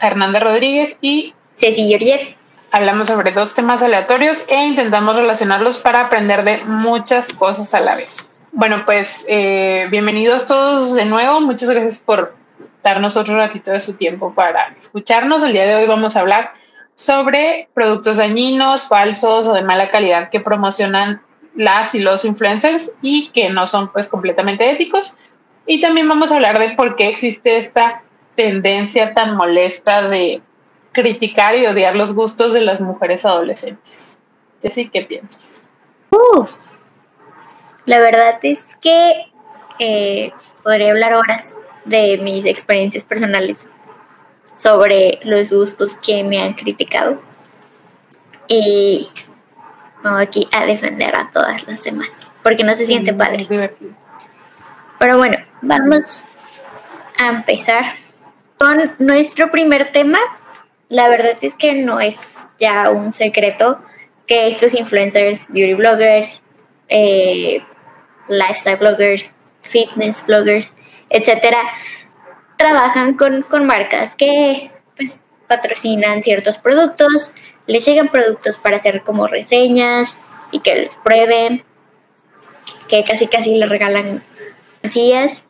Fernanda 0.00 0.40
Rodríguez 0.40 0.96
y 1.00 1.34
Ceci 1.54 1.88
Georgette 1.88 2.40
Hablamos 2.72 3.08
sobre 3.08 3.32
dos 3.32 3.52
temas 3.52 3.82
aleatorios 3.82 4.44
e 4.46 4.64
intentamos 4.64 5.16
relacionarlos 5.16 5.78
para 5.78 6.02
aprender 6.02 6.44
de 6.44 6.58
muchas 6.64 7.28
cosas 7.28 7.74
a 7.74 7.80
la 7.80 7.96
vez. 7.96 8.28
Bueno, 8.52 8.84
pues 8.84 9.24
eh, 9.28 9.88
bienvenidos 9.90 10.46
todos 10.46 10.94
de 10.94 11.04
nuevo. 11.04 11.40
Muchas 11.40 11.68
gracias 11.68 11.98
por 11.98 12.32
darnos 12.84 13.16
otro 13.16 13.36
ratito 13.36 13.72
de 13.72 13.80
su 13.80 13.94
tiempo 13.94 14.32
para 14.34 14.68
escucharnos. 14.78 15.42
El 15.42 15.52
día 15.52 15.66
de 15.66 15.74
hoy 15.74 15.86
vamos 15.88 16.14
a 16.14 16.20
hablar 16.20 16.52
sobre 16.94 17.68
productos 17.74 18.18
dañinos, 18.18 18.86
falsos 18.86 19.48
o 19.48 19.52
de 19.52 19.64
mala 19.64 19.90
calidad 19.90 20.30
que 20.30 20.38
promocionan 20.38 21.22
las 21.56 21.96
y 21.96 21.98
los 21.98 22.24
influencers 22.24 22.92
y 23.02 23.30
que 23.30 23.50
no 23.50 23.66
son 23.66 23.90
pues 23.90 24.08
completamente 24.08 24.70
éticos. 24.70 25.16
Y 25.66 25.80
también 25.80 26.08
vamos 26.08 26.30
a 26.30 26.36
hablar 26.36 26.60
de 26.60 26.70
por 26.70 26.94
qué 26.94 27.08
existe 27.08 27.56
esta 27.56 28.04
tendencia 28.34 29.14
tan 29.14 29.36
molesta 29.36 30.08
de 30.08 30.42
criticar 30.92 31.54
y 31.54 31.66
odiar 31.66 31.94
los 31.94 32.14
gustos 32.14 32.52
de 32.52 32.62
las 32.62 32.80
mujeres 32.80 33.24
adolescentes. 33.24 34.18
Jessy, 34.62 34.88
¿qué 34.88 35.02
piensas? 35.02 35.64
la 37.86 37.98
verdad 37.98 38.38
es 38.42 38.76
que 38.80 39.26
eh, 39.78 40.32
podría 40.62 40.90
hablar 40.90 41.14
horas 41.14 41.56
de 41.84 42.18
mis 42.18 42.44
experiencias 42.44 43.04
personales 43.04 43.66
sobre 44.56 45.18
los 45.22 45.50
gustos 45.50 45.96
que 45.96 46.22
me 46.22 46.42
han 46.42 46.54
criticado. 46.54 47.20
Y 48.46 49.08
vamos 50.02 50.20
aquí 50.20 50.48
a 50.52 50.66
defender 50.66 51.16
a 51.16 51.30
todas 51.32 51.66
las 51.66 51.82
demás, 51.84 52.30
porque 52.42 52.64
no 52.64 52.74
se 52.74 52.86
siente 52.86 53.14
padre. 53.14 53.46
Pero 54.98 55.16
bueno, 55.16 55.38
vamos 55.62 56.24
a 57.18 57.28
empezar 57.28 57.84
con 58.60 58.78
nuestro 58.98 59.50
primer 59.50 59.90
tema, 59.90 60.18
la 60.90 61.08
verdad 61.08 61.38
es 61.40 61.54
que 61.54 61.72
no 61.72 61.98
es 61.98 62.30
ya 62.58 62.90
un 62.90 63.10
secreto 63.10 63.80
que 64.26 64.48
estos 64.48 64.74
influencers, 64.74 65.46
beauty 65.48 65.72
bloggers, 65.72 66.42
eh, 66.88 67.62
lifestyle 68.28 68.76
bloggers, 68.76 69.32
fitness 69.62 70.26
bloggers, 70.26 70.74
etcétera, 71.08 71.58
trabajan 72.58 73.14
con, 73.14 73.46
marcas 73.64 74.14
que 74.14 74.70
pues 74.94 75.22
patrocinan 75.48 76.22
ciertos 76.22 76.58
productos, 76.58 77.32
les 77.66 77.86
llegan 77.86 78.08
productos 78.08 78.58
para 78.58 78.76
hacer 78.76 79.04
como 79.04 79.26
reseñas 79.26 80.18
y 80.52 80.60
que 80.60 80.84
los 80.84 80.96
prueben, 80.96 81.64
que 82.88 83.04
casi 83.04 83.26
casi 83.26 83.54
les 83.54 83.70
regalan 83.70 84.22
sillas. 84.90 85.46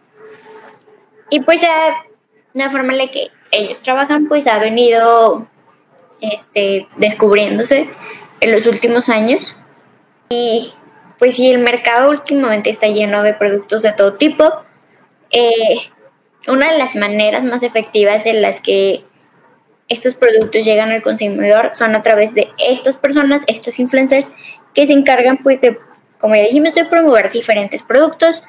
Y 1.29 1.41
pues 1.41 1.61
ya 1.61 2.05
una 2.55 2.71
forma 2.71 2.93
en 2.93 2.99
la 2.99 3.07
que 3.07 3.31
ellos 3.51 3.81
trabajan, 3.83 4.29
pues 4.29 4.47
ha 4.47 4.59
venido 4.59 5.49
este, 6.21 6.89
descubriéndose 6.97 7.91
en 8.41 8.53
los 8.53 8.67
últimos 8.67 9.09
años. 9.09 9.57
Y 10.29 10.73
pues 11.19 11.37
sí, 11.37 11.51
el 11.51 11.59
mercado 11.59 12.11
últimamente 12.11 12.71
está 12.71 12.87
lleno 12.87 13.23
de 13.23 13.35
productos 13.35 13.83
de 13.83 13.93
todo 13.93 14.15
tipo. 14.15 14.63
Eh, 15.31 15.77
una 16.49 16.73
de 16.73 16.79
las 16.79 16.97
maneras 16.97 17.45
más 17.45 17.63
efectivas 17.63 18.27
en 18.27 18.41
las 18.41 18.61
que 18.61 19.05
estos 19.89 20.15
productos 20.15 20.65
llegan 20.65 20.91
al 20.91 21.03
consumidor 21.03 21.71
son 21.75 21.95
a 21.95 22.03
través 22.03 22.33
de 22.33 22.49
estas 22.59 22.97
personas, 22.97 23.43
estos 23.49 23.79
influencers, 23.79 24.31
que 24.73 24.87
se 24.87 24.93
encargan, 24.93 25.39
pues, 25.39 25.61
de, 25.61 25.79
como 26.19 26.37
ya 26.37 26.43
dijimos, 26.43 26.75
de 26.75 26.85
promover 26.85 27.31
diferentes 27.31 27.83
productos, 27.83 28.45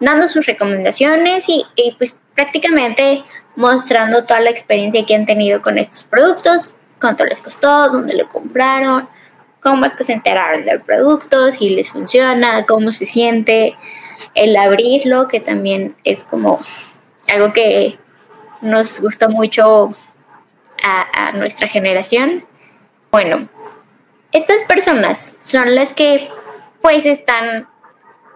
dando 0.00 0.26
sus 0.28 0.46
recomendaciones 0.46 1.48
y, 1.48 1.64
y 1.76 1.94
pues 1.98 2.16
prácticamente 2.36 3.24
mostrando 3.56 4.24
toda 4.24 4.40
la 4.40 4.50
experiencia 4.50 5.04
que 5.04 5.16
han 5.16 5.26
tenido 5.26 5.60
con 5.62 5.78
estos 5.78 6.04
productos, 6.04 6.74
cuánto 7.00 7.24
les 7.24 7.40
costó, 7.40 7.88
dónde 7.88 8.14
lo 8.14 8.28
compraron, 8.28 9.08
cómo 9.60 9.86
es 9.86 9.94
que 9.94 10.04
se 10.04 10.12
enteraron 10.12 10.64
del 10.64 10.82
producto, 10.82 11.50
si 11.50 11.70
les 11.70 11.90
funciona, 11.90 12.66
cómo 12.66 12.92
se 12.92 13.06
siente, 13.06 13.76
el 14.34 14.56
abrirlo, 14.56 15.26
que 15.26 15.40
también 15.40 15.96
es 16.04 16.22
como 16.22 16.60
algo 17.32 17.52
que 17.52 17.98
nos 18.60 19.00
gusta 19.00 19.28
mucho 19.28 19.94
a, 20.84 21.28
a 21.28 21.32
nuestra 21.32 21.68
generación. 21.68 22.44
Bueno, 23.10 23.48
estas 24.32 24.62
personas 24.64 25.34
son 25.40 25.74
las 25.74 25.94
que 25.94 26.28
pues 26.82 27.06
están 27.06 27.68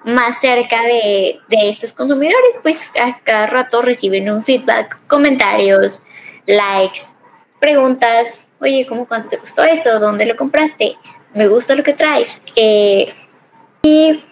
más 0.04 0.40
cerca 0.40 0.82
de, 0.82 1.40
estos 1.50 1.92
consumidores, 1.92 2.56
pues 2.62 2.88
a 3.00 3.18
cada 3.22 3.46
rato 3.46 3.82
reciben 3.82 4.30
un 4.30 4.44
feedback, 4.44 5.00
comentarios, 5.06 6.02
likes, 6.46 7.00
preguntas, 7.60 8.40
oye, 8.60 8.86
¿cómo 8.88 9.06
cuánto 9.06 9.28
te 9.28 9.38
costó 9.38 9.62
esto? 9.62 10.00
¿Dónde 10.00 10.26
lo 10.26 10.36
compraste? 10.36 10.96
Me 11.34 11.48
gusta 11.48 11.74
lo 11.74 11.82
que 11.82 11.92
traes. 11.92 12.40
Eh, 12.56 13.12
y 13.82 14.24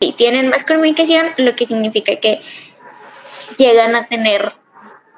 si 0.00 0.12
tienen 0.12 0.48
más 0.48 0.64
comunicación, 0.64 1.28
lo 1.38 1.56
que 1.56 1.66
significa 1.66 2.16
que 2.16 2.40
llegan 3.56 3.94
a 3.96 4.06
tener 4.06 4.52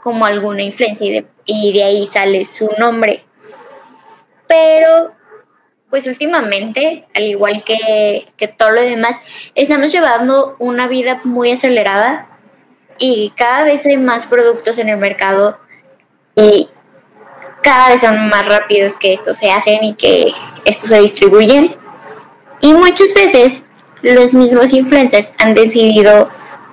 como 0.02 0.24
alguna 0.26 0.62
influencia 0.62 1.06
y 1.06 1.12
de, 1.12 1.26
y 1.44 1.72
de 1.72 1.82
ahí 1.82 2.06
sale 2.06 2.44
su 2.44 2.70
nombre. 2.78 3.24
Pero 4.46 5.15
pues 5.90 6.06
últimamente, 6.06 7.06
al 7.14 7.24
igual 7.24 7.62
que, 7.64 8.26
todo 8.58 8.70
lo 8.70 8.82
demás, 8.82 9.16
estamos 9.54 9.92
llevando 9.92 10.56
una 10.58 10.88
vida 10.88 11.20
muy 11.24 11.52
acelerada 11.52 12.28
y 12.98 13.32
cada 13.36 13.64
vez 13.64 13.86
hay 13.86 13.96
más 13.96 14.26
productos 14.26 14.78
en 14.78 14.88
el 14.88 14.96
mercado 14.96 15.58
y 16.34 16.68
cada 17.62 17.90
vez 17.90 18.00
son 18.00 18.28
más 18.28 18.46
rápidos 18.46 18.96
que 18.96 19.12
estos 19.12 19.38
se 19.38 19.50
hacen 19.50 19.82
y 19.84 19.94
que 19.94 20.32
estos 20.64 20.88
se 20.88 21.00
distribuyen. 21.00 21.76
Y 22.60 22.72
muchas 22.72 23.12
veces 23.14 23.64
los 24.02 24.32
mismos 24.32 24.72
influencers 24.72 25.32
han 25.38 25.54
decidido 25.54 26.30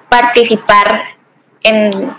participar 0.10 1.04
en 1.64 2.14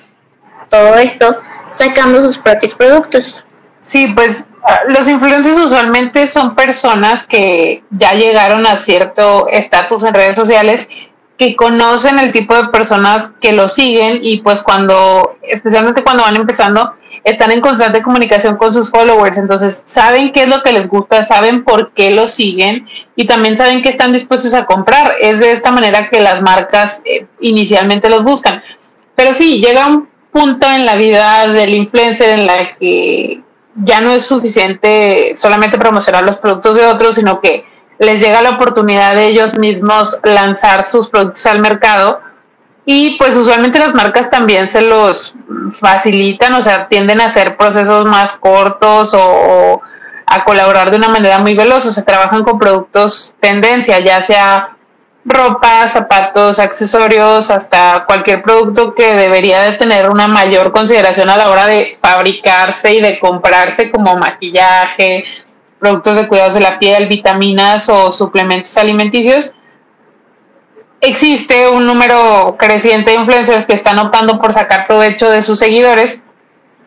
todo 0.69 0.94
esto 0.97 1.41
sacando 1.72 2.21
sus 2.21 2.38
propios 2.38 2.75
productos. 2.75 3.44
Sí, 3.81 4.09
pues 4.15 4.44
los 4.88 5.08
influencers 5.08 5.58
usualmente 5.58 6.26
son 6.26 6.54
personas 6.54 7.25
que 7.25 7.84
ya 7.91 8.14
llegaron 8.14 8.66
a 8.66 8.76
cierto 8.76 9.48
estatus 9.48 10.04
en 10.04 10.14
redes 10.14 10.36
sociales, 10.36 10.88
que 11.36 11.56
conocen 11.56 12.19
el 12.19 12.32
tipo 12.32 12.54
de 12.54 12.69
personas 12.69 13.32
que 13.41 13.53
lo 13.53 13.69
siguen 13.69 14.20
y 14.22 14.38
pues 14.38 14.62
cuando, 14.62 15.36
especialmente 15.42 16.04
cuando 16.04 16.22
van 16.22 16.36
empezando, 16.36 16.94
están 17.24 17.50
en 17.50 17.60
constante 17.60 18.03
comunicación 18.03 18.56
con 18.56 18.72
sus 18.72 18.91
followers, 18.91 19.38
entonces 19.38 19.82
saben 19.86 20.30
qué 20.30 20.42
es 20.42 20.48
lo 20.48 20.62
que 20.62 20.72
les 20.72 20.88
gusta, 20.88 21.24
saben 21.24 21.64
por 21.64 21.92
qué 21.92 22.10
lo 22.10 22.28
siguen 22.28 22.86
y 23.16 23.26
también 23.26 23.56
saben 23.56 23.82
qué 23.82 23.88
están 23.88 24.12
dispuestos 24.12 24.54
a 24.54 24.66
comprar. 24.66 25.16
Es 25.20 25.41
de 25.41 25.53
esta 25.53 25.70
manera 25.70 26.10
que 26.10 26.20
las 26.20 26.42
marcas 26.42 27.00
eh, 27.04 27.26
inicialmente 27.41 28.10
los 28.10 28.24
buscan. 28.24 28.62
Pero 29.16 29.32
sí, 29.32 29.60
llega 29.60 29.86
un 29.86 30.08
punto 30.30 30.70
en 30.70 30.84
la 30.84 30.97
vida 30.97 31.48
del 31.48 31.74
influencer 31.74 32.38
en 32.38 32.47
la 32.47 32.70
que 32.70 33.41
ya 33.76 34.00
no 34.00 34.12
es 34.12 34.24
suficiente 34.24 35.34
solamente 35.36 35.78
promocionar 35.78 36.24
los 36.24 36.36
productos 36.36 36.76
de 36.76 36.86
otros, 36.86 37.16
sino 37.16 37.41
que 37.41 37.65
les 37.98 38.21
llega 38.21 38.42
la 38.42 38.50
oportunidad 38.50 39.15
de 39.15 39.26
ellos 39.26 39.59
mismos 39.59 40.18
lanzar 40.22 40.84
sus 40.84 41.09
productos 41.09 41.47
al 41.47 41.60
mercado. 41.60 42.21
Y 42.86 43.16
pues 43.16 43.34
usualmente 43.34 43.78
las 43.78 43.94
marcas 43.94 44.30
también 44.30 44.68
se 44.68 44.82
los 44.82 45.34
facilitan, 45.71 46.54
o 46.54 46.62
sea, 46.62 46.88
tienden 46.88 47.21
a 47.21 47.26
hacer 47.26 47.56
procesos 47.56 48.04
más 48.04 48.34
cortos 48.34 49.15
o, 49.15 49.80
a 50.27 50.44
colaborar 50.44 50.91
de 50.91 50.98
una 50.98 51.09
manera 51.09 51.38
muy 51.38 51.54
veloz, 51.54 51.86
o 51.86 52.04
trabajan 52.04 52.44
con 52.44 52.59
productos 52.59 53.34
tendencia, 53.41 54.00
ya 54.00 54.20
sea 54.20 54.73
ropa, 55.24 55.88
zapatos, 55.88 56.59
accesorios, 56.59 57.50
hasta 57.50 58.04
cualquier 58.06 58.42
producto 58.42 58.94
que 58.94 59.15
debería 59.15 59.62
de 59.62 59.72
tener 59.72 60.10
una 60.10 60.28
mayor 60.28 60.72
consideración 60.72 61.30
a 61.30 61.36
la 61.36 61.50
hora 61.50 61.66
de 61.66 61.97
fabricarse 62.00 62.94
y 62.94 63.00
de 63.00 63.18
comprarse 63.18 63.91
como 63.91 64.16
maquillaje, 64.16 65.24
productos 65.78 66.16
de 66.16 66.28
cuidados 66.28 66.54
de 66.54 66.60
la 66.60 66.78
piel, 66.78 67.09
vitaminas 67.09 67.88
o 67.88 68.12
suplementos 68.12 68.76
alimenticios. 68.76 69.54
Existe 71.00 71.68
un 71.68 71.86
número 71.86 72.56
creciente 72.59 73.10
de 73.10 73.16
influencers 73.18 73.66
que 73.66 73.74
están 73.74 73.98
optando 73.98 74.41
por 74.41 74.53
sacar 74.53 74.86
provecho 74.86 75.28
de 75.30 75.42
sus 75.42 75.59
seguidores 75.59 76.18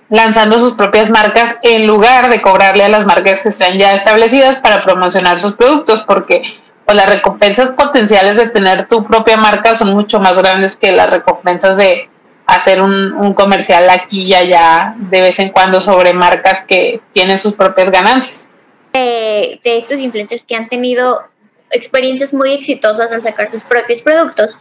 lanzando 0.10 0.58
sus 0.58 0.74
propias 0.74 1.10
marcas 1.10 1.58
en 1.64 1.86
lugar 1.86 2.30
de 2.30 2.42
cobrarle 2.42 2.84
a 2.84 2.90
las 2.90 3.06
marcas 3.06 3.42
que 3.42 3.50
están 3.50 3.78
ya 3.78 3.94
establecidas 3.94 4.58
para 4.58 4.84
promocionar 4.84 5.38
sus 5.38 5.56
productos, 5.56 6.02
porque 6.02 6.44
pues, 6.88 6.96
las 6.96 7.10
recompensas 7.10 7.72
potenciales 7.72 8.38
de 8.38 8.48
tener 8.48 8.88
tu 8.88 9.06
propia 9.06 9.36
marca 9.36 9.76
son 9.76 9.90
mucho 9.90 10.22
más 10.22 10.38
grandes 10.38 10.78
que 10.78 10.94
las 10.94 11.10
recompensas 11.10 11.76
de 11.76 12.10
hacer 12.46 12.82
un, 12.82 13.34
comercial 13.34 13.90
aquí 13.90 14.24
y 14.24 14.34
allá 14.34 14.96
de 14.98 15.20
vez 15.20 15.38
en 15.40 15.50
cuando 15.50 15.82
sobre 15.82 16.14
marcas 16.14 16.64
que 16.64 17.02
tienen 17.12 17.40
sus 17.40 17.56
propias 17.56 17.92
ganancias. 17.92 18.48
de 18.94 19.60
estos 19.64 20.00
influencers 20.00 20.46
que 20.46 20.56
han 20.56 20.70
tenido 20.70 21.24
experiencias 21.72 22.34
muy 22.34 22.54
exitosas 22.54 23.12
al 23.12 23.22
sacar 23.22 23.52
sus 23.52 23.64
propios 23.64 24.00
productos, 24.00 24.58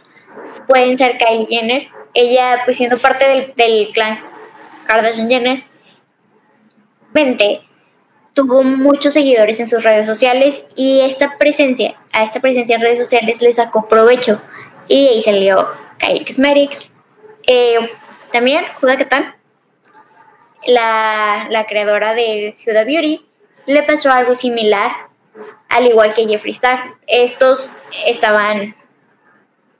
pueden 0.67 0.97
ser 0.97 1.17
Kylie 1.17 1.47
Jenner, 1.47 1.87
ella 2.13 2.59
pues 2.65 2.75
siendo 2.75 2.97
parte 2.97 3.25
del, 3.25 3.53
del 3.55 3.87
clan 3.93 4.19
Kardashian 4.85 5.29
Jenner, 5.29 5.63
tuvo 8.37 8.61
muchos 8.61 9.15
seguidores 9.15 9.59
en 9.59 9.67
sus 9.67 9.83
redes 9.83 10.05
sociales 10.05 10.63
y 10.75 11.01
esta 11.01 11.39
presencia, 11.39 11.99
a 12.11 12.23
esta 12.23 12.39
presencia 12.39 12.75
en 12.75 12.83
redes 12.83 12.99
sociales 12.99 13.41
le 13.41 13.51
sacó 13.51 13.87
provecho 13.87 14.39
y 14.87 15.07
ahí 15.07 15.23
salió 15.23 15.67
Kylie 15.97 16.23
Cosmetics. 16.23 16.91
Eh, 17.47 17.79
también 18.31 18.63
Huda 18.79 18.95
Katan, 18.95 19.35
la, 20.67 21.47
la 21.49 21.65
creadora 21.65 22.13
de 22.13 22.55
Huda 22.63 22.83
Beauty, 22.83 23.25
le 23.65 23.81
pasó 23.81 24.11
algo 24.11 24.35
similar, 24.35 24.91
al 25.69 25.87
igual 25.87 26.13
que 26.13 26.27
Jeffree 26.27 26.53
Star. 26.53 26.93
Estos 27.07 27.71
estaban 28.05 28.75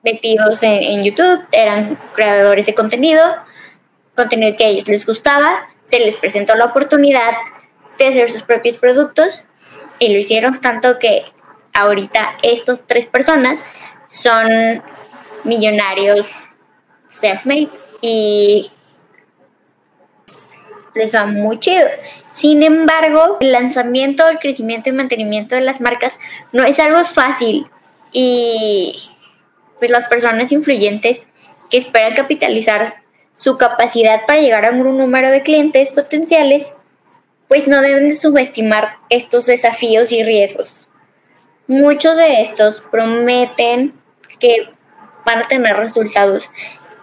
metidos 0.01 0.63
en, 0.63 1.03
YouTube, 1.03 1.45
eran 1.51 1.99
creadores 2.15 2.65
de 2.65 2.73
contenido, 2.73 3.21
contenido 4.15 4.57
que 4.57 4.65
a 4.65 4.69
ellos 4.69 4.87
les 4.87 5.05
gustaba, 5.05 5.69
se 5.85 5.99
les 5.99 6.17
presentó 6.17 6.55
la 6.55 6.65
oportunidad 6.65 7.33
de 8.05 8.11
hacer 8.11 8.31
sus 8.31 8.43
propios 8.43 8.77
productos 8.77 9.43
y 9.99 10.13
lo 10.13 10.19
hicieron 10.19 10.61
tanto 10.61 10.99
que 10.99 11.25
ahorita 11.73 12.37
estas 12.43 12.85
tres 12.85 13.05
personas 13.05 13.59
son 14.09 14.47
millonarios 15.43 16.27
self-made 17.09 17.69
y 18.01 18.71
les 20.93 21.13
va 21.13 21.25
muy 21.25 21.59
chido. 21.59 21.87
Sin 22.33 22.61
embargo, 22.63 23.37
el 23.39 23.51
lanzamiento, 23.51 24.27
el 24.27 24.39
crecimiento 24.39 24.89
y 24.89 24.93
mantenimiento 24.93 25.55
de 25.55 25.61
las 25.61 25.81
marcas 25.81 26.19
no 26.51 26.63
es 26.63 26.79
algo 26.79 27.03
fácil 27.03 27.67
y 28.11 29.09
pues 29.79 29.91
las 29.91 30.07
personas 30.07 30.51
influyentes 30.51 31.27
que 31.69 31.77
esperan 31.77 32.15
capitalizar 32.15 32.95
su 33.35 33.57
capacidad 33.57 34.25
para 34.25 34.39
llegar 34.39 34.65
a 34.65 34.71
un 34.71 34.97
número 34.97 35.29
de 35.29 35.43
clientes 35.43 35.89
potenciales, 35.89 36.73
pues 37.47 37.67
no 37.67 37.81
deben 37.81 38.09
de 38.09 38.15
subestimar 38.15 38.97
estos 39.09 39.45
desafíos 39.45 40.11
y 40.11 40.23
riesgos. 40.23 40.87
Muchos 41.67 42.15
de 42.15 42.41
estos 42.41 42.81
prometen 42.81 43.93
que 44.39 44.69
van 45.25 45.39
a 45.39 45.47
tener 45.47 45.75
resultados 45.75 46.51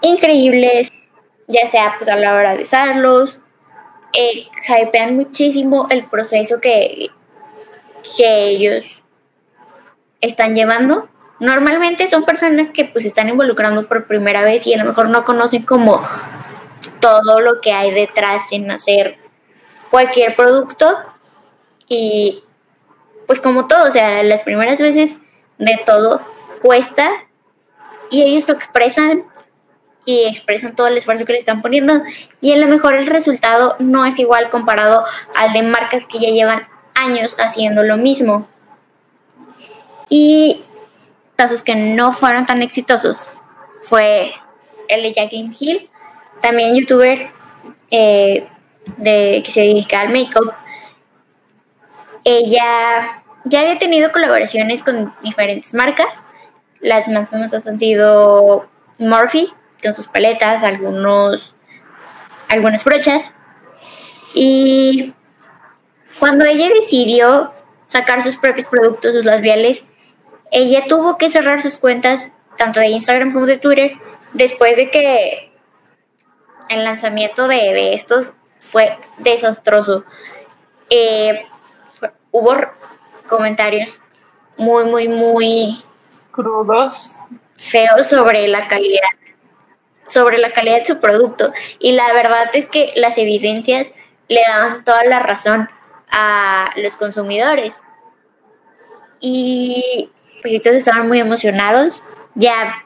increíbles, 0.00 0.92
ya 1.46 1.68
sea 1.68 1.96
pues, 1.98 2.08
a 2.10 2.16
la 2.16 2.34
hora 2.34 2.56
de 2.56 2.62
usarlos, 2.62 3.40
eh, 4.12 4.46
muchísimo 5.12 5.86
el 5.90 6.08
proceso 6.08 6.60
que, 6.60 7.08
que 8.16 8.48
ellos 8.48 9.02
están 10.20 10.54
llevando 10.54 11.08
Normalmente 11.40 12.06
son 12.06 12.24
personas 12.24 12.70
que 12.70 12.84
pues 12.84 13.04
están 13.04 13.28
involucrando 13.28 13.86
por 13.88 14.06
primera 14.06 14.44
vez 14.44 14.66
y 14.66 14.74
a 14.74 14.78
lo 14.78 14.84
mejor 14.84 15.08
no 15.08 15.24
conocen 15.24 15.62
como 15.62 16.00
todo 17.00 17.40
lo 17.40 17.60
que 17.60 17.72
hay 17.72 17.92
detrás 17.92 18.52
en 18.52 18.70
hacer 18.70 19.18
cualquier 19.94 20.34
producto 20.34 20.92
y 21.86 22.42
pues 23.28 23.38
como 23.38 23.68
todo, 23.68 23.86
o 23.86 23.90
sea, 23.92 24.24
las 24.24 24.42
primeras 24.42 24.80
veces 24.80 25.14
de 25.58 25.80
todo 25.86 26.20
cuesta 26.60 27.08
y 28.10 28.22
ellos 28.24 28.48
lo 28.48 28.54
expresan 28.54 29.22
y 30.04 30.24
expresan 30.24 30.74
todo 30.74 30.88
el 30.88 30.98
esfuerzo 30.98 31.24
que 31.24 31.34
le 31.34 31.38
están 31.38 31.62
poniendo 31.62 32.02
y 32.40 32.52
a 32.52 32.56
lo 32.56 32.66
mejor 32.66 32.96
el 32.96 33.06
resultado 33.06 33.76
no 33.78 34.04
es 34.04 34.18
igual 34.18 34.50
comparado 34.50 35.04
al 35.36 35.52
de 35.52 35.62
marcas 35.62 36.08
que 36.08 36.18
ya 36.18 36.30
llevan 36.30 36.66
años 36.96 37.36
haciendo 37.38 37.84
lo 37.84 37.96
mismo. 37.96 38.48
Y 40.08 40.64
casos 41.36 41.62
que 41.62 41.76
no 41.76 42.10
fueron 42.10 42.46
tan 42.46 42.62
exitosos 42.62 43.30
fue 43.78 44.34
el 44.88 45.04
de 45.04 45.54
Hill, 45.56 45.88
también 46.40 46.74
youtuber 46.74 47.30
eh, 47.92 48.48
de, 48.96 49.42
que 49.44 49.50
se 49.50 49.60
dedica 49.60 50.00
al 50.00 50.10
make-up. 50.10 50.52
Ella 52.24 53.22
ya 53.44 53.60
había 53.60 53.78
tenido 53.78 54.12
colaboraciones 54.12 54.82
con 54.82 55.14
diferentes 55.22 55.74
marcas. 55.74 56.22
Las 56.80 57.08
más 57.08 57.30
famosas 57.30 57.66
han 57.66 57.78
sido 57.78 58.68
Morphe, 58.98 59.48
con 59.82 59.94
sus 59.94 60.06
paletas, 60.06 60.62
algunos, 60.62 61.54
algunas 62.48 62.84
brochas. 62.84 63.32
Y 64.34 65.14
cuando 66.18 66.44
ella 66.44 66.68
decidió 66.68 67.52
sacar 67.86 68.22
sus 68.22 68.36
propios 68.36 68.68
productos, 68.68 69.12
sus 69.12 69.24
labiales, 69.24 69.84
ella 70.50 70.84
tuvo 70.88 71.18
que 71.18 71.30
cerrar 71.30 71.62
sus 71.62 71.78
cuentas 71.78 72.28
tanto 72.56 72.80
de 72.80 72.88
Instagram 72.88 73.32
como 73.32 73.46
de 73.46 73.58
Twitter 73.58 73.92
después 74.32 74.76
de 74.76 74.90
que 74.90 75.52
el 76.68 76.84
lanzamiento 76.84 77.48
de, 77.48 77.94
estos 77.94 78.32
fue 78.70 78.98
desastroso. 79.18 80.04
Eh, 80.90 81.46
hubo 82.30 82.54
comentarios 83.28 84.00
muy, 84.56 84.84
muy, 84.84 85.08
muy 85.08 85.84
crudos, 86.30 87.20
feos 87.56 88.06
sobre 88.08 88.48
la 88.48 88.66
calidad, 88.66 89.00
sobre 90.08 90.38
la 90.38 90.52
calidad 90.52 90.78
de 90.78 90.86
su 90.86 91.00
producto. 91.00 91.52
Y 91.78 91.92
la 91.92 92.12
verdad 92.12 92.50
es 92.52 92.68
que 92.68 92.92
las 92.96 93.18
evidencias 93.18 93.88
le 94.28 94.40
daban 94.46 94.84
toda 94.84 95.04
la 95.04 95.20
razón 95.20 95.68
a 96.10 96.72
los 96.76 96.96
consumidores. 96.96 97.74
Y 99.20 100.10
pues 100.42 100.60
todos 100.62 100.76
estaban 100.76 101.08
muy 101.08 101.20
emocionados. 101.20 102.02
Ya 102.34 102.82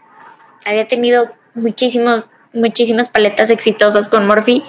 había 0.64 0.86
tenido 0.86 1.32
muchísimos, 1.54 2.30
muchísimas 2.52 3.08
paletas 3.08 3.50
exitosas 3.50 4.08
con 4.08 4.26
Morphe. 4.26 4.62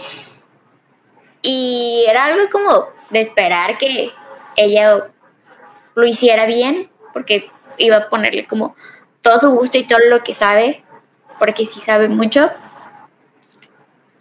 Y 1.41 2.05
era 2.07 2.25
algo 2.25 2.49
como 2.51 2.89
de 3.09 3.21
esperar 3.21 3.77
que 3.77 4.11
ella 4.55 5.07
lo 5.95 6.05
hiciera 6.05 6.45
bien, 6.45 6.89
porque 7.13 7.49
iba 7.77 7.97
a 7.97 8.09
ponerle 8.09 8.45
como 8.45 8.75
todo 9.21 9.39
su 9.39 9.49
gusto 9.51 9.77
y 9.77 9.87
todo 9.87 9.99
lo 10.09 10.23
que 10.23 10.33
sabe, 10.33 10.83
porque 11.37 11.65
sí 11.65 11.81
sabe 11.81 12.09
mucho. 12.09 12.51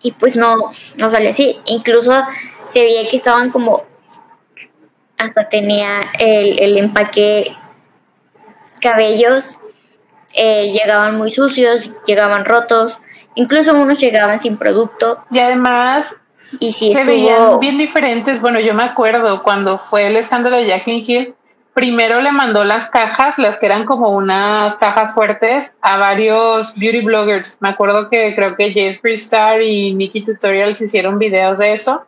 Y 0.01 0.13
pues 0.13 0.37
no, 0.37 0.57
no 0.97 1.09
sale 1.09 1.31
así. 1.31 1.61
Incluso 1.67 2.13
se 2.69 2.83
veía 2.83 3.09
que 3.09 3.17
estaban 3.17 3.51
como 3.51 3.85
hasta 5.17 5.49
tenía 5.49 6.13
el, 6.19 6.63
el 6.63 6.79
empaque 6.79 7.57
cabellos 8.81 9.59
eh, 10.35 10.71
llegaban 10.73 11.17
muy 11.17 11.31
sucios, 11.31 11.91
llegaban 12.07 12.45
rotos, 12.45 12.99
incluso 13.35 13.75
unos 13.75 13.99
llegaban 13.99 14.41
sin 14.41 14.57
producto. 14.57 15.25
Y 15.31 15.39
además 15.41 16.15
y 16.61 16.73
si 16.73 16.93
se 16.93 17.05
veían 17.05 17.59
bien 17.61 17.79
diferentes. 17.79 18.41
Bueno, 18.41 18.61
yo 18.61 18.75
me 18.75 18.83
acuerdo 18.83 19.43
cuando 19.43 19.79
fue 19.79 20.07
el 20.07 20.17
escándalo 20.17 20.57
de 20.57 20.67
Jackie 20.67 21.05
Hill, 21.07 21.35
primero 21.75 22.21
le 22.21 22.33
mandó 22.33 22.65
las 22.65 22.91
cajas, 22.91 23.39
las 23.39 23.59
que 23.59 23.67
eran 23.67 23.85
como 23.85 24.11
unas 24.11 24.75
cajas 24.77 25.15
fuertes, 25.15 25.73
a 25.81 25.97
varios 25.97 26.75
beauty 26.75 27.03
bloggers. 27.03 27.59
Me 27.61 27.69
acuerdo 27.69 28.09
que 28.11 28.35
creo 28.35 28.57
que 28.57 28.73
Jeffree 28.73 29.15
Star 29.15 29.63
y 29.63 29.95
Nikki 29.95 30.23
Tutorials 30.25 30.81
hicieron 30.81 31.19
videos 31.19 31.59
de 31.59 31.73
eso. 31.73 32.05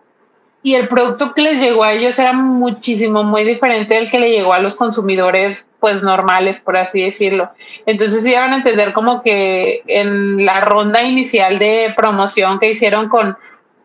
Y 0.63 0.75
el 0.75 0.89
producto 0.89 1.33
que 1.33 1.41
les 1.41 1.61
llegó 1.61 1.85
a 1.85 1.93
ellos 1.93 2.19
era 2.19 2.33
muchísimo, 2.35 3.23
muy 3.23 3.45
diferente 3.45 3.95
del 3.95 4.11
que 4.11 4.19
le 4.19 4.31
llegó 4.31 4.53
a 4.53 4.59
los 4.59 4.75
consumidores 4.75 5.65
pues 5.79 6.03
normales, 6.03 6.61
por 6.61 6.77
así 6.77 7.01
decirlo. 7.03 7.51
Entonces 7.87 8.27
iban 8.27 8.53
a 8.53 8.57
entender 8.57 8.93
como 8.93 9.23
que 9.23 9.83
en 9.87 10.45
la 10.45 10.61
ronda 10.61 11.03
inicial 11.03 11.59
de 11.59 11.95
promoción 11.97 12.59
que 12.59 12.71
hicieron 12.71 13.09
con 13.09 13.39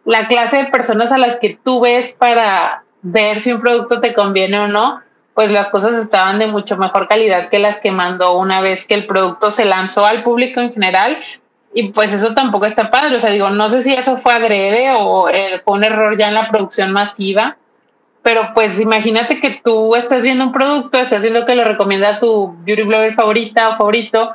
la 0.05 0.27
clase 0.27 0.57
de 0.57 0.65
personas 0.65 1.11
a 1.11 1.17
las 1.17 1.35
que 1.35 1.59
tú 1.61 1.81
ves 1.81 2.15
para 2.17 2.83
ver 3.01 3.41
si 3.41 3.51
un 3.51 3.61
producto 3.61 3.99
te 3.99 4.13
conviene 4.13 4.59
o 4.59 4.67
no, 4.67 5.01
pues 5.33 5.51
las 5.51 5.69
cosas 5.69 5.95
estaban 5.95 6.39
de 6.39 6.47
mucho 6.47 6.77
mejor 6.77 7.07
calidad 7.07 7.49
que 7.49 7.59
las 7.59 7.79
que 7.79 7.91
mandó 7.91 8.37
una 8.37 8.61
vez 8.61 8.85
que 8.85 8.93
el 8.93 9.05
producto 9.05 9.51
se 9.51 9.65
lanzó 9.65 10.05
al 10.05 10.23
público 10.23 10.61
en 10.61 10.73
general. 10.73 11.17
Y 11.73 11.89
pues 11.89 12.13
eso 12.13 12.33
tampoco 12.33 12.65
está 12.65 12.89
padre. 12.89 13.17
O 13.17 13.19
sea, 13.19 13.31
digo, 13.31 13.49
no 13.49 13.67
sé 13.67 13.81
si 13.81 13.93
eso 13.93 14.17
fue 14.17 14.33
adrede 14.33 14.91
o 14.97 15.27
eh, 15.27 15.61
fue 15.65 15.73
un 15.73 15.83
error 15.83 16.17
ya 16.17 16.29
en 16.29 16.35
la 16.35 16.47
producción 16.47 16.93
masiva 16.93 17.57
pero 18.25 18.55
pues 18.55 18.79
imagínate 18.79 19.39
que 19.39 19.61
tú 19.63 19.95
estás 19.95 20.23
viendo 20.23 20.45
un 20.45 20.51
producto, 20.51 20.97
estás 20.97 21.21
viendo 21.21 21.45
que 21.45 21.53
lo 21.53 21.63
recomienda 21.63 22.19
tu 22.19 22.55
beauty 22.63 22.81
blogger 22.81 23.13
favorita 23.13 23.69
o 23.69 23.77
favorito 23.77 24.33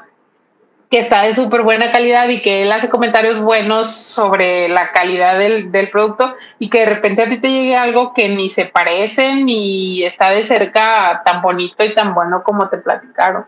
que 0.90 0.98
está 0.98 1.22
de 1.22 1.34
súper 1.34 1.62
buena 1.62 1.92
calidad 1.92 2.28
y 2.28 2.42
que 2.42 2.62
él 2.62 2.72
hace 2.72 2.88
comentarios 2.88 3.38
buenos 3.38 3.88
sobre 3.88 4.68
la 4.68 4.90
calidad 4.90 5.38
del, 5.38 5.70
del, 5.70 5.88
producto 5.88 6.34
y 6.58 6.68
que 6.68 6.80
de 6.80 6.86
repente 6.86 7.22
a 7.22 7.28
ti 7.28 7.38
te 7.38 7.48
llegue 7.48 7.76
algo 7.76 8.12
que 8.12 8.28
ni 8.28 8.48
se 8.48 8.64
parece 8.64 9.36
ni 9.36 10.02
está 10.02 10.30
de 10.30 10.42
cerca 10.42 11.22
tan 11.24 11.42
bonito 11.42 11.84
y 11.84 11.94
tan 11.94 12.12
bueno 12.12 12.42
como 12.42 12.68
te 12.68 12.78
platicaron. 12.78 13.46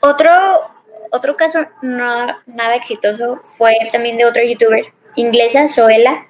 Otro, 0.00 0.30
otro 1.10 1.36
caso 1.36 1.66
no, 1.82 2.26
nada 2.46 2.76
exitoso 2.76 3.40
fue 3.42 3.74
también 3.90 4.16
de 4.16 4.24
otro 4.24 4.42
youtuber 4.44 4.92
inglesa, 5.16 5.68
Zoela. 5.68 6.26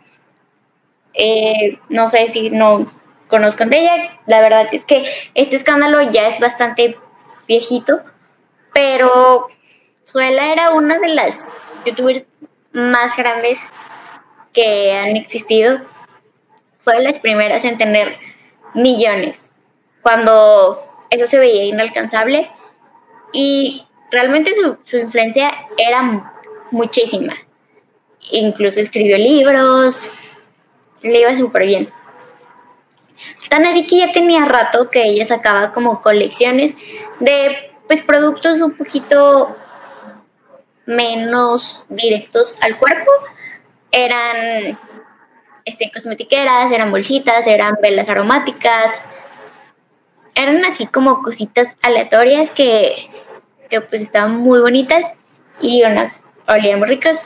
Eh, 1.12 1.78
no 1.90 2.08
sé 2.08 2.28
si 2.28 2.48
no 2.48 2.90
conozcan 3.28 3.68
de 3.68 3.80
ella. 3.80 4.18
La 4.26 4.40
verdad 4.40 4.66
es 4.72 4.86
que 4.86 5.04
este 5.34 5.56
escándalo 5.56 6.00
ya 6.10 6.28
es 6.28 6.40
bastante 6.40 6.96
viejito, 7.46 8.00
pero 8.72 9.48
Suela 10.10 10.50
era 10.50 10.70
una 10.70 10.98
de 10.98 11.08
las 11.08 11.52
youtubers 11.84 12.24
más 12.72 13.14
grandes 13.14 13.60
que 14.54 14.96
han 14.96 15.18
existido. 15.18 15.80
Fue 16.80 16.96
de 16.96 17.02
las 17.02 17.18
primeras 17.18 17.62
en 17.66 17.76
tener 17.76 18.16
millones, 18.72 19.50
cuando 20.00 20.82
eso 21.10 21.26
se 21.26 21.38
veía 21.38 21.64
inalcanzable 21.64 22.50
y 23.34 23.86
realmente 24.10 24.54
su, 24.54 24.78
su 24.82 24.96
influencia 24.96 25.50
era 25.76 26.32
muchísima. 26.70 27.34
Incluso 28.30 28.80
escribió 28.80 29.18
libros, 29.18 30.08
le 31.02 31.20
iba 31.20 31.36
súper 31.36 31.66
bien. 31.66 31.92
Tan 33.50 33.66
así 33.66 33.86
que 33.86 33.98
ya 33.98 34.12
tenía 34.12 34.46
rato 34.46 34.88
que 34.88 35.02
ella 35.02 35.26
sacaba 35.26 35.70
como 35.70 36.00
colecciones 36.00 36.78
de 37.20 37.74
pues 37.86 38.02
productos 38.02 38.62
un 38.62 38.74
poquito 38.74 39.54
menos 40.88 41.84
directos 41.90 42.56
al 42.62 42.78
cuerpo. 42.78 43.10
Eran 43.92 44.78
este, 45.64 45.90
cosmetiqueras, 45.92 46.72
eran 46.72 46.90
bolsitas, 46.90 47.46
eran 47.46 47.76
velas 47.80 48.08
aromáticas. 48.08 49.00
Eran 50.34 50.64
así 50.64 50.86
como 50.86 51.22
cositas 51.22 51.76
aleatorias 51.82 52.50
que, 52.50 53.10
que 53.68 53.82
pues 53.82 54.00
estaban 54.00 54.36
muy 54.36 54.60
bonitas 54.60 55.12
y 55.60 55.84
unas 55.84 56.22
olían 56.46 56.78
muy 56.78 56.88
ricas. 56.88 57.22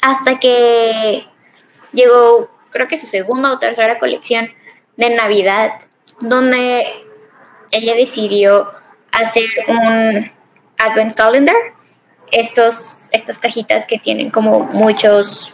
Hasta 0.00 0.38
que 0.38 1.26
llegó, 1.92 2.50
creo 2.70 2.88
que 2.88 2.96
su 2.96 3.06
segunda 3.06 3.52
o 3.52 3.58
tercera 3.58 3.98
colección 3.98 4.48
de 4.96 5.10
Navidad, 5.10 5.80
donde 6.20 6.86
ella 7.72 7.94
decidió 7.94 8.72
hacer 9.12 9.44
un 9.68 10.32
Advent 10.78 11.14
Calendar 11.14 11.75
estos, 12.32 13.08
estas 13.12 13.38
cajitas 13.38 13.86
que 13.86 13.98
tienen 13.98 14.30
como 14.30 14.60
muchos, 14.60 15.52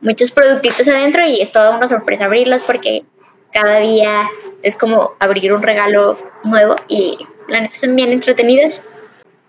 muchos 0.00 0.30
productitos 0.30 0.86
adentro 0.88 1.26
y 1.26 1.40
es 1.40 1.52
toda 1.52 1.70
una 1.70 1.88
sorpresa 1.88 2.26
abrirlos 2.26 2.62
porque 2.62 3.04
cada 3.52 3.78
día 3.78 4.28
es 4.62 4.76
como 4.76 5.12
abrir 5.18 5.52
un 5.52 5.62
regalo 5.62 6.18
nuevo 6.44 6.76
y 6.88 7.18
la 7.48 7.60
neta 7.60 7.74
están 7.74 7.96
bien 7.96 8.12
entretenidos. 8.12 8.82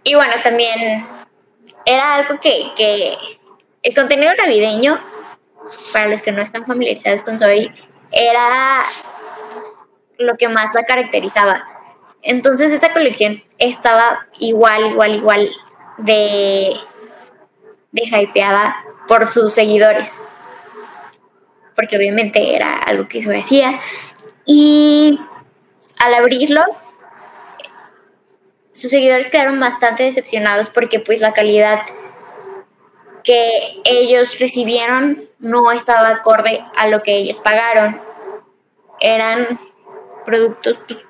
Y 0.04 0.16
bueno, 0.16 0.34
también 0.44 1.06
era 1.86 2.16
algo 2.16 2.40
que, 2.42 2.72
que 2.76 3.16
el 3.82 3.94
contenido 3.94 4.32
navideño, 4.36 5.00
para 5.92 6.08
los 6.08 6.22
que 6.22 6.32
no 6.32 6.42
están 6.42 6.66
familiarizados 6.66 7.22
con 7.22 7.40
Zoe, 7.40 7.74
era 8.12 8.82
lo 10.18 10.36
que 10.38 10.50
más 10.50 10.74
la 10.74 10.84
caracterizaba. 10.84 11.73
Entonces 12.24 12.72
esta 12.72 12.94
colección 12.94 13.44
estaba 13.60 14.28
igual, 14.40 14.92
igual, 14.92 15.16
igual 15.16 15.50
de, 15.98 16.74
de 17.92 18.02
hypeada 18.02 18.78
por 19.08 19.26
sus 19.26 19.54
seguidores. 19.54 20.10
Porque 21.76 21.98
obviamente 21.98 22.56
era 22.56 22.76
algo 22.80 23.08
que 23.10 23.22
se 23.22 23.38
hacía. 23.38 23.82
Y 24.46 25.20
al 26.00 26.14
abrirlo, 26.14 26.62
sus 28.72 28.90
seguidores 28.90 29.30
quedaron 29.30 29.60
bastante 29.60 30.04
decepcionados 30.04 30.70
porque 30.70 31.00
pues 31.00 31.22
la 31.22 31.34
calidad 31.34 31.82
que 33.24 33.82
ellos 33.86 34.40
recibieron 34.40 35.30
no 35.40 35.72
estaba 35.72 36.10
acorde 36.10 36.64
a 36.76 36.88
lo 36.88 37.02
que 37.02 37.18
ellos 37.18 37.40
pagaron. 37.40 38.02
Eran 39.00 39.60
productos 40.26 40.80
pues, 40.88 41.06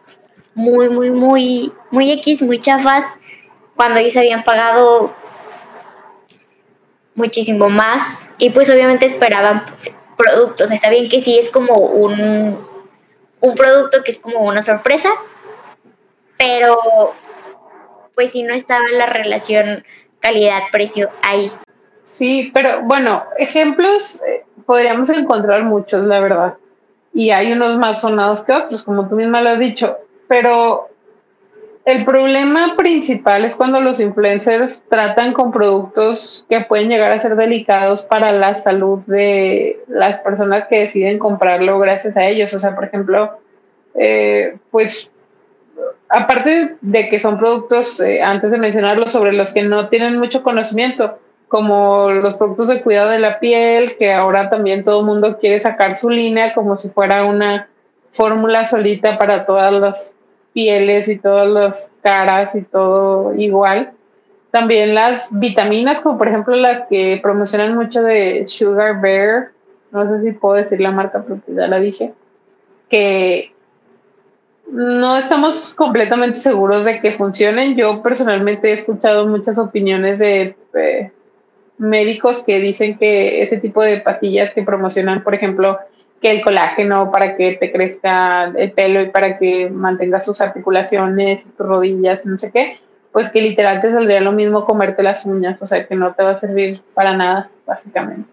muy, 0.56 0.90
muy, 0.90 1.12
muy, 1.12 1.74
muy 1.92 2.12
X, 2.12 2.42
muy 2.42 2.60
chafas, 2.60 3.06
cuando 3.76 4.00
ellos 4.00 4.16
habían 4.18 4.44
pagado 4.44 5.14
muchísimo 7.16 7.70
más 7.70 8.28
y 8.38 8.50
pues 8.50 8.70
obviamente 8.70 9.06
esperaban 9.06 9.66
productos. 10.18 10.72
Está 10.72 10.90
bien 10.90 11.10
que 11.10 11.22
sí 11.22 11.38
es 11.38 11.50
como 11.50 11.76
un, 11.76 12.66
un 13.40 13.56
producto 13.56 14.04
que 14.04 14.12
es 14.12 14.20
como 14.20 14.42
una 14.42 14.64
sorpresa, 14.64 15.10
pero 16.38 16.78
pues 18.16 18.32
si 18.32 18.44
no 18.44 18.54
estaba 18.54 18.88
la 18.92 19.08
relación 19.08 19.84
calidad-precio 20.20 21.10
ahí. 21.24 21.50
Sí, 22.04 22.52
pero 22.54 22.84
bueno, 22.84 23.24
ejemplos 23.38 24.22
eh, 24.24 24.46
podríamos 24.66 25.10
encontrar 25.10 25.64
muchos, 25.64 26.04
la 26.04 26.20
verdad. 26.20 26.56
Y 27.14 27.32
hay 27.32 27.52
unos 27.52 27.78
más 27.78 28.02
sonados 28.02 28.42
que 28.42 28.54
otros, 28.54 28.84
como 28.84 29.08
tú 29.08 29.16
misma 29.16 29.42
lo 29.42 29.50
has 29.50 29.60
dicho 29.60 29.98
pero 30.28 30.90
el 31.86 32.06
problema 32.06 32.76
principal 32.78 33.44
es 33.44 33.56
cuando 33.56 33.82
los 33.82 34.00
influencers 34.00 34.84
tratan 34.88 35.34
con 35.34 35.52
productos 35.52 36.46
que 36.50 36.62
pueden 36.62 36.88
llegar 36.88 37.12
a 37.12 37.20
ser 37.20 37.36
delicados 37.36 38.04
para 38.04 38.32
la 38.32 38.56
salud 38.56 39.00
de 39.06 39.82
las 39.90 40.20
personas 40.20 40.66
que 40.68 40.80
deciden 40.80 41.20
comprarlo 41.20 41.80
gracias 41.80 42.16
a 42.16 42.26
ellos. 42.26 42.54
O 42.54 42.60
sea, 42.60 42.74
por 42.74 42.86
ejemplo, 42.86 43.38
eh, 43.96 44.58
pues 44.72 45.12
aparte 46.08 46.78
de 46.80 47.10
que 47.10 47.20
son 47.20 47.38
productos, 47.38 48.00
eh, 48.00 48.22
antes 48.22 48.50
de 48.52 48.60
mencionarlos, 48.60 49.12
sobre 49.12 49.34
los 49.34 49.52
que 49.52 49.64
no 49.64 49.90
tienen 49.90 50.18
mucho 50.18 50.42
conocimiento, 50.42 51.20
como 51.50 52.12
los 52.12 52.36
productos 52.36 52.70
de 52.70 52.82
cuidado 52.82 53.10
de 53.10 53.20
la 53.20 53.40
piel, 53.40 53.98
que 53.98 54.14
ahora 54.14 54.50
también 54.50 54.86
todo 54.86 55.02
el 55.02 55.06
mundo 55.06 55.38
quiere 55.38 55.60
sacar 55.60 55.98
su 55.98 56.10
línea 56.10 56.54
como 56.54 56.78
si 56.78 56.90
fuera 56.90 57.26
una 57.26 57.68
fórmula 58.14 58.66
solita 58.66 59.18
para 59.18 59.46
todas 59.46 59.74
las 59.74 60.16
pieles 60.54 61.08
y 61.08 61.18
todas 61.18 61.50
las 61.50 61.90
caras 62.02 62.56
y 62.56 62.62
todo 62.62 63.34
igual. 63.36 63.92
También 64.52 64.94
las 64.94 65.30
vitaminas, 65.32 66.00
como 66.00 66.18
por 66.18 66.28
ejemplo 66.28 66.56
las 66.56 66.86
que 66.88 67.20
promocionan 67.22 67.76
mucho 67.76 68.04
de 68.04 68.46
Sugar 68.48 69.02
Bear, 69.02 69.50
no 69.92 70.08
sé 70.08 70.24
si 70.24 70.32
puedo 70.32 70.56
decir 70.56 70.80
la 70.80 70.92
marca, 70.92 71.24
pero 71.28 71.42
ya 71.48 71.68
la 71.68 71.80
dije, 71.80 72.14
que 72.88 73.52
no 74.72 75.18
estamos 75.18 75.74
completamente 75.74 76.40
seguros 76.40 76.86
de 76.86 77.02
que 77.02 77.12
funcionen. 77.14 77.76
Yo 77.76 78.04
personalmente 78.04 78.70
he 78.70 78.74
escuchado 78.74 79.28
muchas 79.28 79.58
opiniones 79.58 80.20
de 80.20 80.56
médicos 81.80 82.44
que 82.44 82.60
dicen 82.60 82.98
que 82.98 83.42
ese 83.42 83.58
tipo 83.58 83.82
de 83.82 84.02
pastillas 84.02 84.54
que 84.54 84.64
promocionan, 84.64 85.24
por 85.24 85.34
ejemplo, 85.34 85.80
que 86.24 86.32
el 86.32 86.42
colágeno 86.42 87.12
para 87.12 87.36
que 87.36 87.52
te 87.54 87.70
crezca 87.70 88.46
el 88.56 88.72
pelo 88.72 89.02
y 89.02 89.10
para 89.10 89.38
que 89.38 89.70
mantengas 89.70 90.26
tus 90.26 90.40
articulaciones 90.40 91.44
tus 91.44 91.68
rodillas, 91.68 92.26
no 92.26 92.40
sé 92.40 92.50
qué, 92.50 92.80
pues 93.12 93.30
que 93.30 93.42
literal 93.42 93.82
te 93.82 93.92
saldría 93.92 94.22
lo 94.22 94.32
mismo 94.32 94.64
comerte 94.64 95.04
las 95.04 95.26
uñas, 95.26 95.62
o 95.62 95.68
sea 95.68 95.86
que 95.86 95.96
no 95.96 96.14
te 96.14 96.24
va 96.24 96.32
a 96.32 96.38
servir 96.38 96.82
para 96.94 97.18
nada, 97.18 97.50
básicamente. 97.68 98.28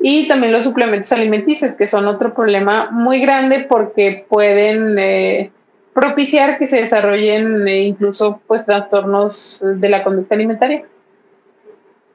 Y 0.00 0.26
también 0.26 0.52
los 0.52 0.64
suplementos 0.64 1.12
alimenticios, 1.12 1.74
que 1.74 1.86
son 1.86 2.08
otro 2.08 2.34
problema 2.34 2.90
muy 2.90 3.20
grande 3.20 3.64
porque 3.68 4.26
pueden 4.28 4.98
eh, 4.98 5.52
propiciar 5.94 6.58
que 6.58 6.66
se 6.66 6.80
desarrollen 6.80 7.68
eh, 7.68 7.82
incluso 7.82 8.40
pues 8.48 8.66
trastornos 8.66 9.62
de 9.62 9.88
la 9.88 10.02
conducta 10.02 10.34
alimentaria. 10.34 10.82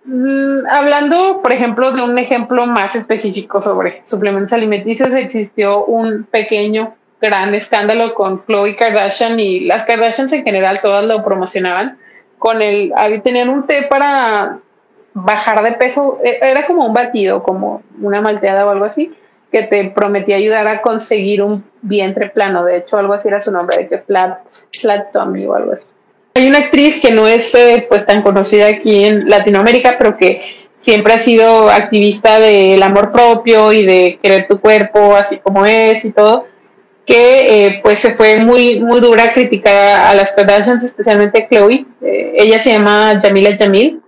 Mm, 0.06 0.68
hablando, 0.70 1.42
por 1.42 1.52
ejemplo, 1.52 1.92
de 1.92 2.04
un 2.04 2.18
ejemplo 2.20 2.68
más 2.68 2.96
específico 2.96 3.60
sobre 3.60 4.04
suplementos 4.06 4.54
alimenticios, 4.54 5.14
existió 5.14 5.84
un 5.86 6.26
pequeño, 6.26 6.96
gran 7.20 7.56
escándalo 7.56 8.14
con 8.14 8.46
Chloe 8.46 8.76
Kardashian 8.76 9.40
y 9.40 9.62
las 9.62 9.84
Kardashians 9.86 10.32
en 10.34 10.44
general, 10.44 10.80
todas 10.82 11.06
lo 11.06 11.24
promocionaban. 11.24 11.98
Con 12.38 12.62
el, 12.62 12.94
tenían 13.24 13.50
un 13.50 13.66
té 13.66 13.88
para 13.90 14.60
bajar 15.14 15.64
de 15.64 15.72
peso, 15.72 16.20
e, 16.24 16.38
era 16.42 16.68
como 16.68 16.86
un 16.86 16.94
batido, 16.94 17.42
como 17.42 17.82
una 18.00 18.22
malteada 18.22 18.68
o 18.68 18.70
algo 18.70 18.86
así, 18.86 19.12
que 19.52 19.64
te 19.64 19.90
prometía 19.90 20.36
ayudar 20.36 20.68
a 20.68 20.82
conseguir 20.82 21.42
un 21.42 21.64
vientre 21.82 22.30
plano. 22.30 22.64
De 22.64 22.78
hecho, 22.78 22.98
algo 22.98 23.14
así 23.14 23.28
era 23.28 23.42
su 23.42 23.52
nombre, 23.52 23.78
de 23.78 23.88
que 23.88 23.98
flat, 24.00 24.40
flat 24.80 25.12
tummy 25.12 25.48
o 25.48 25.56
algo 25.56 25.72
así. 25.72 25.86
Hay 26.38 26.48
una 26.48 26.60
actriz 26.60 27.00
que 27.00 27.12
no 27.12 27.28
es 27.28 27.56
eh, 27.56 27.86
pues 27.88 28.06
tan 28.06 28.22
conocida 28.22 28.68
aquí 28.68 29.06
en 29.06 29.30
Latinoamérica, 29.30 29.96
pero 29.98 30.18
que 30.18 30.68
siempre 30.78 31.14
ha 31.14 31.20
sido 31.20 31.70
activista 31.70 32.40
del 32.40 32.84
amor 32.84 33.14
propio 33.14 33.72
y 33.72 33.86
de 33.86 34.20
querer 34.22 34.46
tu 34.46 34.60
cuerpo 34.60 35.16
así 35.16 35.38
como 35.38 35.66
es 35.66 36.04
y 36.04 36.12
todo. 36.12 36.46
que 37.06 37.68
eh, 37.68 37.80
pues 37.84 38.00
se 38.00 38.16
fue 38.16 38.38
muy, 38.38 38.82
muy 38.82 39.00
dura 39.00 39.32
crítica 39.32 40.10
a 40.10 40.14
las 40.14 40.32
Kardashians, 40.34 40.84
especialmente 40.84 41.44
a 41.44 41.48
Chloe. 41.48 41.86
Eh, 42.02 42.34
ella 42.38 42.60
se 42.60 42.72
llama 42.72 43.22
Yamila 43.24 43.52
Yamil. 43.52 44.02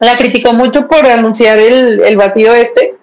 La 0.00 0.16
criticó 0.16 0.54
mucho 0.54 0.88
por 0.88 1.04
anunciar 1.04 1.58
el, 1.58 2.00
el 2.00 2.16
batido 2.16 2.54
este 2.54 2.94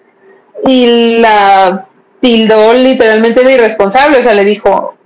y 0.66 1.18
la 1.18 1.86
tildó 2.20 2.72
literalmente 2.74 3.44
de 3.44 3.54
irresponsable, 3.54 4.18
o 4.18 4.22
sea, 4.22 4.34
le 4.34 4.44
dijo, 4.44 4.96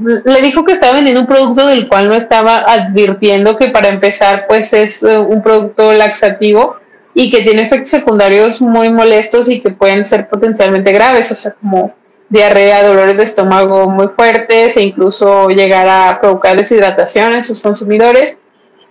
le 0.00 0.42
dijo 0.42 0.64
que 0.64 0.72
estaba 0.72 0.94
vendiendo 0.94 1.20
un 1.20 1.26
producto 1.26 1.66
del 1.66 1.88
cual 1.88 2.08
no 2.08 2.14
estaba 2.14 2.58
advirtiendo 2.58 3.56
que 3.56 3.68
para 3.68 3.88
empezar 3.88 4.46
pues 4.48 4.72
es 4.72 5.02
eh, 5.02 5.18
un 5.18 5.42
producto 5.42 5.92
laxativo 5.92 6.76
y 7.14 7.30
que 7.30 7.42
tiene 7.42 7.62
efectos 7.62 7.90
secundarios 7.90 8.62
muy 8.62 8.90
molestos 8.90 9.48
y 9.48 9.60
que 9.60 9.70
pueden 9.70 10.04
ser 10.04 10.28
potencialmente 10.28 10.92
graves, 10.92 11.30
o 11.32 11.34
sea, 11.34 11.52
como 11.52 11.94
diarrea, 12.28 12.86
dolores 12.86 13.16
de 13.16 13.24
estómago 13.24 13.88
muy 13.88 14.08
fuertes 14.08 14.76
e 14.76 14.82
incluso 14.82 15.48
llegar 15.48 15.88
a 15.88 16.20
provocar 16.20 16.56
deshidratación 16.56 17.34
en 17.34 17.44
sus 17.44 17.60
consumidores. 17.60 18.36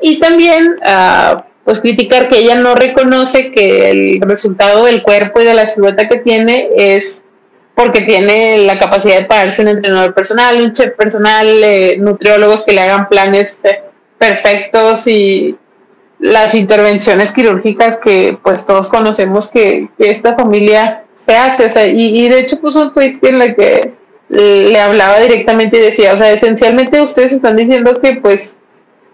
Y 0.02 0.20
también 0.20 0.76
uh, 0.82 1.42
pues 1.64 1.80
criticar 1.80 2.30
que 2.30 2.40
ella 2.40 2.56
no 2.56 2.76
reconoce 2.76 3.52
que 3.52 3.90
el 3.90 4.22
resultado 4.22 4.86
del 4.86 5.02
cuerpo 5.02 5.42
y 5.42 5.46
de 5.46 5.54
la 5.54 5.68
silueta 5.68 6.10
que 6.10 6.18
tiene 6.18 6.70
es 6.76 7.24
porque 7.80 8.02
tiene 8.02 8.58
la 8.58 8.78
capacidad 8.78 9.20
de 9.20 9.26
pagarse 9.26 9.62
un 9.62 9.70
entrenador 9.70 10.14
personal, 10.14 10.62
un 10.62 10.74
chef 10.74 10.98
personal, 10.98 11.48
eh, 11.48 11.96
nutriólogos 11.98 12.66
que 12.66 12.74
le 12.74 12.82
hagan 12.82 13.08
planes 13.08 13.64
eh, 13.64 13.82
perfectos 14.18 15.08
y 15.08 15.56
las 16.20 16.56
intervenciones 16.56 17.32
quirúrgicas 17.32 17.96
que 17.96 18.38
pues 18.44 18.66
todos 18.66 18.90
conocemos 18.90 19.48
que, 19.48 19.88
esta 19.98 20.36
familia 20.36 21.06
se 21.16 21.38
hace. 21.38 21.68
O 21.68 21.70
sea, 21.70 21.88
y, 21.88 22.28
de 22.28 22.42
hecho 22.42 22.60
puso 22.60 22.82
un 22.82 22.94
tweet 22.94 23.18
en 23.22 23.42
el 23.42 23.56
que 23.56 23.94
le 24.28 24.78
hablaba 24.78 25.18
directamente 25.22 25.78
y 25.78 25.82
decía, 25.82 26.14
o 26.14 26.18
sea, 26.18 26.34
esencialmente 26.34 27.02
ustedes 27.02 27.32
están 27.32 27.56
diciendo 27.56 28.02
que 28.02 28.16
pues, 28.16 28.58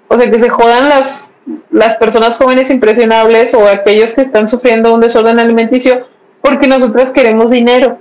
o 0.08 0.18
sea, 0.18 0.32
que 0.32 0.40
se 0.40 0.50
jodan 0.50 0.90
las, 0.90 1.34
las 1.70 1.98
personas 1.98 2.36
jóvenes 2.36 2.72
impresionables 2.72 3.54
o 3.54 3.68
aquellos 3.68 4.14
que 4.14 4.22
están 4.22 4.50
sufriendo 4.50 4.92
un 4.92 5.02
desorden 5.02 5.38
alimenticio 5.38 6.08
porque 6.42 6.66
nosotros 6.66 7.12
queremos 7.12 7.52
dinero. 7.52 8.00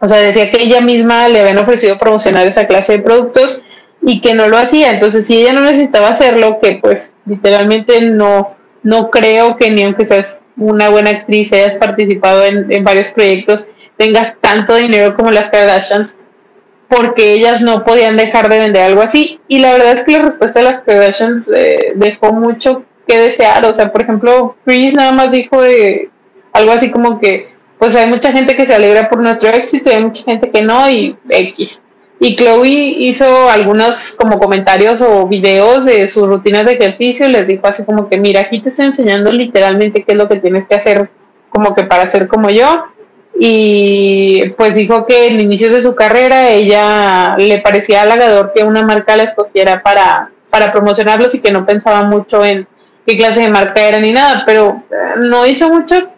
O 0.00 0.08
sea, 0.08 0.18
decía 0.18 0.50
que 0.50 0.62
ella 0.62 0.80
misma 0.80 1.28
le 1.28 1.40
habían 1.40 1.58
ofrecido 1.58 1.98
promocionar 1.98 2.46
esa 2.46 2.66
clase 2.66 2.92
de 2.92 2.98
productos 3.00 3.62
y 4.02 4.20
que 4.20 4.34
no 4.34 4.48
lo 4.48 4.56
hacía. 4.56 4.92
Entonces, 4.92 5.26
si 5.26 5.40
ella 5.40 5.52
no 5.52 5.62
necesitaba 5.62 6.08
hacerlo, 6.08 6.58
que 6.62 6.78
pues 6.80 7.12
literalmente 7.26 8.00
no, 8.02 8.56
no 8.82 9.10
creo 9.10 9.56
que 9.56 9.70
ni 9.70 9.82
aunque 9.82 10.06
seas 10.06 10.40
una 10.56 10.88
buena 10.88 11.10
actriz, 11.10 11.52
hayas 11.52 11.74
participado 11.74 12.44
en, 12.44 12.84
varios 12.84 13.08
proyectos, 13.08 13.66
tengas 13.96 14.36
tanto 14.40 14.74
dinero 14.74 15.16
como 15.16 15.30
las 15.30 15.50
Kardashians, 15.50 16.16
porque 16.88 17.34
ellas 17.34 17.60
no 17.60 17.84
podían 17.84 18.16
dejar 18.16 18.48
de 18.48 18.58
vender 18.58 18.82
algo 18.82 19.02
así. 19.02 19.40
Y 19.48 19.58
la 19.58 19.72
verdad 19.72 19.92
es 19.92 20.04
que 20.04 20.12
la 20.12 20.22
respuesta 20.22 20.60
de 20.60 20.64
las 20.64 20.80
Kardashians 20.80 21.50
eh, 21.54 21.92
dejó 21.96 22.32
mucho 22.32 22.84
que 23.06 23.18
desear. 23.18 23.64
O 23.66 23.74
sea, 23.74 23.92
por 23.92 24.02
ejemplo, 24.02 24.56
Chris 24.64 24.94
nada 24.94 25.12
más 25.12 25.30
dijo 25.32 25.60
de 25.60 26.10
algo 26.52 26.72
así 26.72 26.90
como 26.90 27.20
que 27.20 27.57
pues 27.78 27.94
hay 27.94 28.08
mucha 28.08 28.32
gente 28.32 28.56
que 28.56 28.66
se 28.66 28.74
alegra 28.74 29.08
por 29.08 29.20
nuestro 29.20 29.50
éxito 29.50 29.90
y 29.90 29.94
hay 29.94 30.02
mucha 30.02 30.24
gente 30.24 30.50
que 30.50 30.62
no 30.62 30.90
y 30.90 31.16
X. 31.28 31.82
Y 32.20 32.34
Chloe 32.34 32.96
hizo 32.98 33.48
algunos 33.48 34.16
como 34.18 34.40
comentarios 34.40 35.00
o 35.00 35.28
videos 35.28 35.84
de 35.84 36.08
sus 36.08 36.26
rutinas 36.26 36.66
de 36.66 36.72
ejercicio 36.72 37.28
y 37.28 37.30
les 37.30 37.46
dijo 37.46 37.66
así 37.68 37.84
como 37.84 38.08
que 38.08 38.18
mira, 38.18 38.40
aquí 38.40 38.58
te 38.58 38.70
estoy 38.70 38.86
enseñando 38.86 39.30
literalmente 39.30 40.02
qué 40.02 40.12
es 40.12 40.18
lo 40.18 40.28
que 40.28 40.36
tienes 40.36 40.66
que 40.66 40.74
hacer 40.74 41.10
como 41.50 41.76
que 41.76 41.84
para 41.84 42.10
ser 42.10 42.26
como 42.26 42.50
yo. 42.50 42.86
Y 43.40 44.50
pues 44.56 44.74
dijo 44.74 45.06
que 45.06 45.28
en 45.28 45.40
inicios 45.40 45.70
de 45.70 45.80
su 45.80 45.94
carrera 45.94 46.50
ella 46.50 47.36
le 47.38 47.60
parecía 47.60 48.02
halagador 48.02 48.52
que 48.52 48.64
una 48.64 48.82
marca 48.82 49.16
la 49.16 49.22
escogiera 49.22 49.80
para, 49.84 50.32
para 50.50 50.72
promocionarlos 50.72 51.36
y 51.36 51.40
que 51.40 51.52
no 51.52 51.64
pensaba 51.64 52.02
mucho 52.02 52.44
en 52.44 52.66
qué 53.06 53.16
clase 53.16 53.42
de 53.42 53.48
marca 53.48 53.80
era 53.80 54.00
ni 54.00 54.10
nada, 54.10 54.42
pero 54.44 54.82
no 55.22 55.46
hizo 55.46 55.68
mucho 55.72 56.08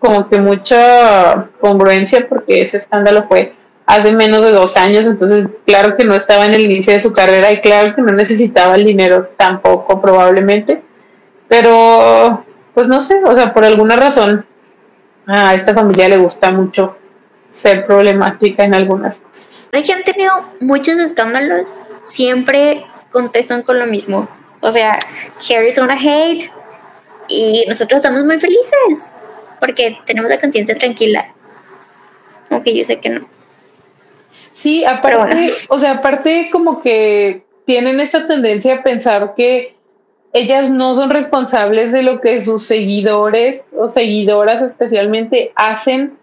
como 0.00 0.28
que 0.28 0.38
mucha 0.38 1.50
congruencia 1.60 2.26
porque 2.28 2.62
ese 2.62 2.78
escándalo 2.78 3.26
fue 3.28 3.54
hace 3.86 4.12
menos 4.12 4.42
de 4.44 4.52
dos 4.52 4.76
años, 4.76 5.04
entonces 5.04 5.48
claro 5.66 5.96
que 5.96 6.04
no 6.04 6.14
estaba 6.14 6.46
en 6.46 6.54
el 6.54 6.62
inicio 6.62 6.92
de 6.92 7.00
su 7.00 7.12
carrera 7.12 7.52
y 7.52 7.60
claro 7.60 7.94
que 7.94 8.02
no 8.02 8.12
necesitaba 8.12 8.76
el 8.76 8.84
dinero 8.84 9.30
tampoco 9.36 10.00
probablemente, 10.00 10.82
pero 11.48 12.44
pues 12.72 12.88
no 12.88 13.00
sé, 13.00 13.22
o 13.24 13.34
sea, 13.34 13.52
por 13.52 13.64
alguna 13.64 13.96
razón 13.96 14.46
a 15.26 15.54
esta 15.54 15.74
familia 15.74 16.08
le 16.08 16.16
gusta 16.16 16.50
mucho 16.50 16.96
ser 17.50 17.84
problemática 17.84 18.64
en 18.64 18.74
algunas 18.74 19.20
cosas. 19.20 19.68
que 19.70 19.92
han 19.92 20.04
tenido 20.04 20.32
muchos 20.60 20.96
escándalos, 20.98 21.72
siempre 22.02 22.86
contestan 23.10 23.62
con 23.62 23.78
lo 23.78 23.86
mismo. 23.86 24.28
O 24.60 24.70
sea, 24.70 24.98
Harry's 25.48 25.78
una 25.78 25.94
hate 25.94 26.50
y 27.28 27.64
nosotros 27.68 27.98
estamos 27.98 28.24
muy 28.24 28.38
felices 28.38 29.10
porque 29.60 29.98
tenemos 30.06 30.30
la 30.30 30.40
conciencia 30.40 30.74
tranquila. 30.74 31.32
Aunque 32.50 32.74
yo 32.74 32.84
sé 32.84 32.98
que 32.98 33.10
no. 33.10 33.28
Sí, 34.54 34.84
aparte, 34.84 35.50
o 35.68 35.78
sea, 35.78 35.92
aparte 35.92 36.48
como 36.50 36.82
que 36.82 37.44
tienen 37.64 38.00
esta 38.00 38.26
tendencia 38.26 38.74
a 38.74 38.82
pensar 38.82 39.34
que 39.36 39.76
ellas 40.32 40.70
no 40.70 40.94
son 40.94 41.10
responsables 41.10 41.92
de 41.92 42.02
lo 42.02 42.20
que 42.20 42.42
sus 42.42 42.64
seguidores 42.64 43.64
o 43.76 43.90
seguidoras 43.90 44.62
especialmente 44.62 45.52
hacen 45.54 46.18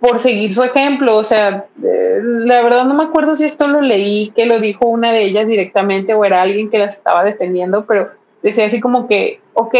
por 0.00 0.18
seguir 0.18 0.54
su 0.54 0.62
ejemplo. 0.62 1.16
O 1.16 1.22
sea, 1.22 1.66
eh, 1.82 2.20
la 2.22 2.62
verdad 2.62 2.84
no 2.84 2.94
me 2.94 3.04
acuerdo 3.04 3.36
si 3.36 3.44
esto 3.44 3.66
lo 3.68 3.80
leí, 3.80 4.32
que 4.34 4.46
lo 4.46 4.58
dijo 4.60 4.86
una 4.86 5.12
de 5.12 5.22
ellas 5.22 5.46
directamente 5.46 6.14
o 6.14 6.24
era 6.24 6.42
alguien 6.42 6.70
que 6.70 6.78
las 6.78 6.94
estaba 6.94 7.24
defendiendo, 7.24 7.84
pero 7.86 8.10
decía 8.42 8.66
así 8.66 8.80
como 8.80 9.08
que, 9.08 9.40
ok, 9.54 9.74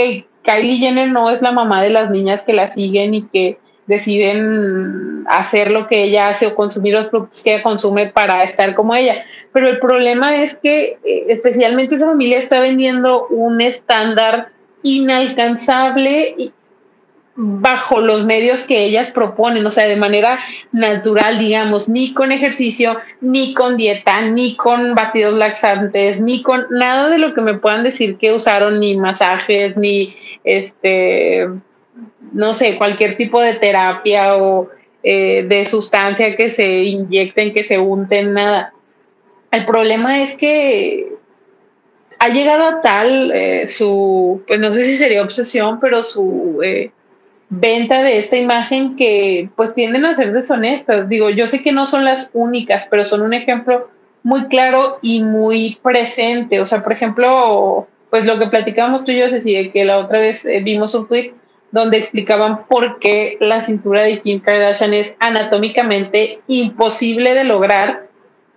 Kylie 0.46 0.78
Jenner 0.78 1.10
no 1.10 1.28
es 1.30 1.42
la 1.42 1.52
mamá 1.52 1.82
de 1.82 1.90
las 1.90 2.10
niñas 2.10 2.42
que 2.42 2.52
la 2.52 2.68
siguen 2.68 3.14
y 3.14 3.22
que 3.22 3.58
deciden 3.86 5.24
hacer 5.28 5.70
lo 5.70 5.86
que 5.86 6.02
ella 6.02 6.28
hace 6.28 6.46
o 6.46 6.54
consumir 6.54 6.94
los 6.94 7.08
productos 7.08 7.42
que 7.42 7.54
ella 7.54 7.62
consume 7.62 8.06
para 8.06 8.42
estar 8.42 8.74
como 8.74 8.94
ella. 8.94 9.24
Pero 9.52 9.68
el 9.68 9.78
problema 9.78 10.36
es 10.36 10.56
que 10.56 10.98
eh, 11.04 11.26
especialmente 11.28 11.96
esa 11.96 12.06
familia 12.06 12.38
está 12.38 12.60
vendiendo 12.60 13.26
un 13.28 13.60
estándar 13.60 14.48
inalcanzable 14.82 16.34
y, 16.38 16.52
bajo 17.36 18.00
los 18.00 18.24
medios 18.24 18.62
que 18.62 18.84
ellas 18.84 19.10
proponen, 19.10 19.66
o 19.66 19.70
sea, 19.70 19.86
de 19.86 19.96
manera 19.96 20.40
natural, 20.72 21.38
digamos, 21.38 21.88
ni 21.88 22.14
con 22.14 22.32
ejercicio, 22.32 22.98
ni 23.20 23.52
con 23.52 23.76
dieta, 23.76 24.22
ni 24.22 24.56
con 24.56 24.94
batidos 24.94 25.34
laxantes, 25.34 26.20
ni 26.20 26.42
con 26.42 26.66
nada 26.70 27.10
de 27.10 27.18
lo 27.18 27.34
que 27.34 27.42
me 27.42 27.54
puedan 27.54 27.82
decir 27.82 28.16
que 28.16 28.32
usaron, 28.32 28.80
ni 28.80 28.96
masajes, 28.96 29.76
ni 29.76 30.16
este, 30.46 31.48
no 32.32 32.54
sé, 32.54 32.78
cualquier 32.78 33.16
tipo 33.16 33.42
de 33.42 33.54
terapia 33.54 34.36
o 34.36 34.70
eh, 35.02 35.42
de 35.42 35.66
sustancia 35.66 36.36
que 36.36 36.48
se 36.48 36.84
inyecten, 36.84 37.52
que 37.52 37.64
se 37.64 37.78
unten, 37.78 38.32
nada. 38.32 38.72
El 39.50 39.66
problema 39.66 40.22
es 40.22 40.34
que 40.34 41.12
ha 42.18 42.28
llegado 42.28 42.64
a 42.64 42.80
tal 42.80 43.32
eh, 43.32 43.66
su, 43.68 44.42
pues 44.46 44.58
no 44.58 44.72
sé 44.72 44.86
si 44.86 44.96
sería 44.96 45.22
obsesión, 45.22 45.80
pero 45.80 46.04
su 46.04 46.60
eh, 46.62 46.92
venta 47.48 48.02
de 48.02 48.18
esta 48.18 48.36
imagen 48.36 48.96
que 48.96 49.48
pues 49.56 49.74
tienden 49.74 50.04
a 50.04 50.16
ser 50.16 50.32
deshonestas. 50.32 51.08
Digo, 51.08 51.28
yo 51.30 51.46
sé 51.46 51.62
que 51.62 51.72
no 51.72 51.86
son 51.86 52.04
las 52.04 52.30
únicas, 52.34 52.86
pero 52.88 53.04
son 53.04 53.22
un 53.22 53.34
ejemplo 53.34 53.90
muy 54.22 54.46
claro 54.46 54.98
y 55.02 55.22
muy 55.22 55.78
presente. 55.82 56.60
O 56.60 56.66
sea, 56.66 56.82
por 56.82 56.92
ejemplo, 56.92 57.88
pues 58.16 58.24
lo 58.24 58.38
que 58.38 58.46
platicábamos 58.46 59.04
tú 59.04 59.12
y 59.12 59.18
yo, 59.18 59.28
Ceci, 59.28 59.68
que 59.68 59.84
la 59.84 59.98
otra 59.98 60.18
vez 60.18 60.46
eh, 60.46 60.62
vimos 60.64 60.94
un 60.94 61.06
tweet 61.06 61.34
donde 61.70 61.98
explicaban 61.98 62.64
por 62.64 62.98
qué 62.98 63.36
la 63.40 63.60
cintura 63.60 64.04
de 64.04 64.20
Kim 64.20 64.40
Kardashian 64.40 64.94
es 64.94 65.14
anatómicamente 65.20 66.40
imposible 66.46 67.34
de 67.34 67.44
lograr, 67.44 68.06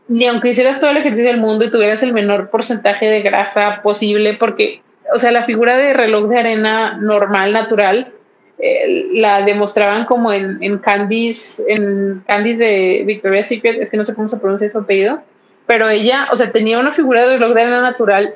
ni 0.08 0.28
aunque 0.28 0.52
hicieras 0.52 0.80
todo 0.80 0.91
el 0.91 0.95
ejercicio 0.95 1.28
del 1.28 1.41
mundo 1.41 1.65
y 1.65 1.72
tuvieras 1.72 2.02
el 2.04 2.13
menor 2.13 2.50
porcentaje 2.50 3.10
de 3.10 3.22
grasa 3.22 3.82
posible, 3.84 4.38
porque, 4.39 4.82
o 5.13 5.19
sea, 5.19 5.34
la 5.34 5.43
figura 5.43 5.76
de 5.76 5.91
reloj 5.91 6.30
de 6.30 6.39
arena 6.39 6.98
normal, 6.98 7.52
natural, 7.52 8.13
eh, 8.60 9.10
la 9.12 9.41
demostraban 9.41 10.06
como 10.06 10.32
en, 10.32 10.63
en 10.63 10.78
Candice, 10.78 11.62
en 11.67 12.24
Candice 12.26 12.63
de 12.63 13.04
Victoria's 13.06 13.50
Secret, 13.50 13.82
es 13.82 13.89
que 13.89 13.98
no 13.98 14.06
sé 14.06 14.15
cómo 14.15 14.30
se 14.30 14.38
pronuncia 14.38 14.72
su 14.72 14.78
apellido, 14.78 15.22
pero 15.67 15.89
ella, 15.89 16.30
o 16.32 16.38
sea, 16.38 16.50
tenía 16.50 16.80
una 16.80 16.93
figura 16.93 17.26
de 17.26 17.34
reloj 17.34 17.54
de 17.54 17.62
arena 17.63 17.82
natural 17.82 18.36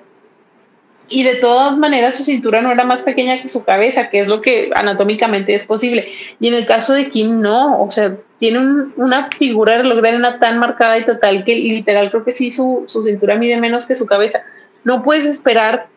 y 1.10 1.24
de 1.24 1.36
todas 1.36 1.78
maneras 1.78 2.16
su 2.16 2.24
cintura 2.24 2.62
no 2.62 2.72
era 2.72 2.84
más 2.84 3.02
pequeña 3.02 3.42
que 3.42 3.50
su 3.50 3.63
cabeza, 3.63 4.10
que 4.10 4.20
es 4.20 4.28
lo 4.28 4.42
que 4.42 4.72
anatómicamente 4.74 5.54
es 5.54 5.66
posible. 5.66 6.08
Y 6.39 6.48
en 6.48 6.54
el 6.54 6.66
caso 6.66 6.94
de 6.94 7.10
Kim 7.10 7.42
no, 7.42 7.82
o 7.82 7.92
sea, 7.92 8.16
tiene 8.39 8.60
una 8.96 9.30
figura 9.30 9.78
de 9.78 9.84
reloj 9.84 10.39
tan 10.39 10.60
marcada 10.60 10.98
y 10.98 11.04
total 11.04 11.44
que 11.44 11.56
literal 11.56 12.10
creo 12.10 12.24
que 12.24 12.34
sí 12.34 12.52
su, 12.52 12.86
su 12.88 13.04
cintura 13.04 13.36
mide 13.36 13.60
menos 13.60 13.86
que 13.86 13.96
su 13.96 14.06
cabeza. 14.06 14.44
No 14.84 15.04
puedes 15.04 15.26
esperar 15.26 15.88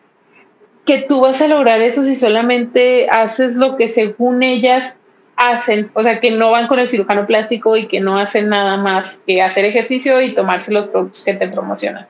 que 0.85 0.99
tú 0.99 1.21
vas 1.21 1.41
a 1.41 1.47
lograr 1.47 1.81
eso 1.81 2.03
si 2.03 2.15
solamente 2.15 3.07
haces 3.09 3.57
lo 3.57 3.75
que 3.75 3.87
según 3.87 4.43
ellas 4.43 4.97
hacen, 5.35 5.91
o 5.93 6.01
sea, 6.01 6.19
que 6.19 6.31
no 6.31 6.51
van 6.51 6.67
con 6.67 6.79
el 6.79 6.87
cirujano 6.87 7.27
plástico 7.27 7.77
y 7.77 7.87
que 7.87 7.99
no 7.99 8.17
hacen 8.17 8.49
nada 8.49 8.77
más 8.77 9.19
que 9.25 9.41
hacer 9.41 9.65
ejercicio 9.65 10.21
y 10.21 10.33
tomarse 10.33 10.71
los 10.71 10.87
productos 10.87 11.23
que 11.23 11.33
te 11.33 11.47
promocionan. 11.47 12.07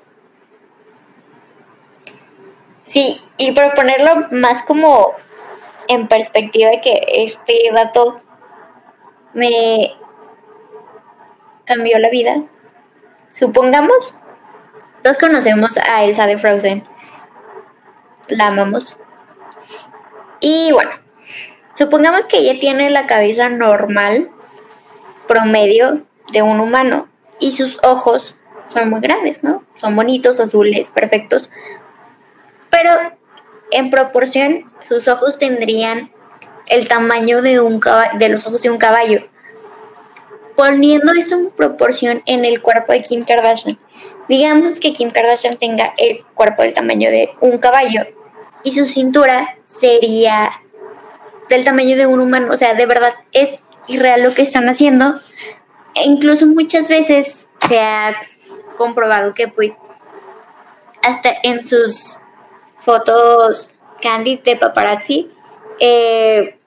Sí, 2.88 3.22
y 3.38 3.52
proponerlo 3.52 4.28
más 4.32 4.64
como 4.64 5.14
en 5.88 6.08
perspectiva 6.08 6.70
de 6.70 6.82
que 6.82 7.04
este 7.08 7.70
dato 7.74 8.22
me 9.34 9.94
cambió 11.66 12.00
la 12.00 12.10
vida. 12.10 12.44
Supongamos, 13.30 14.20
todos 15.04 15.18
conocemos 15.18 15.78
a 15.78 16.06
Elsa 16.06 16.28
de 16.28 16.38
Frozen. 16.38 16.88
La 18.30 18.48
amamos. 18.48 18.98
Y 20.40 20.72
bueno, 20.72 20.92
supongamos 21.76 22.26
que 22.26 22.38
ella 22.38 22.60
tiene 22.60 22.90
la 22.90 23.06
cabeza 23.06 23.50
normal, 23.50 24.32
promedio 25.28 26.04
de 26.32 26.42
un 26.42 26.60
humano, 26.60 27.08
y 27.40 27.52
sus 27.52 27.80
ojos 27.84 28.38
son 28.68 28.90
muy 28.90 29.02
grandes, 29.02 29.44
¿no? 29.44 29.64
Son 29.76 29.96
bonitos, 29.96 30.40
azules, 30.40 30.90
perfectos. 30.90 31.50
Pero 32.78 32.92
en 33.72 33.90
proporción, 33.90 34.72
sus 34.84 35.08
ojos 35.08 35.40
tendrían 35.40 36.12
el 36.68 36.88
tamaño 36.88 37.42
de, 37.42 37.60
un 37.60 37.82
de 38.20 38.30
los 38.30 38.46
ojos 38.46 38.62
de 38.62 38.70
un 38.70 38.78
caballo. 38.78 39.28
Poniendo 40.56 41.12
esto 41.14 41.36
en 41.36 41.50
proporción 41.50 42.22
en 42.28 42.46
el 42.46 42.62
cuerpo 42.62 42.94
de 42.94 43.02
Kim 43.02 43.24
Kardashian. 43.24 43.80
Digamos 44.30 44.80
que 44.80 44.94
Kim 44.94 45.10
Kardashian 45.10 45.58
tenga 45.58 45.96
el 45.98 46.24
cuerpo 46.36 46.62
del 46.62 46.76
tamaño 46.76 47.10
de 47.10 47.32
un 47.42 47.58
caballo 47.58 48.02
y 48.64 48.74
su 48.74 48.86
cintura 48.86 49.58
sería 49.64 50.52
del 51.50 51.66
tamaño 51.66 51.98
de 51.98 52.06
un 52.06 52.20
humano. 52.20 52.50
O 52.52 52.58
sea, 52.58 52.76
de 52.76 52.86
verdad 52.86 53.16
es 53.32 53.58
irreal 53.88 54.22
lo 54.22 54.36
que 54.36 54.44
están 54.44 54.70
haciendo. 54.70 55.20
E 55.96 56.06
incluso 56.06 56.46
muchas 56.46 56.90
veces 56.90 57.48
se 57.68 57.80
ha 57.80 58.16
comprobado 58.78 59.34
que 59.34 59.48
pues 59.48 59.74
hasta 61.02 61.34
en 61.42 61.64
sus 61.64 62.20
fotos 62.88 63.74
candid 64.02 64.40
de 64.44 64.56
paparazzi 64.56 65.30
eh, 65.78 66.58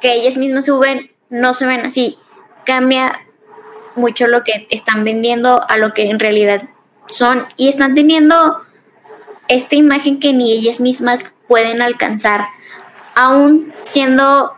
que 0.00 0.14
ellas 0.14 0.38
mismas 0.38 0.64
suben 0.64 1.12
no 1.28 1.52
se 1.52 1.66
ven 1.66 1.84
así. 1.84 2.18
Cambia 2.64 3.26
mucho 3.94 4.26
lo 4.26 4.42
que 4.42 4.66
están 4.70 5.04
vendiendo 5.04 5.62
a 5.68 5.76
lo 5.76 5.92
que 5.92 6.08
en 6.08 6.18
realidad 6.18 6.62
son 7.08 7.46
y 7.56 7.68
están 7.68 7.94
teniendo 7.94 8.62
esta 9.48 9.76
imagen 9.76 10.18
que 10.18 10.32
ni 10.32 10.50
ellas 10.52 10.80
mismas 10.80 11.34
pueden 11.46 11.82
alcanzar, 11.82 12.46
aún 13.14 13.74
siendo 13.82 14.56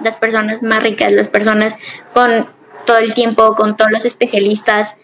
las 0.00 0.16
personas 0.16 0.60
más 0.62 0.82
ricas, 0.82 1.12
las 1.12 1.28
personas 1.28 1.76
con 2.12 2.48
todo 2.84 2.98
el 2.98 3.14
tiempo, 3.14 3.54
con 3.54 3.76
todos 3.76 3.92
los 3.92 4.04
especialistas, 4.04 4.96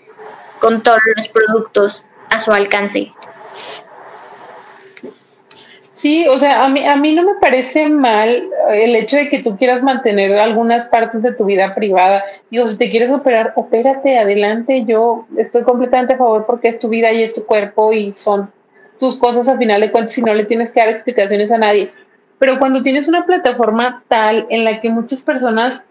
con 0.61 0.83
todos 0.83 0.99
los 1.17 1.29
productos 1.29 2.07
a 2.31 2.41
su 2.41 2.53
alcance. 2.53 3.13
Sí, 6.03 6.27
o 6.27 6.37
sea, 6.37 6.65
a 6.65 6.69
mí, 6.69 6.85
a 6.85 6.97
mí 6.97 7.13
no 7.13 7.23
me 7.23 7.37
parece 7.41 7.89
mal 7.89 8.49
el 8.73 8.97
hecho 8.97 9.15
de 9.15 9.29
que 9.29 9.41
tú 9.41 9.57
quieras 9.57 9.85
mantener 9.85 10.37
algunas 10.37 10.89
partes 10.89 11.23
de 11.23 11.33
tu 11.33 11.45
vida 11.45 11.77
privada. 11.77 12.25
Digo, 12.51 12.67
si 12.67 12.77
te 12.77 12.91
quieres 12.91 13.13
operar, 13.13 13.53
opérate, 13.55 14.19
adelante. 14.19 14.85
Yo 14.85 15.29
estoy 15.37 15.63
completamente 15.63 16.15
a 16.15 16.19
favor 16.19 16.45
porque 16.45 16.71
es 16.71 16.81
tu 16.81 16.89
vida 16.89 17.13
y 17.13 17.23
es 17.23 17.33
tu 17.33 17.47
cuerpo 17.47 17.93
y 17.93 18.13
son 18.15 18.51
tus 18.99 19.17
cosas 19.17 19.47
a 19.47 19.57
final 19.57 19.81
de 19.81 19.93
cuentas 19.93 20.13
si 20.13 20.23
no 20.23 20.35
le 20.35 20.45
tienes 20.45 20.73
que 20.73 20.81
dar 20.81 20.89
explicaciones 20.89 21.53
a 21.53 21.59
nadie. 21.59 21.89
Pero 22.41 22.59
cuando 22.59 22.83
tienes 22.83 23.07
una 23.07 23.25
plataforma 23.25 24.03
tal 24.09 24.49
en 24.51 24.65
la 24.65 24.81
que 24.81 24.91
muchas 24.91 25.23
personas 25.23 25.85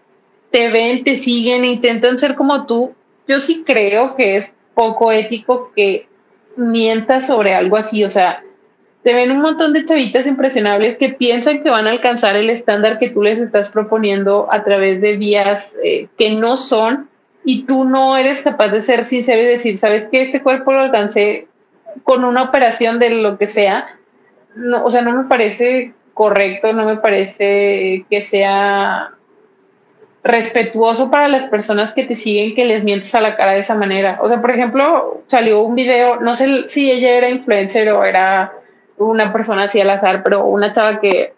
te 0.50 0.70
ven, 0.70 1.04
te 1.04 1.16
siguen, 1.16 1.64
intentan 1.64 2.18
ser 2.18 2.34
como 2.34 2.66
tú, 2.66 2.92
yo 3.26 3.40
sí 3.40 3.64
creo 3.66 4.14
que 4.14 4.36
es 4.36 4.52
poco 4.74 5.10
ético 5.10 5.72
que 5.74 6.06
mientas 6.54 7.28
sobre 7.28 7.54
algo 7.54 7.78
así. 7.78 8.04
O 8.04 8.10
sea, 8.10 8.44
te 9.02 9.14
ven 9.14 9.32
un 9.32 9.40
montón 9.40 9.72
de 9.72 9.84
chavitas 9.84 10.26
impresionables 10.26 10.96
que 10.96 11.08
piensan 11.08 11.62
que 11.62 11.70
van 11.70 11.86
a 11.86 11.90
alcanzar 11.90 12.36
el 12.36 12.50
estándar 12.50 12.98
que 12.98 13.10
tú 13.10 13.22
les 13.22 13.38
estás 13.38 13.68
proponiendo 13.70 14.48
a 14.50 14.62
través 14.62 15.00
de 15.00 15.16
vías 15.16 15.72
eh, 15.82 16.06
que 16.16 16.30
no 16.30 16.56
son 16.56 17.08
y 17.44 17.64
tú 17.64 17.84
no 17.84 18.16
eres 18.16 18.42
capaz 18.42 18.68
de 18.68 18.82
ser 18.82 19.04
sincero 19.04 19.42
y 19.42 19.46
decir, 19.46 19.76
sabes 19.78 20.06
que 20.06 20.22
este 20.22 20.42
cuerpo 20.42 20.72
lo 20.72 20.80
alcancé 20.80 21.48
con 22.04 22.24
una 22.24 22.44
operación 22.44 23.00
de 23.00 23.10
lo 23.10 23.36
que 23.36 23.48
sea. 23.48 23.98
No, 24.54 24.84
o 24.84 24.90
sea, 24.90 25.02
no 25.02 25.16
me 25.16 25.28
parece 25.28 25.92
correcto, 26.14 26.72
no 26.72 26.84
me 26.84 26.96
parece 26.96 28.06
que 28.08 28.22
sea 28.22 29.14
respetuoso 30.22 31.10
para 31.10 31.26
las 31.26 31.46
personas 31.46 31.92
que 31.92 32.04
te 32.04 32.14
siguen 32.14 32.54
que 32.54 32.64
les 32.64 32.84
mientes 32.84 33.12
a 33.16 33.20
la 33.20 33.34
cara 33.34 33.52
de 33.52 33.60
esa 33.60 33.74
manera. 33.74 34.20
O 34.22 34.28
sea, 34.28 34.40
por 34.40 34.52
ejemplo, 34.52 35.24
salió 35.26 35.62
un 35.62 35.74
video, 35.74 36.20
no 36.20 36.36
sé 36.36 36.68
si 36.68 36.92
ella 36.92 37.16
era 37.16 37.28
influencer 37.28 37.90
o 37.90 38.04
era 38.04 38.52
una 39.06 39.32
persona 39.32 39.64
así 39.64 39.80
al 39.80 39.90
azar, 39.90 40.22
pero 40.22 40.44
una 40.44 40.72
chava 40.72 41.00
que, 41.00 41.34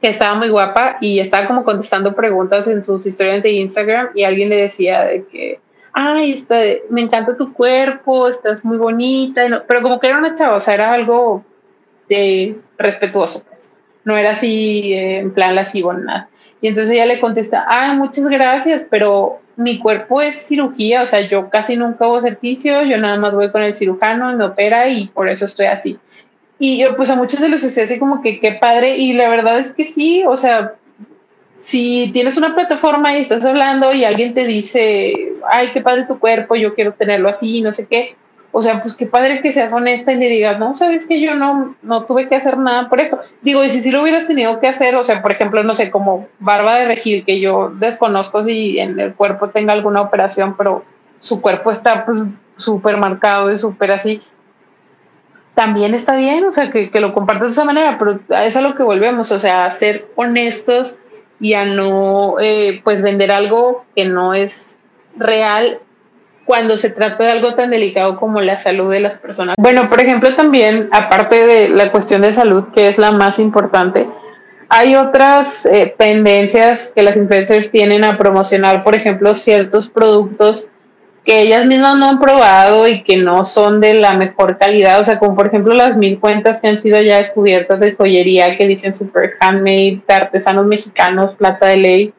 que 0.00 0.08
estaba 0.08 0.34
muy 0.34 0.48
guapa 0.48 0.98
y 1.00 1.20
estaba 1.20 1.46
como 1.46 1.64
contestando 1.64 2.14
preguntas 2.14 2.66
en 2.66 2.84
sus 2.84 3.06
historias 3.06 3.42
de 3.42 3.52
Instagram 3.52 4.10
y 4.14 4.24
alguien 4.24 4.48
le 4.48 4.56
decía 4.56 5.02
de 5.04 5.24
que, 5.24 5.60
ay, 5.92 6.32
está, 6.32 6.60
me 6.90 7.00
encanta 7.00 7.36
tu 7.36 7.52
cuerpo, 7.52 8.28
estás 8.28 8.64
muy 8.64 8.76
bonita, 8.76 9.64
pero 9.66 9.82
como 9.82 10.00
que 10.00 10.08
era 10.08 10.18
una 10.18 10.34
chava, 10.34 10.56
o 10.56 10.60
sea, 10.60 10.74
era 10.74 10.92
algo 10.92 11.44
de 12.08 12.58
respetuoso, 12.76 13.42
pues. 13.48 13.70
no 14.04 14.16
era 14.16 14.32
así 14.32 14.92
eh, 14.92 15.18
en 15.18 15.32
plan 15.32 15.54
lascivo, 15.54 15.92
nada. 15.92 16.28
Y 16.60 16.68
entonces 16.68 16.94
ella 16.94 17.06
le 17.06 17.20
contesta, 17.20 17.66
ay, 17.68 17.96
muchas 17.96 18.26
gracias, 18.26 18.86
pero 18.90 19.40
mi 19.56 19.78
cuerpo 19.78 20.20
es 20.20 20.34
cirugía, 20.34 21.02
o 21.02 21.06
sea, 21.06 21.20
yo 21.20 21.48
casi 21.50 21.76
nunca 21.76 22.04
hago 22.04 22.18
ejercicio, 22.18 22.82
yo 22.82 22.98
nada 22.98 23.18
más 23.18 23.34
voy 23.34 23.50
con 23.50 23.62
el 23.62 23.74
cirujano 23.74 24.36
me 24.36 24.44
opera 24.44 24.88
y 24.88 25.08
por 25.08 25.28
eso 25.28 25.44
estoy 25.44 25.66
así. 25.66 25.98
Y 26.58 26.78
yo, 26.78 26.96
pues 26.96 27.10
a 27.10 27.16
muchos 27.16 27.40
se 27.40 27.48
les 27.48 27.64
hace 27.64 27.82
así 27.82 27.98
como 27.98 28.22
que 28.22 28.40
qué 28.40 28.52
padre, 28.52 28.96
y 28.96 29.12
la 29.12 29.28
verdad 29.28 29.58
es 29.58 29.72
que 29.72 29.84
sí, 29.84 30.22
o 30.26 30.36
sea, 30.36 30.74
si 31.60 32.10
tienes 32.12 32.36
una 32.36 32.54
plataforma 32.54 33.16
y 33.16 33.22
estás 33.22 33.44
hablando 33.44 33.92
y 33.92 34.04
alguien 34.04 34.34
te 34.34 34.46
dice, 34.46 35.32
ay, 35.50 35.70
qué 35.72 35.80
padre 35.80 36.04
tu 36.04 36.18
cuerpo, 36.18 36.54
yo 36.54 36.74
quiero 36.74 36.92
tenerlo 36.92 37.28
así, 37.28 37.60
no 37.60 37.72
sé 37.72 37.86
qué, 37.86 38.16
o 38.56 38.62
sea, 38.62 38.80
pues 38.80 38.94
qué 38.94 39.06
padre 39.06 39.40
que 39.40 39.52
seas 39.52 39.72
honesta 39.72 40.12
y 40.12 40.16
le 40.16 40.28
digas, 40.28 40.60
no, 40.60 40.76
sabes 40.76 41.06
que 41.06 41.20
yo 41.20 41.34
no, 41.34 41.74
no 41.82 42.04
tuve 42.04 42.28
que 42.28 42.36
hacer 42.36 42.56
nada 42.56 42.88
por 42.88 43.00
eso. 43.00 43.18
Digo, 43.42 43.64
y 43.64 43.70
si 43.70 43.82
sí 43.82 43.90
lo 43.90 44.00
hubieras 44.00 44.28
tenido 44.28 44.60
que 44.60 44.68
hacer, 44.68 44.94
o 44.94 45.02
sea, 45.02 45.22
por 45.22 45.32
ejemplo, 45.32 45.64
no 45.64 45.74
sé, 45.74 45.90
como 45.90 46.28
barba 46.38 46.76
de 46.76 46.86
regir, 46.86 47.24
que 47.24 47.40
yo 47.40 47.72
desconozco 47.74 48.44
si 48.44 48.78
en 48.78 49.00
el 49.00 49.14
cuerpo 49.14 49.48
tenga 49.48 49.72
alguna 49.72 50.02
operación, 50.02 50.56
pero 50.56 50.84
su 51.18 51.42
cuerpo 51.42 51.72
está 51.72 52.04
pues 52.04 52.18
súper 52.56 52.96
marcado 52.96 53.52
y 53.52 53.58
súper 53.58 53.90
así, 53.90 54.22
también 55.54 55.94
está 55.94 56.16
bien, 56.16 56.44
o 56.44 56.52
sea, 56.52 56.70
que, 56.70 56.90
que, 56.90 57.00
lo 57.00 57.14
compartas 57.14 57.48
de 57.48 57.52
esa 57.52 57.64
manera, 57.64 57.96
pero 57.98 58.20
es 58.42 58.56
a 58.56 58.60
lo 58.60 58.74
que 58.74 58.82
volvemos, 58.82 59.30
o 59.30 59.38
sea, 59.38 59.66
a 59.66 59.70
ser 59.70 60.06
honestos 60.16 60.96
y 61.40 61.54
a 61.54 61.64
no, 61.64 62.36
eh, 62.40 62.80
pues, 62.84 63.02
vender 63.02 63.30
algo 63.30 63.84
que 63.94 64.06
no 64.06 64.34
es 64.34 64.76
real 65.16 65.78
cuando 66.44 66.76
se 66.76 66.90
trata 66.90 67.24
de 67.24 67.30
algo 67.30 67.54
tan 67.54 67.70
delicado 67.70 68.18
como 68.18 68.40
la 68.40 68.56
salud 68.56 68.90
de 68.90 69.00
las 69.00 69.14
personas. 69.14 69.54
Bueno, 69.58 69.88
por 69.88 70.00
ejemplo, 70.00 70.34
también, 70.34 70.88
aparte 70.92 71.46
de 71.46 71.68
la 71.70 71.90
cuestión 71.90 72.22
de 72.22 72.32
salud, 72.32 72.64
que 72.74 72.88
es 72.88 72.98
la 72.98 73.12
más 73.12 73.38
importante, 73.38 74.06
hay 74.68 74.96
otras 74.96 75.66
eh, 75.66 75.94
tendencias 75.96 76.92
que 76.94 77.02
las 77.02 77.16
influencers 77.16 77.70
tienen 77.70 78.04
a 78.04 78.16
promocionar, 78.18 78.82
por 78.82 78.94
ejemplo, 78.94 79.34
ciertos 79.34 79.88
productos 79.88 80.68
que 81.24 81.40
ellas 81.40 81.66
mismas 81.66 81.96
no 81.96 82.10
han 82.10 82.20
probado 82.20 82.86
y 82.86 83.02
que 83.02 83.16
no 83.16 83.46
son 83.46 83.80
de 83.80 83.94
la 83.94 84.12
mejor 84.14 84.58
calidad, 84.58 85.00
o 85.00 85.04
sea, 85.04 85.18
como 85.18 85.34
por 85.34 85.46
ejemplo 85.46 85.72
las 85.72 85.96
mil 85.96 86.20
cuentas 86.20 86.60
que 86.60 86.68
han 86.68 86.82
sido 86.82 87.00
ya 87.00 87.16
descubiertas 87.16 87.80
de 87.80 87.94
joyería 87.94 88.56
que 88.58 88.68
dicen 88.68 88.94
super 88.94 89.34
handmade, 89.40 90.02
de 90.06 90.14
artesanos 90.14 90.66
mexicanos, 90.66 91.34
plata 91.36 91.66
de 91.66 91.76
ley, 91.78 92.14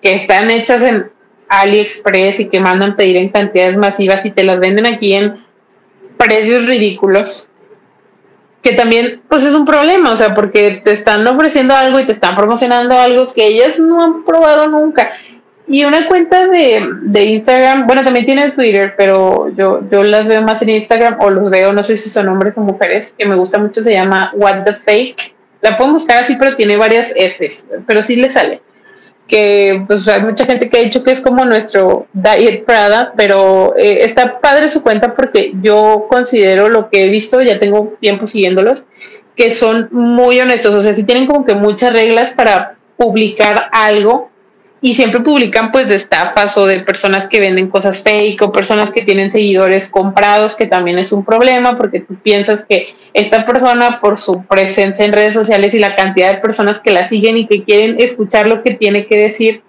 que 0.00 0.14
están 0.14 0.50
hechas 0.50 0.82
en 0.82 1.10
AliExpress 1.48 2.40
y 2.40 2.48
que 2.48 2.60
mandan 2.60 2.96
pedir 2.96 3.18
en 3.18 3.28
cantidades 3.28 3.76
masivas 3.76 4.24
y 4.24 4.30
te 4.30 4.42
las 4.42 4.58
venden 4.58 4.86
aquí 4.86 5.12
en 5.12 5.44
precios 6.16 6.66
ridículos. 6.66 7.48
Que 8.62 8.72
también, 8.72 9.22
pues 9.28 9.44
es 9.44 9.54
un 9.54 9.64
problema, 9.64 10.10
o 10.10 10.16
sea, 10.16 10.34
porque 10.34 10.80
te 10.84 10.90
están 10.90 11.24
ofreciendo 11.26 11.74
algo 11.74 12.00
y 12.00 12.04
te 12.04 12.12
están 12.12 12.34
promocionando 12.34 12.98
algo 12.98 13.32
que 13.32 13.46
ellas 13.46 13.78
no 13.78 14.02
han 14.02 14.24
probado 14.24 14.66
nunca. 14.66 15.12
Y 15.68 15.84
una 15.84 16.06
cuenta 16.06 16.46
de, 16.46 16.80
de, 17.02 17.24
Instagram, 17.24 17.86
bueno, 17.86 18.04
también 18.04 18.24
tiene 18.24 18.52
Twitter, 18.52 18.94
pero 18.96 19.48
yo, 19.56 19.80
yo 19.90 20.04
las 20.04 20.28
veo 20.28 20.42
más 20.42 20.62
en 20.62 20.68
Instagram 20.70 21.16
o 21.20 21.28
los 21.30 21.50
veo, 21.50 21.72
no 21.72 21.82
sé 21.82 21.96
si 21.96 22.08
son 22.08 22.28
hombres 22.28 22.56
o 22.56 22.60
mujeres, 22.60 23.12
que 23.18 23.26
me 23.26 23.34
gusta 23.34 23.58
mucho, 23.58 23.82
se 23.82 23.92
llama 23.92 24.30
What 24.34 24.62
the 24.64 24.74
Fake. 24.74 25.34
La 25.60 25.76
puedo 25.76 25.94
buscar 25.94 26.18
así, 26.18 26.36
pero 26.36 26.54
tiene 26.54 26.76
varias 26.76 27.12
Fs, 27.16 27.66
pero 27.84 28.04
sí 28.04 28.14
le 28.14 28.30
sale. 28.30 28.62
Que 29.26 29.82
pues 29.88 30.06
hay 30.06 30.22
mucha 30.22 30.44
gente 30.44 30.70
que 30.70 30.78
ha 30.78 30.82
dicho 30.82 31.02
que 31.02 31.10
es 31.10 31.20
como 31.20 31.44
nuestro 31.44 32.06
Diet 32.12 32.64
Prada, 32.64 33.12
pero 33.16 33.74
eh, 33.76 34.04
está 34.04 34.38
padre 34.38 34.68
su 34.68 34.84
cuenta 34.84 35.16
porque 35.16 35.52
yo 35.60 36.06
considero 36.08 36.68
lo 36.68 36.90
que 36.90 37.06
he 37.06 37.08
visto, 37.08 37.42
ya 37.42 37.58
tengo 37.58 37.94
tiempo 37.98 38.28
siguiéndolos, 38.28 38.84
que 39.34 39.50
son 39.50 39.88
muy 39.90 40.38
honestos, 40.40 40.72
o 40.72 40.80
sea, 40.80 40.94
sí 40.94 41.02
tienen 41.02 41.26
como 41.26 41.44
que 41.44 41.54
muchas 41.54 41.92
reglas 41.92 42.30
para 42.30 42.76
publicar 42.96 43.68
algo 43.72 44.30
y 44.80 44.94
siempre 44.94 45.20
publican 45.20 45.70
pues 45.70 45.88
de 45.88 45.94
estafas 45.94 46.56
o 46.58 46.66
de 46.66 46.80
personas 46.80 47.26
que 47.26 47.40
venden 47.40 47.68
cosas 47.68 48.02
fake 48.02 48.42
o 48.42 48.52
personas 48.52 48.90
que 48.90 49.02
tienen 49.02 49.32
seguidores 49.32 49.88
comprados, 49.88 50.54
que 50.54 50.66
también 50.66 50.98
es 50.98 51.12
un 51.12 51.24
problema 51.24 51.76
porque 51.76 52.00
tú 52.00 52.14
piensas 52.16 52.64
que 52.68 52.94
esta 53.14 53.46
persona 53.46 53.98
por 54.00 54.18
su 54.18 54.44
presencia 54.44 55.04
en 55.04 55.14
redes 55.14 55.32
sociales 55.32 55.72
y 55.72 55.78
la 55.78 55.96
cantidad 55.96 56.34
de 56.34 56.40
personas 56.40 56.80
que 56.80 56.92
la 56.92 57.08
siguen 57.08 57.38
y 57.38 57.46
que 57.46 57.64
quieren 57.64 57.96
escuchar 57.98 58.46
lo 58.46 58.62
que 58.62 58.74
tiene 58.74 59.06
que 59.06 59.16
decir, 59.16 59.62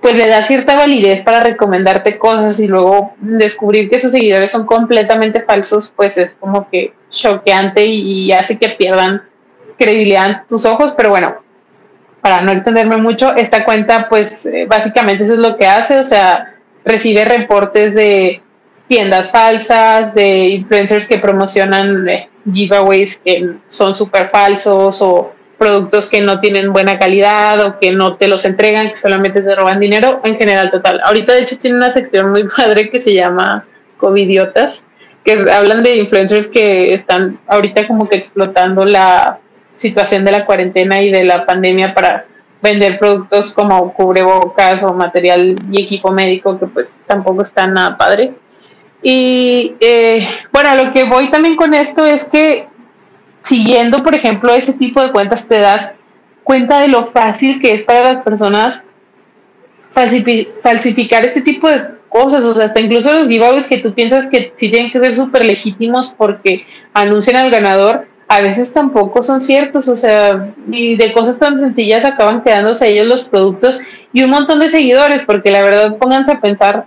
pues 0.00 0.16
le 0.16 0.26
da 0.26 0.40
cierta 0.40 0.76
validez 0.76 1.20
para 1.20 1.42
recomendarte 1.42 2.16
cosas 2.18 2.58
y 2.58 2.66
luego 2.66 3.12
descubrir 3.20 3.90
que 3.90 4.00
sus 4.00 4.12
seguidores 4.12 4.50
son 4.50 4.64
completamente 4.64 5.42
falsos, 5.42 5.92
pues 5.94 6.16
es 6.16 6.36
como 6.40 6.70
que 6.70 6.94
choqueante 7.10 7.84
y, 7.84 8.32
hace 8.32 8.58
que 8.58 8.70
pierdan 8.70 9.22
credibilidad 9.78 10.30
en 10.30 10.46
tus 10.48 10.64
ojos, 10.64 10.94
pero 10.96 11.10
bueno, 11.10 11.36
para 12.20 12.42
no 12.42 12.52
extenderme 12.52 12.96
mucho, 12.96 13.34
esta 13.34 13.64
cuenta 13.64 14.08
pues 14.08 14.46
eh, 14.46 14.66
básicamente 14.68 15.24
eso 15.24 15.34
es 15.34 15.38
lo 15.38 15.56
que 15.56 15.66
hace, 15.66 15.98
o 15.98 16.04
sea, 16.04 16.54
recibe 16.84 17.24
reportes 17.24 17.94
de 17.94 18.42
tiendas 18.86 19.30
falsas, 19.30 20.14
de 20.14 20.48
influencers 20.48 21.06
que 21.06 21.18
promocionan 21.18 22.08
eh, 22.08 22.28
giveaways 22.52 23.18
que 23.24 23.54
son 23.68 23.94
súper 23.94 24.28
falsos 24.28 25.00
o 25.00 25.32
productos 25.58 26.08
que 26.08 26.22
no 26.22 26.40
tienen 26.40 26.72
buena 26.72 26.98
calidad 26.98 27.64
o 27.64 27.78
que 27.78 27.90
no 27.90 28.16
te 28.16 28.28
los 28.28 28.44
entregan, 28.46 28.88
que 28.88 28.96
solamente 28.96 29.42
te 29.42 29.54
roban 29.54 29.78
dinero, 29.78 30.20
en 30.24 30.36
general 30.36 30.70
total. 30.70 31.00
Ahorita 31.04 31.34
de 31.34 31.42
hecho 31.42 31.58
tiene 31.58 31.76
una 31.76 31.90
sección 31.90 32.30
muy 32.30 32.44
padre 32.56 32.90
que 32.90 33.00
se 33.00 33.14
llama 33.14 33.66
Covidiotas, 33.98 34.84
que 35.22 35.32
hablan 35.52 35.82
de 35.82 35.96
influencers 35.96 36.48
que 36.48 36.94
están 36.94 37.38
ahorita 37.46 37.86
como 37.86 38.08
que 38.08 38.16
explotando 38.16 38.86
la 38.86 39.38
situación 39.80 40.24
de 40.24 40.32
la 40.32 40.44
cuarentena 40.44 41.00
y 41.00 41.10
de 41.10 41.24
la 41.24 41.46
pandemia 41.46 41.94
para 41.94 42.26
vender 42.62 42.98
productos 42.98 43.52
como 43.52 43.94
cubrebocas 43.94 44.82
o 44.82 44.92
material 44.92 45.56
y 45.72 45.82
equipo 45.82 46.12
médico 46.12 46.58
que 46.58 46.66
pues 46.66 46.96
tampoco 47.06 47.42
está 47.42 47.66
nada 47.66 47.96
padre. 47.96 48.34
Y 49.02 49.74
eh, 49.80 50.28
bueno, 50.52 50.74
lo 50.74 50.92
que 50.92 51.04
voy 51.04 51.30
también 51.30 51.56
con 51.56 51.72
esto 51.72 52.04
es 52.04 52.24
que 52.24 52.68
siguiendo, 53.42 54.02
por 54.02 54.14
ejemplo, 54.14 54.54
ese 54.54 54.74
tipo 54.74 55.02
de 55.02 55.10
cuentas 55.10 55.46
te 55.46 55.58
das 55.58 55.92
cuenta 56.44 56.80
de 56.80 56.88
lo 56.88 57.06
fácil 57.06 57.58
que 57.60 57.72
es 57.72 57.82
para 57.82 58.02
las 58.02 58.22
personas 58.22 58.84
falsificar 59.92 61.24
este 61.24 61.40
tipo 61.40 61.68
de 61.68 62.00
cosas, 62.10 62.44
o 62.44 62.54
sea, 62.54 62.66
hasta 62.66 62.80
incluso 62.80 63.12
los 63.12 63.28
giveaways 63.28 63.66
que 63.66 63.78
tú 63.78 63.94
piensas 63.94 64.26
que 64.26 64.52
sí 64.56 64.68
tienen 64.68 64.90
que 64.90 65.00
ser 65.00 65.14
súper 65.14 65.44
legítimos 65.44 66.12
porque 66.16 66.66
anuncian 66.92 67.36
al 67.36 67.50
ganador, 67.50 68.08
a 68.30 68.40
veces 68.40 68.72
tampoco 68.72 69.24
son 69.24 69.40
ciertos, 69.40 69.88
o 69.88 69.96
sea, 69.96 70.54
y 70.70 70.94
de 70.94 71.12
cosas 71.12 71.40
tan 71.40 71.58
sencillas 71.58 72.04
acaban 72.04 72.44
quedándose 72.44 72.86
ellos 72.86 73.08
los 73.08 73.22
productos 73.22 73.80
y 74.12 74.22
un 74.22 74.30
montón 74.30 74.60
de 74.60 74.70
seguidores, 74.70 75.22
porque 75.26 75.50
la 75.50 75.62
verdad 75.62 75.96
pónganse 75.96 76.30
a 76.30 76.40
pensar 76.40 76.86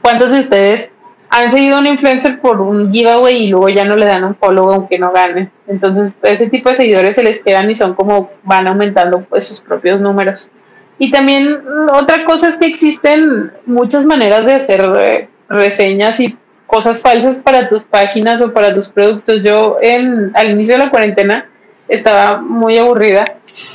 cuántos 0.00 0.30
de 0.30 0.38
ustedes 0.38 0.92
han 1.28 1.50
seguido 1.50 1.74
a 1.74 1.80
un 1.80 1.88
influencer 1.88 2.40
por 2.40 2.60
un 2.60 2.92
giveaway 2.92 3.46
y 3.46 3.48
luego 3.48 3.68
ya 3.68 3.84
no 3.84 3.96
le 3.96 4.06
dan 4.06 4.22
un 4.22 4.36
follow 4.36 4.70
aunque 4.70 4.96
no 4.96 5.10
gane. 5.10 5.50
Entonces, 5.66 6.14
ese 6.22 6.46
tipo 6.46 6.70
de 6.70 6.76
seguidores 6.76 7.16
se 7.16 7.24
les 7.24 7.42
quedan 7.42 7.68
y 7.68 7.74
son 7.74 7.94
como 7.94 8.30
van 8.44 8.68
aumentando 8.68 9.22
pues 9.22 9.48
sus 9.48 9.60
propios 9.60 10.00
números. 10.00 10.52
Y 10.98 11.10
también 11.10 11.64
otra 11.92 12.24
cosa 12.24 12.48
es 12.48 12.58
que 12.58 12.66
existen 12.66 13.50
muchas 13.66 14.04
maneras 14.04 14.46
de 14.46 14.54
hacer 14.54 14.88
eh, 15.00 15.28
reseñas 15.48 16.20
y 16.20 16.38
cosas 16.74 17.02
falsas 17.02 17.36
para 17.36 17.68
tus 17.68 17.84
páginas 17.84 18.40
o 18.40 18.52
para 18.52 18.74
tus 18.74 18.88
productos. 18.88 19.44
Yo 19.44 19.78
en, 19.80 20.32
al 20.34 20.50
inicio 20.50 20.74
de 20.74 20.78
la 20.78 20.90
cuarentena 20.90 21.48
estaba 21.86 22.40
muy 22.40 22.76
aburrida 22.76 23.24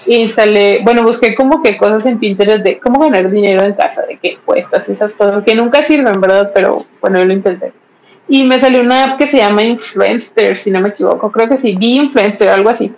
e 0.05 0.17
instalé, 0.17 0.81
bueno, 0.83 1.03
busqué 1.03 1.33
como 1.33 1.61
que 1.61 1.77
cosas 1.77 2.05
en 2.07 2.19
Pinterest 2.19 2.61
de 2.61 2.77
cómo 2.77 2.99
ganar 2.99 3.31
dinero 3.31 3.63
en 3.63 3.71
casa, 3.71 4.01
de 4.01 4.17
qué 4.17 4.37
cuestas, 4.43 4.89
esas 4.89 5.13
cosas 5.13 5.45
que 5.45 5.55
nunca 5.55 5.81
sirven, 5.81 6.19
¿verdad? 6.19 6.51
Pero 6.53 6.85
bueno, 6.99 7.19
yo 7.19 7.23
lo 7.23 7.31
intenté. 7.31 7.71
Y 8.27 8.43
me 8.43 8.59
salió 8.59 8.81
una 8.81 9.05
app 9.05 9.17
que 9.17 9.27
se 9.27 9.37
llama 9.37 9.63
Influencer, 9.63 10.57
si 10.57 10.69
no 10.69 10.81
me 10.81 10.89
equivoco, 10.89 11.31
creo 11.31 11.47
que 11.47 11.57
sí, 11.57 11.77
Be 11.77 11.85
Influencer, 11.85 12.49
algo 12.49 12.69
así. 12.69 12.93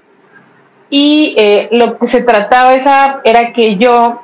Y 0.90 1.36
eh, 1.38 1.70
lo 1.74 2.00
que 2.00 2.08
se 2.08 2.24
trataba 2.24 2.74
esa 2.74 3.06
app 3.06 3.28
era 3.28 3.54
que 3.54 3.78
yo 3.78 4.24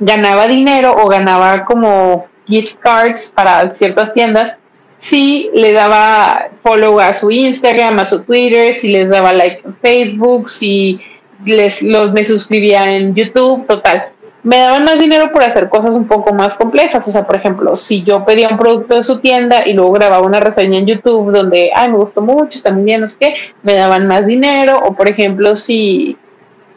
ganaba 0.00 0.48
dinero 0.48 0.96
o 0.96 1.06
ganaba 1.06 1.64
como 1.66 2.26
gift 2.48 2.80
cards 2.80 3.30
para 3.32 3.72
ciertas 3.76 4.12
tiendas 4.12 4.58
si 5.02 5.50
le 5.52 5.72
daba 5.72 6.50
follow 6.62 7.00
a 7.00 7.12
su 7.12 7.32
Instagram, 7.32 7.98
a 7.98 8.06
su 8.06 8.20
Twitter, 8.20 8.72
si 8.72 8.86
les 8.86 9.08
daba 9.08 9.32
like 9.32 9.60
en 9.64 9.74
Facebook, 9.74 10.48
si 10.48 11.00
les, 11.44 11.82
los, 11.82 12.12
me 12.12 12.24
suscribía 12.24 12.94
en 12.94 13.12
YouTube, 13.12 13.66
total. 13.66 14.10
Me 14.44 14.58
daban 14.58 14.84
más 14.84 15.00
dinero 15.00 15.32
por 15.32 15.42
hacer 15.42 15.68
cosas 15.68 15.96
un 15.96 16.06
poco 16.06 16.32
más 16.32 16.54
complejas. 16.54 17.08
O 17.08 17.10
sea, 17.10 17.26
por 17.26 17.34
ejemplo, 17.34 17.74
si 17.74 18.04
yo 18.04 18.24
pedía 18.24 18.48
un 18.48 18.58
producto 18.58 18.94
de 18.94 19.02
su 19.02 19.18
tienda 19.18 19.66
y 19.66 19.72
luego 19.72 19.90
grababa 19.90 20.24
una 20.24 20.38
reseña 20.38 20.78
en 20.78 20.86
YouTube 20.86 21.32
donde, 21.32 21.72
ay, 21.74 21.90
me 21.90 21.96
gustó 21.96 22.20
mucho, 22.20 22.56
está 22.56 22.70
muy 22.70 22.84
bien, 22.84 23.00
no 23.00 23.08
sé 23.08 23.16
qué, 23.18 23.34
me 23.64 23.74
daban 23.74 24.06
más 24.06 24.24
dinero. 24.24 24.78
O 24.84 24.94
por 24.94 25.08
ejemplo, 25.08 25.56
si 25.56 26.16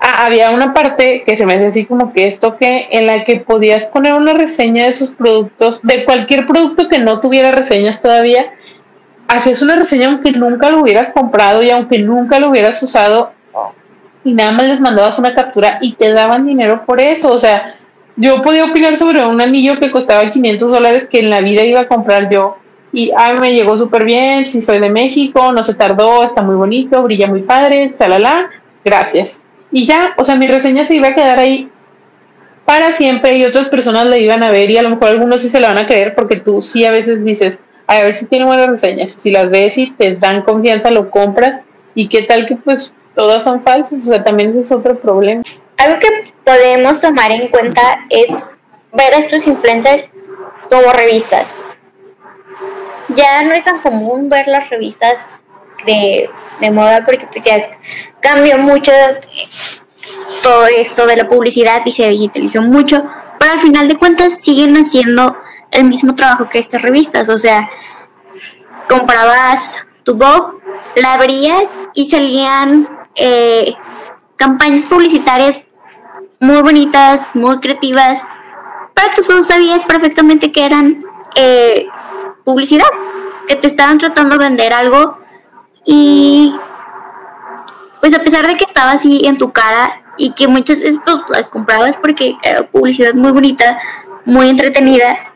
Ah, 0.08 0.28
había 0.28 0.52
una 0.52 0.72
parte 0.72 1.24
que 1.26 1.36
se 1.36 1.48
me 1.48 1.56
hace 1.56 1.66
así 1.66 1.86
como 1.86 2.14
que 2.14 2.28
esto 2.28 2.58
que 2.58 2.90
en 2.92 3.08
la 3.08 3.24
que 3.24 3.38
podías 3.38 3.86
poner 3.86 4.14
una 4.14 4.34
reseña 4.34 4.86
de 4.86 4.94
sus 4.94 5.10
productos, 5.10 5.82
de 5.82 6.06
cualquier 6.06 6.46
producto 6.46 6.88
que 6.88 7.00
no 7.00 7.22
tuviera 7.22 7.52
reseñas 7.52 8.00
todavía, 8.02 8.54
hacías 9.28 9.64
una 9.64 9.76
reseña 9.76 10.10
aunque 10.10 10.32
nunca 10.32 10.70
lo 10.70 10.82
hubieras 10.82 11.10
comprado 11.10 11.64
y 11.64 11.72
aunque 11.72 11.98
nunca 11.98 12.38
lo 12.38 12.52
hubieras 12.52 12.84
usado 12.84 13.32
y 14.24 14.34
nada 14.34 14.52
más 14.52 14.68
les 14.68 14.80
mandabas 14.80 15.18
una 15.18 15.34
captura 15.34 15.80
y 15.82 15.94
te 15.94 16.14
daban 16.14 16.46
dinero 16.46 16.86
por 16.86 17.02
eso, 17.02 17.32
o 17.32 17.40
sea, 17.40 17.76
yo 18.16 18.44
podía 18.44 18.66
opinar 18.66 18.98
sobre 18.98 19.26
un 19.26 19.42
anillo 19.42 19.80
que 19.80 19.90
costaba 19.90 20.30
500 20.30 20.72
dólares 20.72 21.08
que 21.10 21.18
en 21.18 21.32
la 21.32 21.42
vida 21.42 21.64
iba 21.64 21.80
a 21.80 21.88
comprar 21.88 22.30
yo. 22.30 22.58
Y 22.94 23.12
a 23.18 23.34
mí 23.34 23.40
me 23.40 23.56
llegó 23.56 23.76
súper 23.76 24.06
bien, 24.06 24.46
si 24.46 24.62
soy 24.62 24.78
de 24.78 24.92
México, 24.92 25.52
no 25.52 25.64
se 25.64 25.74
tardó, 25.74 26.24
está 26.24 26.44
muy 26.44 26.56
bonito, 26.56 27.02
brilla 27.02 27.26
muy 27.26 27.42
padre, 27.42 27.96
chalala, 27.98 28.52
gracias 28.84 29.42
y 29.76 29.86
ya, 29.86 30.14
o 30.16 30.24
sea, 30.24 30.36
mi 30.36 30.48
reseña 30.48 30.86
se 30.86 30.96
iba 30.96 31.10
a 31.10 31.16
quedar 31.16 31.38
ahí 31.38 31.70
para 32.64 32.94
siempre 32.94 33.36
y 33.36 33.44
otras 33.44 33.68
personas 33.68 34.06
la 34.06 34.18
iban 34.18 34.42
a 34.42 34.50
ver 34.50 34.72
y 34.72 34.78
a 34.78 34.82
lo 34.82 34.90
mejor 34.90 35.10
algunos 35.10 35.42
sí 35.42 35.50
se 35.50 35.60
la 35.60 35.68
van 35.68 35.80
a 35.80 35.86
creer 35.86 36.16
porque 36.16 36.38
tú 36.38 36.62
sí 36.62 36.86
a 36.86 36.92
veces 36.92 37.26
dices, 37.26 37.60
a 37.86 37.96
ver 37.96 38.14
si 38.14 38.26
tiene 38.26 38.46
buenas 38.46 38.70
reseñas, 38.70 39.18
si 39.22 39.32
las 39.32 39.50
ves 39.50 39.78
y 39.78 39.92
te 39.92 40.16
dan 40.16 40.44
confianza, 40.44 40.92
lo 40.92 41.12
compras 41.12 41.60
y 41.94 42.08
qué 42.08 42.22
tal 42.22 42.48
que 42.48 42.56
pues 42.56 42.94
todas 43.16 43.44
son 43.44 43.64
falsas, 43.64 44.02
o 44.02 44.06
sea, 44.08 44.24
también 44.24 44.52
ese 44.52 44.62
es 44.62 44.72
otro 44.72 44.98
problema. 44.98 45.44
Algo 45.76 46.00
que 46.00 46.32
podemos 46.46 47.02
tomar 47.02 47.34
en 47.34 47.50
cuenta 47.50 48.06
es 48.10 48.32
ver 48.94 49.14
a 49.14 49.18
estos 49.18 49.46
influencers 49.46 50.10
como 50.70 50.94
revistas. 50.94 51.48
Ya 53.10 53.42
no 53.42 53.52
es 53.52 53.66
tan 53.66 53.82
común 53.82 54.30
ver 54.30 54.48
las 54.48 54.70
revistas 54.70 55.30
de, 55.86 56.30
de 56.60 56.72
moda 56.72 57.04
porque 57.06 57.28
pues 57.32 57.46
ya 57.46 57.72
cambió 58.22 58.58
mucho 58.58 58.92
todo 60.42 60.68
esto 60.68 61.06
de 61.08 61.18
la 61.18 61.28
publicidad 61.28 61.82
y 61.86 61.92
se 61.92 62.08
digitalizó 62.10 62.62
mucho, 62.62 63.04
pero 63.40 63.54
al 63.54 63.60
final 63.60 63.88
de 63.88 63.98
cuentas 63.98 64.42
siguen 64.42 64.76
haciendo 64.76 65.38
el 65.72 65.86
mismo 65.86 66.16
trabajo 66.16 66.50
que 66.50 66.60
estas 66.60 66.82
revistas, 66.82 67.30
o 67.30 67.38
sea, 67.38 67.70
comprabas 68.88 69.78
tu 70.04 70.16
blog, 70.16 70.60
la 70.96 71.14
abrías 71.14 71.64
y 71.94 72.10
salían 72.10 72.88
eh, 73.16 73.74
campañas 74.36 74.86
publicitarias 74.86 75.64
muy 76.40 76.62
bonitas, 76.62 77.30
muy 77.34 77.60
creativas, 77.60 78.22
pero 78.94 79.10
tú 79.16 79.44
sabías 79.44 79.84
perfectamente 79.86 80.52
que 80.52 80.66
eran 80.66 81.04
eh, 81.36 81.88
publicidad, 82.44 82.88
que 83.48 83.56
te 83.56 83.68
estaban 83.68 83.98
tratando 83.98 84.38
de 84.38 84.46
vender 84.46 84.74
algo 84.74 85.18
y 85.86 86.54
pues 88.02 88.14
a 88.14 88.24
pesar 88.24 88.48
de 88.48 88.58
que 88.58 88.66
estaba 88.66 88.92
así 88.92 89.22
en 89.26 89.38
tu 89.38 89.52
cara 89.52 90.02
y 90.18 90.34
que 90.34 90.48
muchas 90.48 90.80
veces 90.80 91.00
pues, 91.06 91.18
la 91.30 91.50
comprabas 91.50 91.98
porque 91.98 92.36
era 92.44 92.68
publicidad 92.68 93.14
muy 93.14 93.32
bonita, 93.32 93.80
muy 94.26 94.50
entretenida, 94.50 95.34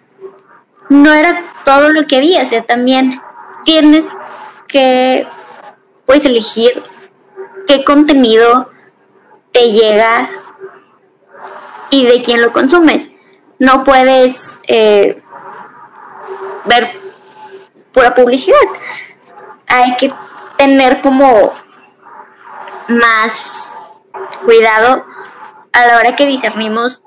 no 0.89 1.13
era 1.13 1.43
todo 1.65 1.89
lo 1.89 2.07
que 2.07 2.17
había, 2.17 2.43
o 2.43 2.45
sea, 2.45 2.63
también 2.63 3.21
tienes 3.63 4.17
que 4.67 5.27
pues 6.05 6.25
elegir 6.25 6.83
qué 7.67 7.83
contenido 7.83 8.71
te 9.51 9.71
llega 9.71 10.29
y 11.91 12.05
de 12.05 12.21
quién 12.21 12.41
lo 12.41 12.51
consumes. 12.51 13.11
No 13.59 13.83
puedes 13.83 14.57
eh, 14.67 15.21
ver 16.65 16.99
pura 17.91 18.13
publicidad. 18.15 18.57
Hay 19.67 19.95
que 19.97 20.13
tener 20.59 20.99
como 20.99 21.53
más 22.89 23.73
cuidado 24.43 25.05
a 25.71 25.85
la 25.85 25.97
hora 25.97 26.15
que 26.17 26.25
discernimos 26.25 27.01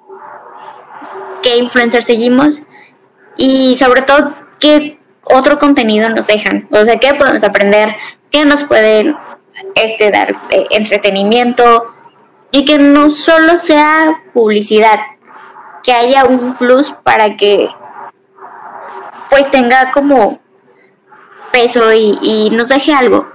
qué 1.42 1.58
influencer 1.58 2.02
seguimos 2.02 2.62
y 3.36 3.76
sobre 3.76 4.00
todo 4.00 4.34
qué 4.58 4.98
otro 5.24 5.58
contenido 5.58 6.08
nos 6.08 6.26
dejan, 6.28 6.66
o 6.70 6.82
sea, 6.84 6.98
qué 6.98 7.12
podemos 7.12 7.44
aprender, 7.44 7.94
qué 8.30 8.46
nos 8.46 8.64
pueden 8.64 9.16
este, 9.74 10.10
dar 10.10 10.34
entretenimiento 10.70 11.92
y 12.52 12.64
que 12.64 12.78
no 12.78 13.10
solo 13.10 13.58
sea 13.58 14.22
publicidad, 14.32 14.98
que 15.82 15.92
haya 15.92 16.24
un 16.24 16.56
plus 16.56 16.94
para 17.02 17.36
que 17.36 17.68
pues 19.28 19.50
tenga 19.50 19.92
como 19.92 20.40
peso 21.52 21.92
y 21.92 22.48
nos 22.50 22.68
deje 22.68 22.94
algo. 22.94 23.31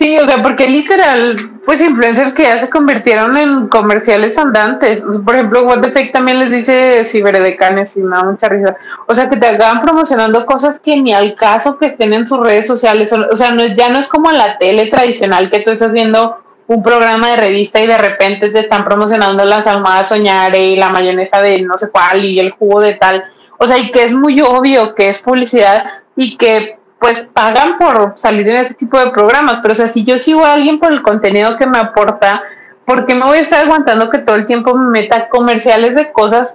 Sí, 0.00 0.18
o 0.18 0.24
sea, 0.24 0.42
porque 0.42 0.66
literal, 0.66 1.36
pues 1.62 1.78
influencers 1.82 2.32
que 2.32 2.44
ya 2.44 2.58
se 2.58 2.70
convirtieron 2.70 3.36
en 3.36 3.68
comerciales 3.68 4.38
andantes. 4.38 5.02
Por 5.02 5.34
ejemplo, 5.34 5.64
What 5.64 5.82
the 5.82 5.90
Fake 5.90 6.10
también 6.10 6.38
les 6.38 6.50
dice 6.50 7.04
ciberdecanes 7.04 7.98
y 7.98 8.00
me 8.00 8.16
da 8.16 8.24
mucha 8.24 8.48
risa. 8.48 8.78
O 9.06 9.12
sea, 9.12 9.28
que 9.28 9.36
te 9.36 9.46
acaban 9.46 9.82
promocionando 9.82 10.46
cosas 10.46 10.80
que 10.80 10.96
ni 10.96 11.12
al 11.12 11.34
caso 11.34 11.76
que 11.76 11.84
estén 11.84 12.14
en 12.14 12.26
sus 12.26 12.40
redes 12.40 12.66
sociales. 12.66 13.12
O 13.12 13.36
sea, 13.36 13.50
no, 13.50 13.66
ya 13.66 13.90
no 13.90 13.98
es 13.98 14.08
como 14.08 14.32
la 14.32 14.56
tele 14.56 14.86
tradicional 14.86 15.50
que 15.50 15.60
tú 15.60 15.68
estás 15.68 15.92
viendo 15.92 16.38
un 16.66 16.82
programa 16.82 17.28
de 17.32 17.36
revista 17.36 17.78
y 17.78 17.86
de 17.86 17.98
repente 17.98 18.48
te 18.48 18.60
están 18.60 18.86
promocionando 18.86 19.44
las 19.44 19.66
almohadas 19.66 20.08
soñare 20.08 20.64
y 20.64 20.76
la 20.76 20.88
mayonesa 20.88 21.42
de 21.42 21.60
no 21.60 21.76
sé 21.76 21.90
cuál 21.90 22.24
y 22.24 22.40
el 22.40 22.52
jugo 22.52 22.80
de 22.80 22.94
tal. 22.94 23.22
O 23.58 23.66
sea, 23.66 23.76
y 23.76 23.90
que 23.90 24.04
es 24.04 24.14
muy 24.14 24.40
obvio 24.40 24.94
que 24.94 25.10
es 25.10 25.18
publicidad 25.18 25.84
y 26.16 26.38
que 26.38 26.79
pues 27.00 27.26
pagan 27.32 27.78
por 27.78 28.14
salir 28.16 28.46
en 28.46 28.56
ese 28.56 28.74
tipo 28.74 28.98
de 28.98 29.10
programas, 29.10 29.60
pero 29.62 29.72
o 29.72 29.74
sea, 29.74 29.86
si 29.86 30.04
yo 30.04 30.18
sigo 30.18 30.44
a 30.44 30.52
alguien 30.52 30.78
por 30.78 30.92
el 30.92 31.02
contenido 31.02 31.56
que 31.56 31.66
me 31.66 31.78
aporta, 31.78 32.42
¿por 32.84 33.06
qué 33.06 33.14
me 33.14 33.24
voy 33.24 33.38
a 33.38 33.40
estar 33.40 33.64
aguantando 33.64 34.10
que 34.10 34.18
todo 34.18 34.36
el 34.36 34.44
tiempo 34.44 34.74
me 34.74 34.90
meta 34.90 35.30
comerciales 35.30 35.94
de 35.94 36.12
cosas 36.12 36.54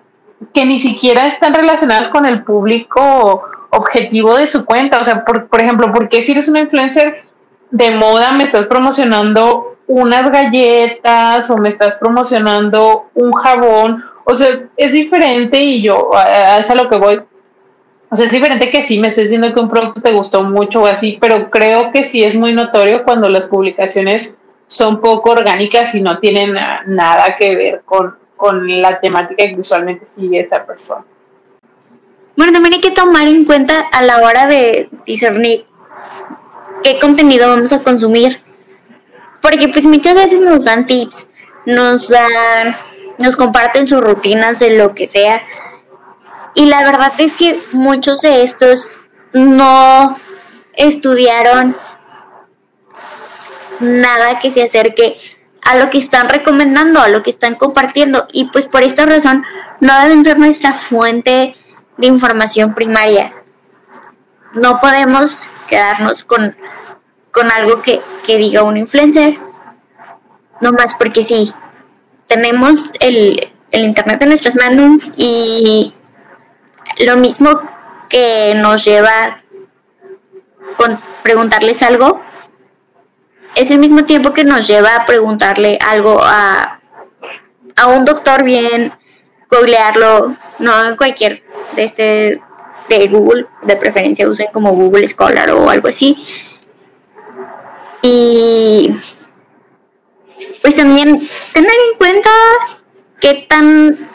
que 0.53 0.65
ni 0.65 0.79
siquiera 0.79 1.25
están 1.25 1.55
relacionadas 1.55 2.09
con 2.09 2.27
el 2.27 2.43
público 2.43 3.43
objetivo 3.71 4.35
de 4.37 4.45
su 4.45 4.65
cuenta? 4.65 4.99
O 4.99 5.03
sea, 5.03 5.25
por, 5.25 5.47
por 5.47 5.61
ejemplo, 5.61 5.91
¿por 5.91 6.09
qué 6.09 6.21
si 6.21 6.33
eres 6.33 6.47
una 6.47 6.59
influencer 6.59 7.23
de 7.71 7.91
moda 7.95 8.31
me 8.31 8.43
estás 8.43 8.67
promocionando 8.67 9.77
unas 9.87 10.31
galletas 10.31 11.49
o 11.49 11.57
me 11.57 11.69
estás 11.69 11.95
promocionando 11.95 13.09
un 13.15 13.33
jabón? 13.33 14.05
O 14.25 14.35
sea, 14.35 14.59
es 14.77 14.91
diferente 14.91 15.59
y 15.59 15.81
yo, 15.81 16.11
a, 16.13 16.57
a 16.57 16.75
lo 16.75 16.87
que 16.87 16.97
voy 16.97 17.23
o 18.09 18.15
sea, 18.15 18.27
es 18.27 18.31
diferente 18.31 18.69
que 18.69 18.83
sí 18.83 18.99
me 18.99 19.07
estés 19.07 19.25
diciendo 19.25 19.53
que 19.53 19.59
un 19.59 19.69
producto 19.69 20.01
te 20.01 20.11
gustó 20.11 20.43
mucho 20.43 20.83
o 20.83 20.85
así, 20.85 21.17
pero 21.19 21.49
creo 21.49 21.91
que 21.91 22.03
sí 22.03 22.23
es 22.23 22.35
muy 22.35 22.53
notorio 22.53 23.03
cuando 23.03 23.29
las 23.29 23.45
publicaciones 23.45 24.35
son 24.67 25.01
poco 25.01 25.31
orgánicas 25.31 25.93
y 25.95 26.01
no 26.01 26.19
tienen 26.19 26.53
nada 26.87 27.35
que 27.37 27.55
ver 27.55 27.81
con, 27.85 28.15
con 28.35 28.81
la 28.81 28.99
temática 28.99 29.47
que 29.47 29.59
usualmente 29.59 30.05
sigue 30.05 30.39
esa 30.39 30.65
persona. 30.65 31.03
Bueno, 32.37 32.53
también 32.53 32.73
hay 32.75 32.81
que 32.81 32.91
tomar 32.91 33.27
en 33.27 33.45
cuenta 33.45 33.79
a 33.91 34.01
la 34.01 34.17
hora 34.19 34.45
de 34.45 34.89
discernir 35.05 35.65
qué 36.83 36.99
contenido 36.99 37.47
vamos 37.47 37.73
a 37.73 37.81
consumir. 37.81 38.41
Porque 39.41 39.67
pues 39.69 39.85
muchas 39.85 40.15
veces 40.15 40.41
nos 40.41 40.65
dan 40.65 40.85
tips, 40.85 41.29
nos 41.65 42.09
dan, 42.09 42.75
nos 43.17 43.35
comparten 43.35 43.87
sus 43.87 44.01
rutinas 44.01 44.59
de 44.59 44.77
lo 44.77 44.93
que 44.95 45.07
sea 45.07 45.41
y 46.55 46.65
la 46.65 46.83
verdad 46.83 47.13
es 47.17 47.33
que 47.33 47.61
muchos 47.73 48.21
de 48.21 48.43
estos 48.43 48.89
no 49.33 50.17
estudiaron 50.73 51.75
nada 53.81 54.39
que 54.39 54.51
se 54.51 54.63
acerque 54.63 55.19
a 55.61 55.75
lo 55.75 55.89
que 55.89 55.97
están 55.97 56.29
recomendando, 56.29 57.01
a 57.01 57.09
lo 57.09 57.23
que 57.23 57.29
están 57.29 57.55
compartiendo. 57.55 58.27
Y 58.31 58.45
pues 58.51 58.67
por 58.67 58.83
esta 58.83 59.05
razón 59.05 59.43
no 59.81 59.99
deben 60.01 60.23
ser 60.23 60.39
nuestra 60.39 60.73
fuente 60.73 61.55
de 61.97 62.07
información 62.07 62.73
primaria. 62.73 63.33
No 64.53 64.79
podemos 64.79 65.37
quedarnos 65.67 66.23
con, 66.23 66.55
con 67.31 67.51
algo 67.51 67.81
que, 67.81 68.01
que 68.25 68.37
diga 68.37 68.63
un 68.63 68.77
influencer, 68.77 69.37
no 70.61 70.71
más 70.71 70.95
porque 70.95 71.25
sí, 71.25 71.51
tenemos 72.27 72.91
el, 73.01 73.51
el 73.71 73.83
Internet 73.83 74.21
en 74.21 74.29
nuestras 74.29 74.55
manos 74.55 75.11
y 75.17 75.93
lo 77.03 77.17
mismo 77.17 77.61
que 78.09 78.53
nos 78.55 78.85
lleva 78.85 79.41
con 80.77 81.01
preguntarles 81.23 81.81
algo, 81.83 82.21
es 83.55 83.71
el 83.71 83.79
mismo 83.79 84.05
tiempo 84.05 84.33
que 84.33 84.43
nos 84.43 84.67
lleva 84.67 84.95
a 84.95 85.05
preguntarle 85.05 85.79
algo 85.81 86.19
a, 86.21 86.79
a 87.75 87.87
un 87.87 88.05
doctor 88.05 88.43
bien, 88.43 88.93
googlearlo, 89.49 90.35
no 90.59 90.85
en 90.85 90.97
cualquier 90.97 91.43
de 91.75 91.83
este 91.83 92.41
de 92.89 93.07
Google, 93.07 93.47
de 93.63 93.75
preferencia 93.77 94.27
usen 94.27 94.47
como 94.53 94.73
Google 94.73 95.07
Scholar 95.07 95.49
o 95.51 95.69
algo 95.69 95.87
así. 95.87 96.23
Y 98.01 98.95
pues 100.61 100.75
también 100.75 101.27
tener 101.53 101.71
en 101.71 101.97
cuenta 101.97 102.29
qué 103.19 103.45
tan 103.49 104.11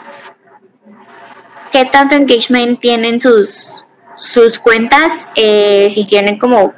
qué 1.71 1.85
tanto 1.85 2.15
engagement 2.15 2.79
tienen 2.79 3.21
sus, 3.21 3.85
sus 4.17 4.59
cuentas, 4.59 5.29
eh, 5.35 5.89
si 5.91 6.05
tienen 6.05 6.37
como 6.37 6.73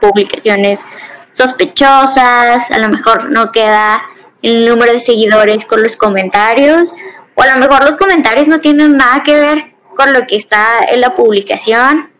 publicaciones 0.00 0.84
sospechosas, 1.32 2.70
a 2.70 2.78
lo 2.78 2.88
mejor 2.88 3.30
no 3.30 3.50
queda 3.52 4.02
el 4.42 4.66
número 4.66 4.92
de 4.92 5.00
seguidores 5.00 5.64
con 5.64 5.82
los 5.82 5.96
comentarios, 5.96 6.92
o 7.34 7.42
a 7.42 7.46
lo 7.46 7.56
mejor 7.56 7.84
los 7.84 7.96
comentarios 7.96 8.48
no 8.48 8.60
tienen 8.60 8.96
nada 8.96 9.22
que 9.22 9.34
ver 9.34 9.74
con 9.96 10.12
lo 10.12 10.26
que 10.26 10.36
está 10.36 10.80
en 10.88 11.00
la 11.00 11.14
publicación. 11.14 12.10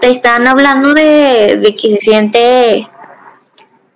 Te 0.00 0.10
están 0.10 0.46
hablando 0.46 0.92
de, 0.92 1.58
de 1.60 1.74
que 1.74 1.94
se 1.94 2.00
siente 2.00 2.88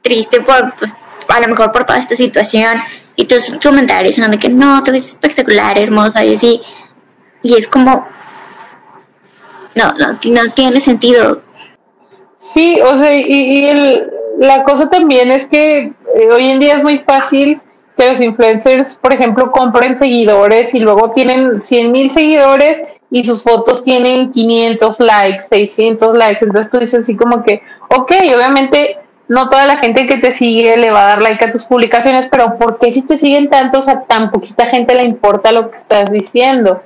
triste 0.02 0.40
por, 0.40 0.74
pues, 0.76 0.92
a 1.28 1.40
lo 1.40 1.48
mejor 1.48 1.72
por 1.72 1.84
toda 1.84 1.98
esta 1.98 2.16
situación, 2.16 2.80
y 3.16 3.24
tus 3.24 3.50
comentarios 3.62 4.14
son 4.14 4.30
de 4.30 4.38
que 4.38 4.48
no, 4.48 4.82
te 4.84 4.92
ves 4.92 5.08
espectacular, 5.08 5.78
hermosa, 5.78 6.24
y 6.24 6.36
así. 6.36 6.62
Y 7.42 7.54
es 7.54 7.68
como, 7.68 8.06
no, 9.74 9.92
no, 9.92 10.18
no 10.22 10.52
tiene 10.54 10.80
sentido. 10.80 11.42
Sí, 12.36 12.80
o 12.80 12.96
sea, 12.96 13.14
y, 13.14 13.66
el, 13.66 14.10
la 14.38 14.64
cosa 14.64 14.88
también 14.88 15.30
es 15.30 15.46
que 15.46 15.92
eh, 16.14 16.30
hoy 16.32 16.50
en 16.50 16.60
día 16.60 16.76
es 16.76 16.82
muy 16.82 17.00
fácil 17.00 17.60
que 17.96 18.10
los 18.10 18.20
influencers, 18.20 18.94
por 18.94 19.12
ejemplo, 19.12 19.50
compren 19.50 19.98
seguidores 19.98 20.72
y 20.74 20.80
luego 20.80 21.10
tienen 21.10 21.62
100 21.62 21.92
mil 21.92 22.10
seguidores 22.10 22.82
y 23.10 23.24
sus 23.24 23.42
fotos 23.42 23.82
tienen 23.82 24.30
500 24.30 25.00
likes, 25.00 25.44
600 25.48 26.14
likes. 26.14 26.44
Entonces 26.44 26.70
tú 26.70 26.78
dices 26.78 27.02
así 27.02 27.16
como 27.16 27.42
que, 27.42 27.62
ok, 27.88 28.12
obviamente 28.36 28.98
no 29.26 29.48
toda 29.48 29.66
la 29.66 29.76
gente 29.76 30.06
que 30.06 30.16
te 30.16 30.32
sigue 30.32 30.76
le 30.76 30.90
va 30.90 31.00
a 31.00 31.08
dar 31.08 31.22
like 31.22 31.44
a 31.44 31.52
tus 31.52 31.64
publicaciones, 31.64 32.28
pero 32.30 32.56
¿por 32.56 32.78
qué 32.78 32.92
si 32.92 33.02
te 33.02 33.18
siguen 33.18 33.50
tantos 33.50 33.88
a 33.88 34.02
tan 34.04 34.30
poquita 34.30 34.66
gente 34.66 34.94
le 34.94 35.04
importa 35.04 35.52
lo 35.52 35.70
que 35.70 35.76
estás 35.76 36.10
diciendo? 36.10 36.82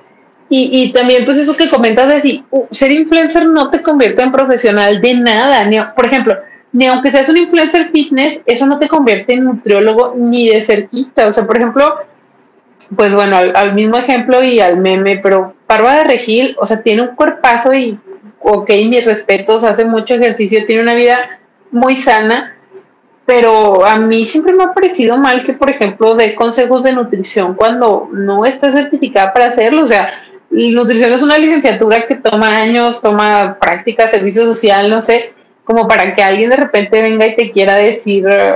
Y, 0.55 0.93
también, 0.93 1.25
pues 1.25 1.39
eso 1.39 1.55
que 1.55 1.71
comentas 1.71 2.09
de 2.09 2.21
si 2.21 2.45
ser 2.71 2.91
influencer 2.91 3.47
no 3.47 3.71
te 3.71 3.81
convierte 3.81 4.21
en 4.21 4.31
profesional 4.31 5.01
de 5.01 5.15
nada. 5.15 5.65
Ni, 5.65 5.79
por 5.97 6.05
ejemplo, 6.05 6.37
ni 6.73 6.87
aunque 6.87 7.11
seas 7.11 7.31
un 7.31 7.39
influencer 7.39 7.89
fitness, 7.89 8.41
eso 8.45 8.67
no 8.67 8.79
te 8.79 8.87
convierte 8.87 9.33
en 9.33 9.45
nutriólogo 9.45 10.15
ni 10.15 10.51
de 10.51 10.61
cerquita. 10.61 11.27
O 11.27 11.33
sea, 11.33 11.47
por 11.47 11.57
ejemplo, 11.57 11.95
pues 12.95 13.15
bueno, 13.15 13.39
al, 13.39 13.73
mismo 13.73 13.97
ejemplo 13.97 14.43
y 14.43 14.61
al 14.61 14.77
meme, 14.77 15.17
pero 15.23 15.55
Parva 15.67 15.97
de 15.97 16.05
Regil, 16.05 16.55
o 16.61 16.67
sea, 16.67 16.83
tiene 16.83 17.01
un 17.01 17.17
cuerpazo 17.17 17.73
y, 17.73 17.99
ok, 18.41 18.69
mis 18.91 19.07
respetos, 19.07 19.65
hace 19.65 19.87
mucho 19.87 20.17
ejercicio, 20.17 20.67
tiene 20.67 20.83
una 20.83 20.95
vida 20.95 21.41
muy 21.71 21.97
sana, 21.97 22.59
pero 23.25 23.87
a 23.87 23.97
mí 23.97 24.27
siempre 24.27 24.53
me 24.53 24.65
ha 24.65 24.75
parecido 24.75 25.17
mal 25.17 25.45
que, 25.45 25.55
por 25.55 25.71
ejemplo, 25.71 26.15
dé 26.15 26.35
consejos 26.35 26.83
de 26.83 26.93
nutrición 26.93 27.55
cuando 27.55 28.11
no 28.13 28.45
está 28.45 28.71
certificada 28.71 29.33
para 29.33 29.47
hacerlo. 29.47 29.85
O 29.85 29.87
sea, 29.87 30.13
nutrición 30.53 31.13
es 31.13 31.23
una 31.23 31.39
licenciatura 31.39 32.07
que 32.07 32.17
toma 32.17 32.57
años, 32.57 33.01
toma 33.01 33.59
práctica, 33.61 34.09
servicio 34.09 34.45
social, 34.45 34.91
no 34.91 35.03
sé, 35.03 35.33
como 35.65 35.89
para 35.89 36.15
que 36.15 36.23
alguien 36.23 36.51
de 36.51 36.57
repente 36.57 37.01
venga 37.01 37.27
y 37.27 37.35
te 37.35 37.51
quiera 37.51 37.77
decir 37.77 38.27
eh, 38.31 38.55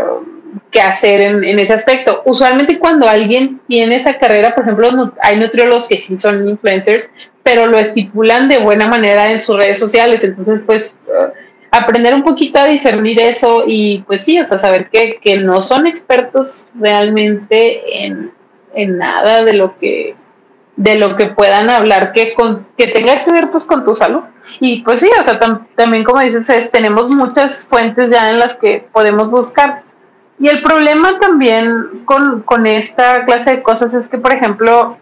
qué 0.71 0.81
hacer 0.81 1.21
en, 1.23 1.45
en, 1.45 1.59
ese 1.59 1.73
aspecto. 1.73 2.23
Usualmente 2.27 2.79
cuando 2.79 3.09
alguien 3.09 3.61
tiene 3.67 3.97
esa 3.97 4.19
carrera, 4.19 4.55
por 4.55 4.65
ejemplo, 4.65 5.13
hay 5.23 5.39
nutriólogos 5.39 5.89
que 5.89 5.97
sí 5.97 6.19
son 6.19 6.49
influencers, 6.49 7.09
pero 7.43 7.67
lo 7.67 7.79
estipulan 7.79 8.49
de 8.49 8.59
buena 8.59 8.87
manera 8.89 9.33
en 9.33 9.41
sus 9.41 9.57
redes 9.57 9.79
sociales, 9.79 10.23
entonces 10.23 10.63
pues 10.67 10.97
eh, 11.09 11.33
aprender 11.71 12.15
un 12.15 12.25
poquito 12.25 12.59
a 12.59 12.67
discernir 12.67 13.21
eso 13.21 13.65
y 13.67 14.05
pues 14.07 14.23
sí, 14.23 14.39
o 14.39 14.47
sea, 14.47 14.59
saber 14.59 14.89
que, 14.91 15.19
que 15.23 15.39
no 15.39 15.61
son 15.61 15.87
expertos 15.87 16.67
realmente 16.75 18.05
en, 18.05 18.33
en 18.75 18.99
nada 18.99 19.45
de 19.45 19.53
lo 19.55 19.79
que 19.79 20.15
de 20.77 20.99
lo 20.99 21.17
que 21.17 21.27
puedan 21.27 21.71
hablar 21.71 22.13
que, 22.13 22.35
con, 22.35 22.67
que 22.77 22.87
tenga 22.89 23.17
que 23.23 23.33
ver 23.33 23.51
pues 23.51 23.65
con 23.65 23.85
tu 23.85 23.97
salud. 23.97 24.23
Y 24.61 24.83
pues 24.83 25.01
sí, 25.01 25.11
o 25.19 25.23
sea, 25.23 25.41
también 25.75 26.05
como 26.05 26.21
dices, 26.21 26.71
tenemos 26.71 27.09
muchas 27.09 27.65
fuentes 27.65 28.11
ya 28.11 28.31
en 28.31 28.39
las 28.39 28.55
que 28.55 28.87
podemos 28.93 29.31
buscar. 29.31 29.83
Y 30.39 30.49
el 30.49 30.63
problema 30.63 31.19
también 31.19 32.03
con, 32.05 32.43
con 32.43 32.67
esta 32.67 33.25
clase 33.25 33.57
de 33.57 33.63
cosas 33.63 33.95
es 33.95 34.09
que, 34.09 34.19
por 34.19 34.33
ejemplo, 34.33 34.99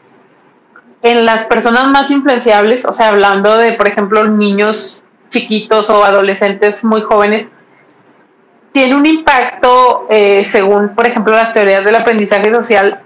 en 1.03 1.27
las 1.27 1.45
personas 1.45 1.89
más 1.89 2.11
influenciables, 2.11 2.85
o 2.85 2.93
sea, 2.93 3.09
hablando 3.09 3.59
de, 3.59 3.72
por 3.72 3.89
ejemplo, 3.89 4.25
niños 4.25 5.05
chiquitos 5.29 5.91
o 5.91 6.05
adolescentes 6.05 6.85
muy 6.85 7.03
jóvenes, 7.03 7.49
tiene 8.72 8.95
un 8.95 9.07
impacto, 9.07 10.07
eh, 10.09 10.45
según, 10.45 10.95
por 10.95 11.07
ejemplo, 11.07 11.35
las 11.35 11.53
teorías 11.53 11.85
del 11.85 11.95
aprendizaje 11.97 12.51
social, 12.51 13.04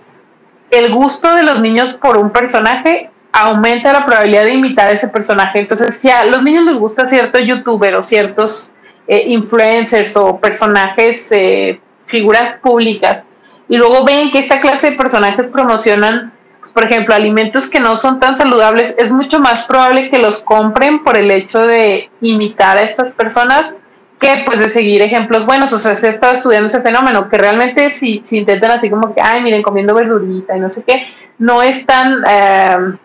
el 0.71 0.93
gusto 0.93 1.35
de 1.35 1.43
los 1.43 1.61
niños 1.61 1.95
por 1.95 2.17
un 2.19 2.31
personaje 2.31 3.11
aumenta 3.33 3.93
la 3.93 4.07
probabilidad 4.07 4.45
de 4.45 4.55
imitar 4.55 4.89
a 4.89 4.93
ese 4.93 5.09
personaje. 5.09 5.61
Entonces, 5.61 5.97
si 5.97 6.11
a 6.11 6.25
los 6.27 6.43
niños 6.43 6.65
les 6.65 6.79
gusta 6.79 7.09
cierto 7.09 7.39
youtuber 7.39 7.95
o 7.95 8.03
ciertos 8.03 8.71
eh, 9.07 9.25
influencers 9.29 10.17
o 10.17 10.39
personajes, 10.39 11.31
eh, 11.33 11.81
figuras 12.07 12.57
públicas, 12.57 13.23
y 13.69 13.77
luego 13.77 14.05
ven 14.05 14.31
que 14.31 14.39
esta 14.39 14.61
clase 14.61 14.91
de 14.91 14.97
personajes 14.97 15.47
promocionan, 15.47 16.33
por 16.73 16.85
ejemplo, 16.85 17.15
alimentos 17.15 17.69
que 17.69 17.81
no 17.81 17.97
son 17.97 18.19
tan 18.19 18.37
saludables, 18.37 18.95
es 18.99 19.11
mucho 19.11 19.41
más 19.41 19.65
probable 19.65 20.11
que 20.11 20.19
los 20.19 20.43
compren 20.43 21.03
por 21.03 21.17
el 21.17 21.31
hecho 21.31 21.67
de 21.67 22.11
imitar 22.21 22.79
a 22.79 22.83
estas 22.83 23.13
personas 23.13 23.75
que 24.19 24.43
pues 24.45 24.59
de 24.59 24.69
seguir 24.69 25.03
ejemplos 25.03 25.47
buenos, 25.47 25.73
o 25.73 25.79
sea, 25.79 25.97
se 25.97 26.09
ha 26.09 26.11
estado 26.11 26.35
estudiando 26.35 26.69
ese 26.69 26.81
fenómeno, 26.81 27.29
que 27.29 27.39
realmente 27.39 27.91
si, 27.91 28.23
si 28.25 28.39
intentan 28.39 28.73
así 28.73 28.91
como 28.91 29.15
que, 29.15 29.21
ay, 29.21 29.43
miren, 29.43 29.63
comiendo 29.63 29.95
verdurita 29.95 30.57
y 30.57 30.61
no 30.61 30.71
sé 30.71 30.83
qué, 30.83 31.07
no 31.39 31.63
es 31.63 31.87
tan, 31.87 32.25
eh, 32.29 32.97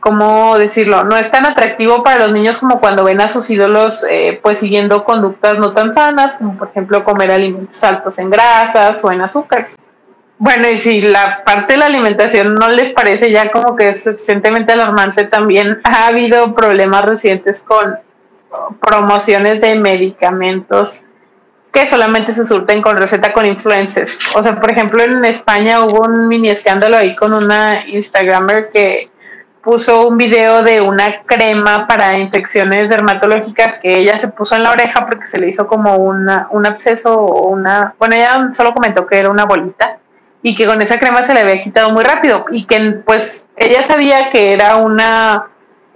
¿cómo 0.00 0.58
decirlo? 0.58 1.04
No 1.04 1.16
es 1.16 1.30
tan 1.30 1.46
atractivo 1.46 2.02
para 2.02 2.18
los 2.18 2.32
niños 2.32 2.58
como 2.58 2.80
cuando 2.80 3.04
ven 3.04 3.20
a 3.20 3.28
sus 3.28 3.48
ídolos 3.50 4.04
eh, 4.10 4.40
pues 4.42 4.58
siguiendo 4.58 5.04
conductas 5.04 5.58
no 5.58 5.72
tan 5.72 5.94
sanas, 5.94 6.36
como 6.36 6.56
por 6.56 6.68
ejemplo 6.68 7.04
comer 7.04 7.30
alimentos 7.30 7.82
altos 7.84 8.18
en 8.18 8.30
grasas 8.30 9.04
o 9.04 9.12
en 9.12 9.20
azúcares. 9.20 9.76
Bueno, 10.40 10.68
y 10.68 10.78
si 10.78 11.00
la 11.00 11.42
parte 11.44 11.72
de 11.72 11.80
la 11.80 11.86
alimentación 11.86 12.54
no 12.54 12.68
les 12.68 12.92
parece 12.92 13.32
ya 13.32 13.50
como 13.50 13.74
que 13.74 13.88
es 13.88 14.04
suficientemente 14.04 14.72
alarmante, 14.72 15.24
también 15.24 15.80
ha 15.82 16.06
habido 16.06 16.54
problemas 16.54 17.04
recientes 17.04 17.62
con 17.62 17.98
promociones 18.80 19.60
de 19.60 19.78
medicamentos 19.78 21.02
que 21.72 21.86
solamente 21.86 22.32
se 22.32 22.46
surten 22.46 22.82
con 22.82 22.96
receta 22.96 23.32
con 23.32 23.46
influencers. 23.46 24.34
O 24.36 24.42
sea, 24.42 24.58
por 24.58 24.70
ejemplo, 24.70 25.02
en 25.02 25.24
España 25.24 25.84
hubo 25.84 26.00
un 26.00 26.28
mini 26.28 26.48
escándalo 26.48 26.96
ahí 26.96 27.14
con 27.14 27.32
una 27.32 27.86
Instagramer 27.86 28.70
que 28.70 29.10
puso 29.62 30.08
un 30.08 30.16
video 30.16 30.62
de 30.62 30.80
una 30.80 31.22
crema 31.26 31.86
para 31.86 32.16
infecciones 32.16 32.88
dermatológicas 32.88 33.74
que 33.78 33.98
ella 33.98 34.18
se 34.18 34.28
puso 34.28 34.56
en 34.56 34.62
la 34.62 34.70
oreja 34.70 35.04
porque 35.06 35.26
se 35.26 35.38
le 35.38 35.48
hizo 35.48 35.66
como 35.66 35.96
una, 35.96 36.48
un 36.50 36.64
absceso 36.64 37.14
o 37.14 37.48
una... 37.48 37.94
Bueno, 37.98 38.14
ella 38.14 38.50
solo 38.54 38.72
comentó 38.72 39.06
que 39.06 39.18
era 39.18 39.30
una 39.30 39.44
bolita 39.44 39.98
y 40.42 40.56
que 40.56 40.66
con 40.66 40.80
esa 40.80 40.98
crema 40.98 41.22
se 41.22 41.34
le 41.34 41.40
había 41.40 41.62
quitado 41.62 41.90
muy 41.90 42.02
rápido 42.02 42.46
y 42.50 42.64
que 42.64 43.02
pues 43.04 43.46
ella 43.56 43.82
sabía 43.82 44.30
que 44.30 44.54
era 44.54 44.76
una 44.76 45.48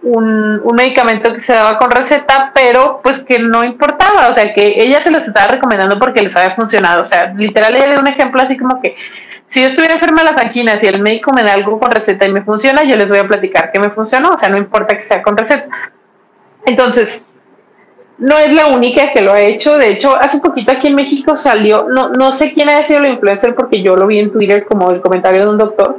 un, 0.03 0.61
un, 0.65 0.77
medicamento 0.77 1.33
que 1.33 1.41
se 1.41 1.53
daba 1.53 1.79
con 1.79 1.91
receta, 1.91 2.51
pero 2.55 3.01
pues 3.03 3.23
que 3.23 3.39
no 3.39 3.65
importaba, 3.65 4.29
o 4.29 4.35
sea, 4.35 4.53
que 4.53 4.83
ella 4.83 5.01
se 5.01 5.11
los 5.11 5.27
estaba 5.27 5.49
recomendando 5.49 5.99
porque 5.99 6.23
les 6.23 6.35
había 6.35 6.55
funcionado, 6.55 7.03
o 7.03 7.05
sea, 7.05 7.33
literal 7.35 7.75
ella 7.77 7.91
dio 7.91 8.01
un 8.01 8.09
ejemplo 8.09 8.43
así 8.43 8.57
como 8.57 8.81
que 8.83 8.97
si 9.53 9.61
yo 9.61 9.69
estuviera 9.69 9.95
enferma 9.95 10.23
de 10.23 10.33
las 10.33 10.39
anginas 10.39 10.83
y 10.83 10.87
el 10.87 11.03
médico 11.03 11.33
me 11.33 11.43
da 11.43 11.53
algo 11.53 11.79
con 11.79 11.91
receta 11.91 12.27
y 12.27 12.33
me 12.33 12.43
funciona, 12.43 12.85
yo 12.85 12.97
les 12.97 13.11
voy 13.11 13.19
a 13.19 13.29
platicar 13.29 13.71
que 13.71 13.79
me 13.79 13.91
funcionó, 13.91 14.31
o 14.31 14.39
sea, 14.39 14.49
no 14.49 14.57
importa 14.57 14.97
que 14.97 15.03
sea 15.03 15.23
con 15.23 15.37
receta. 15.37 15.69
Entonces, 16.65 17.23
no 18.17 18.39
es 18.39 18.55
la 18.55 18.69
única 18.69 19.13
que 19.13 19.21
lo 19.21 19.33
ha 19.33 19.41
hecho, 19.41 19.77
de 19.77 19.91
hecho, 19.91 20.17
hace 20.17 20.39
poquito 20.39 20.73
aquí 20.73 20.87
en 20.87 20.95
México 20.95 21.37
salió, 21.37 21.87
no, 21.89 22.09
no 22.09 22.33
sé 22.33 22.55
quién 22.55 22.71
ha 22.71 22.83
sido 22.83 23.01
el 23.01 23.13
influencer 23.13 23.55
porque 23.55 23.83
yo 23.83 23.95
lo 23.95 24.07
vi 24.07 24.21
en 24.21 24.33
Twitter 24.33 24.65
como 24.65 24.91
el 24.91 25.03
comentario 25.03 25.43
de 25.43 25.51
un 25.51 25.59
doctor, 25.59 25.99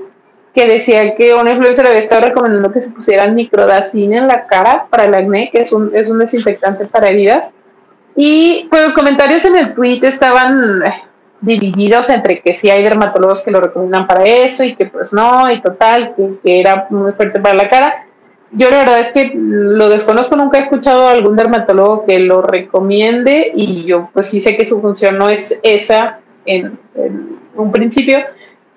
que 0.54 0.68
decía 0.68 1.16
que 1.16 1.34
una 1.34 1.51
influencer 1.51 1.88
había 1.88 1.99
estado 1.99 2.28
recomendando 2.28 2.72
que 2.72 2.82
se 2.82 2.91
pusieran 2.91 3.34
microdacin 3.34 4.14
en 4.14 4.28
la 4.28 4.45
cara 4.45 4.86
para 4.89 5.06
el 5.06 5.16
acné, 5.16 5.49
que 5.51 5.62
es 5.62 5.72
un, 5.72 5.91
es 5.95 6.10
un 6.10 6.20
desinfectante 6.20 6.86
para 6.86 7.10
heridas. 7.10 7.49
Y 8.16 8.68
pues 8.70 8.84
los 8.84 8.93
comentarios 8.93 9.43
en 9.45 9.58
el 9.58 9.74
tweet 9.74 10.01
estaban 10.04 10.84
divididos 11.41 12.10
entre 12.10 12.41
que 12.41 12.54
sí 12.54 12.70
hay 12.70 12.84
dermatólogos 12.84 13.43
que 13.43 13.51
lo 13.51 13.60
recomiendan 13.60 14.08
para 14.08 14.24
eso 14.24 14.64
y 14.64 14.76
que 14.76 14.86
pues 14.86 15.12
no, 15.12 15.51
y 15.51 15.60
total, 15.60 16.14
que, 16.16 16.60
era 16.60 16.88
muy 16.89 17.12
fuerte 17.14 17.39
para 17.39 17.56
la 17.56 17.70
cara. 17.70 18.06
Yo 18.51 18.70
la 18.70 18.78
verdad 18.78 18.99
es 18.99 19.12
que 19.12 19.32
lo 19.36 19.89
desconozco, 19.89 20.36
nunca 20.36 20.60
he 20.60 20.62
escuchado 20.62 21.08
a 21.08 21.12
algún 21.12 21.36
dermatólogo 21.36 22.06
que 22.06 22.20
lo 22.20 22.43
recomiende 22.43 23.51
y 23.56 23.86
yo 23.86 24.10
pues 24.14 24.28
sí 24.30 24.39
sé 24.39 24.56
que 24.56 24.68
su 24.68 24.80
función 24.80 25.18
no 25.18 25.28
es 25.28 25.58
esa 25.64 26.20
en 26.45 26.78
un 27.56 27.72
principio, 27.72 28.20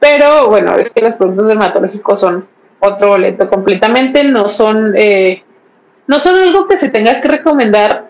pero 0.07 0.46
bueno, 0.48 0.76
es 0.76 0.90
que 0.90 1.02
los 1.02 1.16
productos 1.16 1.48
dermatológicos 1.48 2.20
son 2.20 2.46
otro 2.78 3.09
boleto 3.09 3.50
completamente, 3.50 4.22
no 4.22 4.46
son, 4.46 4.94
eh, 4.96 5.42
no 6.07 6.20
son 6.20 6.38
algo 6.38 6.68
que 6.68 6.76
se 6.76 6.90
tenga 6.90 7.20
que 7.20 7.26
recomendar 7.26 8.07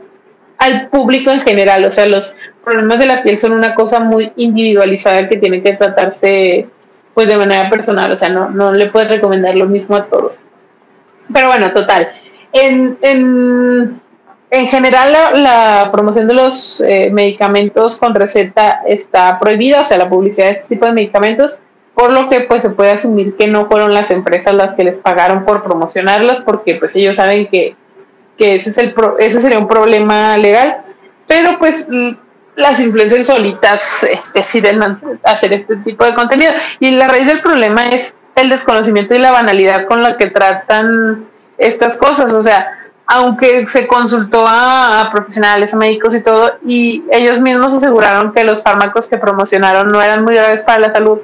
al 0.58 0.88
público 0.88 1.30
en 1.30 1.40
general, 1.40 1.86
o 1.86 1.90
sea, 1.90 2.04
los 2.04 2.36
problemas 2.62 2.98
de 2.98 3.06
la 3.06 3.22
piel 3.22 3.38
son 3.38 3.52
una 3.52 3.74
cosa 3.74 4.00
muy 4.00 4.30
individualizada 4.36 5.26
que 5.26 5.38
tiene 5.38 5.62
que 5.62 5.72
tratarse 5.72 6.68
pues 7.14 7.28
de 7.28 7.38
manera 7.38 7.70
personal, 7.70 8.12
o 8.12 8.16
sea, 8.18 8.28
no, 8.28 8.50
no 8.50 8.72
le 8.72 8.90
puedes 8.90 9.08
recomendar 9.08 9.56
lo 9.56 9.64
mismo 9.64 9.96
a 9.96 10.04
todos. 10.04 10.40
Pero 11.32 11.46
bueno, 11.46 11.72
total. 11.72 12.12
En, 12.52 12.98
en, 13.00 13.98
en 14.50 14.66
general 14.66 15.12
la, 15.42 15.88
promoción 15.90 16.28
de 16.28 16.34
los 16.34 16.78
eh, 16.82 17.08
medicamentos 17.10 17.98
con 17.98 18.14
receta 18.14 18.82
está 18.86 19.38
prohibida, 19.38 19.80
o 19.80 19.84
sea, 19.86 19.96
la 19.96 20.10
publicidad 20.10 20.44
de 20.44 20.52
este 20.52 20.68
tipo 20.68 20.84
de 20.84 20.92
medicamentos, 20.92 21.58
por 21.96 22.12
lo 22.12 22.28
que 22.28 22.42
pues 22.42 22.60
se 22.60 22.68
puede 22.68 22.90
asumir 22.90 23.36
que 23.36 23.46
no 23.46 23.66
fueron 23.66 23.94
las 23.94 24.10
empresas 24.10 24.54
las 24.54 24.74
que 24.74 24.84
les 24.84 24.98
pagaron 24.98 25.46
por 25.46 25.62
promocionarlas 25.62 26.42
porque 26.42 26.74
pues 26.74 26.94
ellos 26.94 27.16
saben 27.16 27.46
que, 27.46 27.74
ese, 28.38 28.68
es 28.68 28.76
el 28.76 28.94
ese 29.18 29.40
sería 29.40 29.58
un 29.58 29.66
problema 29.66 30.36
legal, 30.36 30.82
pero 31.26 31.58
pues 31.58 31.86
las 32.54 32.80
influencers 32.80 33.26
solitas 33.26 34.04
eh, 34.04 34.20
deciden 34.34 34.82
hacer 35.22 35.54
este 35.54 35.76
tipo 35.76 36.04
de 36.04 36.14
contenido. 36.14 36.52
Y 36.80 36.90
la 36.90 37.08
raíz 37.08 37.26
del 37.26 37.40
problema 37.40 37.88
es 37.88 38.14
el 38.34 38.50
desconocimiento 38.50 39.14
y 39.14 39.18
la 39.18 39.32
banalidad 39.32 39.86
con 39.86 40.02
la 40.02 40.18
que 40.18 40.26
tratan 40.26 41.26
estas 41.56 41.96
cosas, 41.96 42.34
o 42.34 42.42
sea, 42.42 42.78
aunque 43.06 43.66
se 43.68 43.86
consultó 43.86 44.44
a, 44.46 45.08
profesionales, 45.10 45.72
a 45.72 45.78
médicos 45.78 46.14
y 46.14 46.20
todo, 46.20 46.58
y 46.66 47.04
ellos 47.10 47.40
mismos 47.40 47.72
aseguraron 47.72 48.34
que 48.34 48.44
los 48.44 48.62
fármacos 48.62 49.08
que 49.08 49.16
promocionaron 49.16 49.88
no 49.88 50.02
eran 50.02 50.24
muy 50.24 50.34
graves 50.34 50.60
para 50.60 50.80
la 50.80 50.92
salud, 50.92 51.20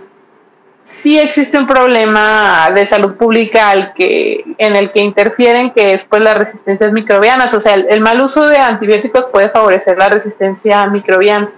sí 0.83 1.19
existe 1.19 1.59
un 1.59 1.67
problema 1.67 2.71
de 2.75 2.87
salud 2.87 3.15
pública 3.15 3.71
al 3.71 3.95
que, 3.95 4.45
en 4.59 4.77
el 4.77 4.91
que 4.91 5.01
interfieren, 5.01 5.71
que 5.71 5.93
es 5.95 6.05
pues 6.05 6.23
las 6.23 6.37
resistencias 6.37 6.93
microbianas. 6.93 7.55
O 7.55 7.61
sea, 7.61 7.75
el, 7.75 8.01
mal 8.01 8.21
uso 8.21 8.49
de 8.49 8.59
antibióticos 8.59 9.27
puede 9.27 9.51
favorecer 9.51 9.97
la 9.97 10.09
resistencia 10.09 10.87
microbiana. 10.89 11.51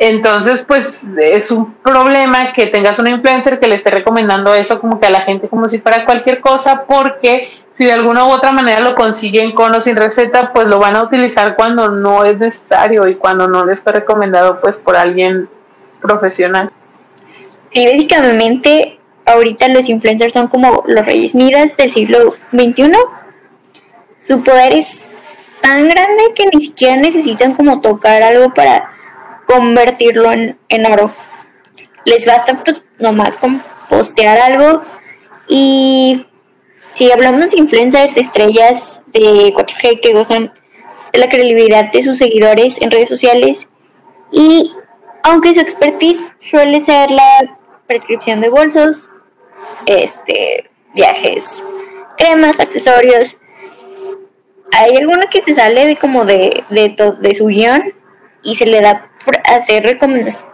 Entonces, 0.00 0.64
pues 0.66 1.04
es 1.18 1.50
un 1.50 1.74
problema 1.74 2.52
que 2.52 2.66
tengas 2.66 2.98
una 3.00 3.10
influencer 3.10 3.58
que 3.58 3.66
le 3.66 3.74
esté 3.74 3.90
recomendando 3.90 4.54
eso 4.54 4.80
como 4.80 5.00
que 5.00 5.08
a 5.08 5.10
la 5.10 5.22
gente 5.22 5.48
como 5.48 5.68
si 5.68 5.80
fuera 5.80 6.04
cualquier 6.04 6.40
cosa, 6.40 6.84
porque 6.86 7.50
si 7.76 7.84
de 7.84 7.92
alguna 7.92 8.24
u 8.24 8.30
otra 8.30 8.52
manera 8.52 8.78
lo 8.80 8.94
consiguen 8.94 9.52
con 9.52 9.74
o 9.74 9.80
sin 9.80 9.96
receta, 9.96 10.52
pues 10.52 10.68
lo 10.68 10.78
van 10.78 10.94
a 10.94 11.02
utilizar 11.02 11.56
cuando 11.56 11.88
no 11.88 12.24
es 12.24 12.38
necesario 12.38 13.08
y 13.08 13.16
cuando 13.16 13.48
no 13.48 13.66
les 13.66 13.80
fue 13.80 13.92
recomendado 13.92 14.60
pues 14.60 14.76
por 14.76 14.94
alguien 14.94 15.48
profesional. 16.00 16.70
Sí, 17.72 17.86
básicamente 17.86 18.98
ahorita 19.26 19.68
los 19.68 19.88
influencers 19.88 20.32
son 20.32 20.48
como 20.48 20.84
los 20.86 21.04
reyes 21.04 21.34
Midas 21.34 21.76
del 21.76 21.90
siglo 21.90 22.34
XXI. 22.52 22.92
Su 24.26 24.42
poder 24.42 24.74
es 24.74 25.08
tan 25.60 25.88
grande 25.88 26.32
que 26.34 26.46
ni 26.46 26.62
siquiera 26.62 26.96
necesitan 26.96 27.54
como 27.54 27.80
tocar 27.80 28.22
algo 28.22 28.54
para 28.54 28.90
convertirlo 29.46 30.30
en, 30.32 30.86
oro. 30.86 31.14
Les 32.04 32.26
basta 32.26 32.62
pues, 32.64 32.78
nomás 32.98 33.36
con 33.36 33.62
postear 33.88 34.38
algo 34.38 34.82
y 35.46 36.26
si 36.94 37.10
hablamos 37.10 37.50
de 37.50 37.58
influencers, 37.58 38.16
estrellas 38.16 39.02
de 39.06 39.52
4G 39.54 40.00
que 40.00 40.12
gozan 40.12 40.52
de 41.12 41.18
la 41.18 41.28
credibilidad 41.28 41.90
de 41.90 42.02
sus 42.02 42.16
seguidores 42.16 42.80
en 42.80 42.90
redes 42.90 43.08
sociales 43.08 43.68
y 44.30 44.72
aunque 45.22 45.54
su 45.54 45.60
expertise 45.60 46.32
suele 46.38 46.80
ser 46.80 47.10
la 47.10 47.57
prescripción 47.88 48.40
de 48.40 48.50
bolsos, 48.50 49.10
este, 49.86 50.70
viajes, 50.94 51.64
cremas, 52.16 52.60
accesorios. 52.60 53.38
Hay 54.72 54.96
alguno 54.96 55.22
que 55.30 55.42
se 55.42 55.54
sale 55.54 55.86
de 55.86 55.96
como 55.96 56.24
de, 56.24 56.64
de, 56.70 56.94
de 57.20 57.34
su 57.34 57.46
guion 57.46 57.94
y 58.42 58.54
se 58.54 58.66
le 58.66 58.80
da 58.80 59.10
por 59.24 59.38
hacer 59.44 59.82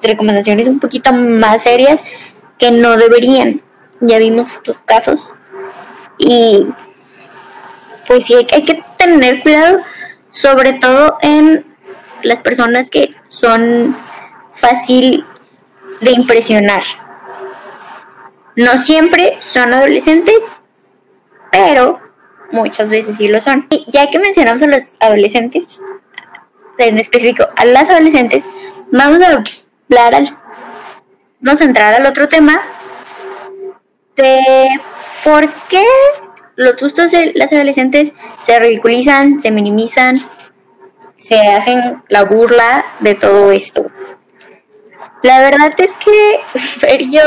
recomendaciones 0.02 0.68
un 0.68 0.80
poquito 0.80 1.12
más 1.12 1.64
serias 1.64 2.04
que 2.58 2.70
no 2.70 2.96
deberían. 2.96 3.62
Ya 4.00 4.18
vimos 4.18 4.52
estos 4.52 4.78
casos. 4.78 5.34
Y 6.18 6.66
pues 8.06 8.26
sí, 8.26 8.34
hay 8.34 8.64
que 8.64 8.82
tener 8.96 9.42
cuidado, 9.42 9.80
sobre 10.30 10.74
todo 10.74 11.18
en 11.22 11.66
las 12.22 12.40
personas 12.40 12.90
que 12.90 13.10
son 13.28 13.96
fácil 14.52 15.24
de 16.00 16.12
impresionar. 16.12 16.82
No 18.56 18.78
siempre 18.78 19.36
son 19.40 19.74
adolescentes, 19.74 20.52
pero 21.50 22.00
muchas 22.52 22.88
veces 22.88 23.16
sí 23.16 23.28
lo 23.28 23.40
son. 23.40 23.66
Y 23.70 23.84
ya 23.90 24.10
que 24.10 24.18
mencionamos 24.18 24.62
a 24.62 24.66
los 24.66 24.82
adolescentes, 25.00 25.80
en 26.78 26.98
específico 26.98 27.48
a 27.56 27.64
las 27.64 27.90
adolescentes, 27.90 28.44
vamos 28.90 29.20
a 29.22 29.26
hablar 29.26 30.14
al, 30.14 30.28
vamos 31.40 31.60
a 31.60 31.64
entrar 31.64 31.94
al 31.94 32.06
otro 32.06 32.28
tema 32.28 32.62
de 34.16 34.68
por 35.24 35.50
qué 35.68 35.84
los 36.56 36.80
gustos 36.80 37.10
de 37.10 37.32
las 37.34 37.52
adolescentes 37.52 38.14
se 38.40 38.58
ridiculizan, 38.58 39.40
se 39.40 39.50
minimizan, 39.50 40.20
se 41.16 41.48
hacen 41.48 42.02
la 42.08 42.24
burla 42.24 42.84
de 43.00 43.14
todo 43.14 43.50
esto. 43.50 43.90
La 45.22 45.38
verdad 45.40 45.72
es 45.78 45.90
que 45.94 46.40
Fer 46.58 47.02
yo 47.10 47.22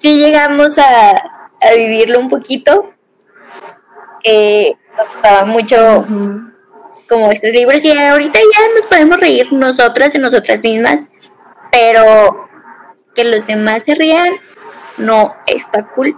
sí 0.00 0.18
llegamos 0.18 0.78
a, 0.78 1.10
a 1.10 1.74
vivirlo 1.76 2.18
un 2.18 2.28
poquito. 2.28 2.94
Eh, 4.24 4.72
gustaba 5.12 5.44
mucho 5.44 6.06
como 7.08 7.30
estos 7.32 7.50
libros 7.50 7.84
y 7.84 7.90
ahorita 7.96 8.38
ya 8.38 8.74
nos 8.74 8.86
podemos 8.86 9.18
reír 9.18 9.52
nosotras 9.52 10.12
de 10.12 10.18
nosotras 10.18 10.60
mismas, 10.62 11.06
pero 11.72 12.48
que 13.14 13.24
los 13.24 13.46
demás 13.46 13.84
se 13.84 13.94
rían 13.94 14.34
no 14.98 15.34
está 15.46 15.86
cool. 15.88 16.16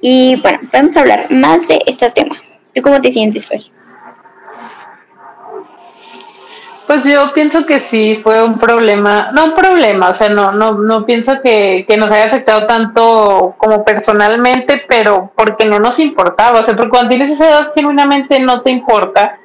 Y 0.00 0.40
bueno, 0.42 0.60
podemos 0.70 0.96
hablar 0.96 1.30
más 1.30 1.66
de 1.68 1.80
este 1.86 2.10
tema. 2.10 2.40
¿Tú 2.74 2.82
cómo 2.82 3.00
te 3.00 3.10
sientes, 3.10 3.46
Fer? 3.46 3.62
Pues 6.88 7.04
yo 7.04 7.34
pienso 7.34 7.66
que 7.66 7.80
sí 7.80 8.18
fue 8.22 8.42
un 8.42 8.56
problema, 8.56 9.30
no 9.34 9.44
un 9.44 9.54
problema, 9.54 10.08
o 10.08 10.14
sea, 10.14 10.30
no, 10.30 10.52
no, 10.52 10.72
no 10.72 11.04
pienso 11.04 11.42
que, 11.42 11.84
que 11.86 11.98
nos 11.98 12.10
haya 12.10 12.24
afectado 12.24 12.66
tanto 12.66 13.56
como 13.58 13.84
personalmente, 13.84 14.82
pero 14.88 15.30
porque 15.36 15.66
no 15.66 15.78
nos 15.80 15.98
importaba, 15.98 16.60
o 16.60 16.62
sea, 16.62 16.74
porque 16.74 16.88
cuando 16.88 17.10
tienes 17.10 17.28
esa 17.28 17.46
edad 17.46 17.72
genuinamente 17.74 18.40
no 18.40 18.62
te 18.62 18.70
importa, 18.70 19.38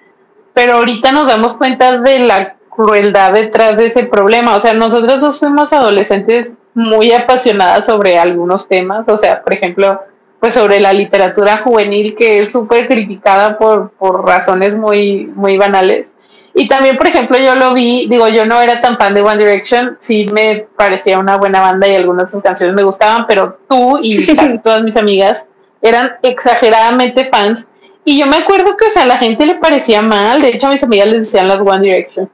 pero 0.53 0.75
ahorita 0.75 1.11
nos 1.11 1.27
damos 1.27 1.55
cuenta 1.55 1.97
de 1.97 2.19
la 2.19 2.55
crueldad 2.69 3.33
detrás 3.33 3.75
de 3.75 3.87
ese 3.87 4.05
problema, 4.05 4.55
o 4.55 4.61
sea, 4.61 4.73
nosotros 4.73 5.19
dos 5.19 5.39
fuimos 5.41 5.73
adolescentes 5.73 6.53
muy 6.73 7.11
apasionadas 7.11 7.87
sobre 7.87 8.17
algunos 8.17 8.69
temas, 8.69 9.03
o 9.09 9.17
sea, 9.17 9.43
por 9.43 9.51
ejemplo, 9.51 9.99
pues 10.39 10.53
sobre 10.53 10.79
la 10.79 10.93
literatura 10.93 11.57
juvenil 11.57 12.15
que 12.15 12.43
es 12.43 12.53
súper 12.53 12.87
criticada 12.87 13.57
por, 13.57 13.89
por 13.91 14.25
razones 14.25 14.77
muy, 14.77 15.29
muy 15.35 15.57
banales 15.57 16.12
y 16.55 16.67
también, 16.67 16.97
por 16.97 17.07
ejemplo, 17.07 17.37
yo 17.37 17.55
lo 17.55 17.73
vi, 17.73 18.07
digo, 18.07 18.27
yo 18.27 18.45
no 18.45 18.61
era 18.61 18.79
tan 18.79 18.97
fan 18.97 19.15
de 19.15 19.21
One 19.21 19.37
Direction, 19.37 19.97
sí 19.99 20.27
me 20.31 20.67
parecía 20.75 21.17
una 21.17 21.37
buena 21.37 21.61
banda 21.61 21.87
y 21.87 21.95
algunas 21.95 22.27
de 22.27 22.31
sus 22.31 22.43
canciones 22.43 22.75
me 22.75 22.83
gustaban, 22.83 23.25
pero 23.27 23.57
tú 23.67 23.99
y 24.01 24.23
casi 24.35 24.59
todas 24.59 24.83
mis 24.83 24.95
amigas 24.95 25.45
eran 25.81 26.13
exageradamente 26.21 27.25
fans. 27.25 27.65
Y 28.05 28.19
yo 28.19 28.27
me 28.27 28.37
acuerdo 28.37 28.77
que, 28.77 28.85
o 28.85 28.89
sea, 28.89 29.03
a 29.03 29.07
la 29.07 29.17
gente 29.17 29.45
le 29.45 29.55
parecía 29.55 30.01
mal, 30.01 30.41
de 30.41 30.49
hecho 30.49 30.67
a 30.67 30.71
mis 30.71 30.83
amigas 30.83 31.07
les 31.07 31.19
decían 31.19 31.47
las 31.47 31.59
One 31.59 31.81
Direction 31.81 32.29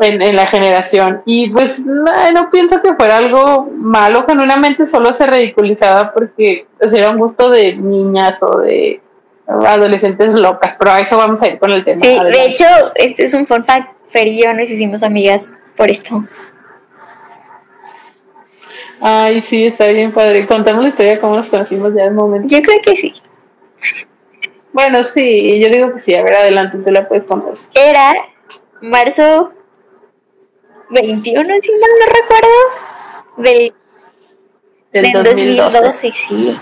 en, 0.00 0.22
en 0.22 0.34
la 0.34 0.46
generación. 0.46 1.22
Y 1.24 1.50
pues 1.50 1.78
no, 1.84 2.32
no, 2.32 2.50
pienso 2.50 2.82
que 2.82 2.94
fuera 2.94 3.18
algo 3.18 3.70
malo, 3.76 4.24
genuinamente 4.26 4.88
solo 4.88 5.14
se 5.14 5.26
ridiculizaba 5.26 6.12
porque 6.12 6.66
pues, 6.78 6.92
era 6.92 7.10
un 7.10 7.18
gusto 7.18 7.50
de 7.50 7.76
niñas 7.76 8.42
o 8.42 8.58
de 8.58 9.00
adolescentes 9.46 10.34
locas, 10.34 10.76
pero 10.78 10.92
a 10.92 11.00
eso 11.00 11.16
vamos 11.16 11.40
a 11.42 11.48
ir 11.48 11.58
con 11.58 11.70
el 11.70 11.84
tema. 11.84 12.02
Sí, 12.02 12.18
de 12.18 12.46
hecho, 12.46 12.64
este 12.94 13.24
es 13.24 13.34
un 13.34 13.46
fun 13.46 13.64
fact. 13.64 13.94
Fer 14.08 14.28
y 14.28 14.42
yo 14.42 14.52
nos 14.52 14.70
hicimos 14.70 15.02
amigas 15.02 15.52
por 15.76 15.90
esto. 15.90 16.24
Ay, 19.00 19.40
sí, 19.40 19.66
está 19.66 19.88
bien 19.88 20.12
padre. 20.12 20.46
Contamos 20.46 20.82
la 20.82 20.88
historia 20.90 21.12
de 21.12 21.20
cómo 21.20 21.36
nos 21.36 21.48
conocimos 21.48 21.92
ya 21.94 22.04
en 22.04 22.14
momento. 22.14 22.48
Yo 22.48 22.62
creo 22.62 22.80
que 22.82 22.96
sí. 22.96 23.14
Bueno, 24.72 25.02
sí, 25.02 25.58
yo 25.60 25.68
digo 25.68 25.92
que 25.94 26.00
sí. 26.00 26.14
A 26.14 26.22
ver, 26.22 26.34
adelante, 26.34 26.78
tú 26.78 26.90
la 26.90 27.08
puedes 27.08 27.24
contar. 27.24 27.52
Era 27.74 28.14
marzo 28.80 29.52
21, 30.90 31.54
si 31.62 31.70
mal 31.72 31.90
no 32.00 32.06
recuerdo, 32.14 32.56
del, 33.38 33.74
del, 34.92 35.12
del 35.12 35.24
2012. 35.24 35.78
2012, 35.78 36.12
sí. 36.12 36.60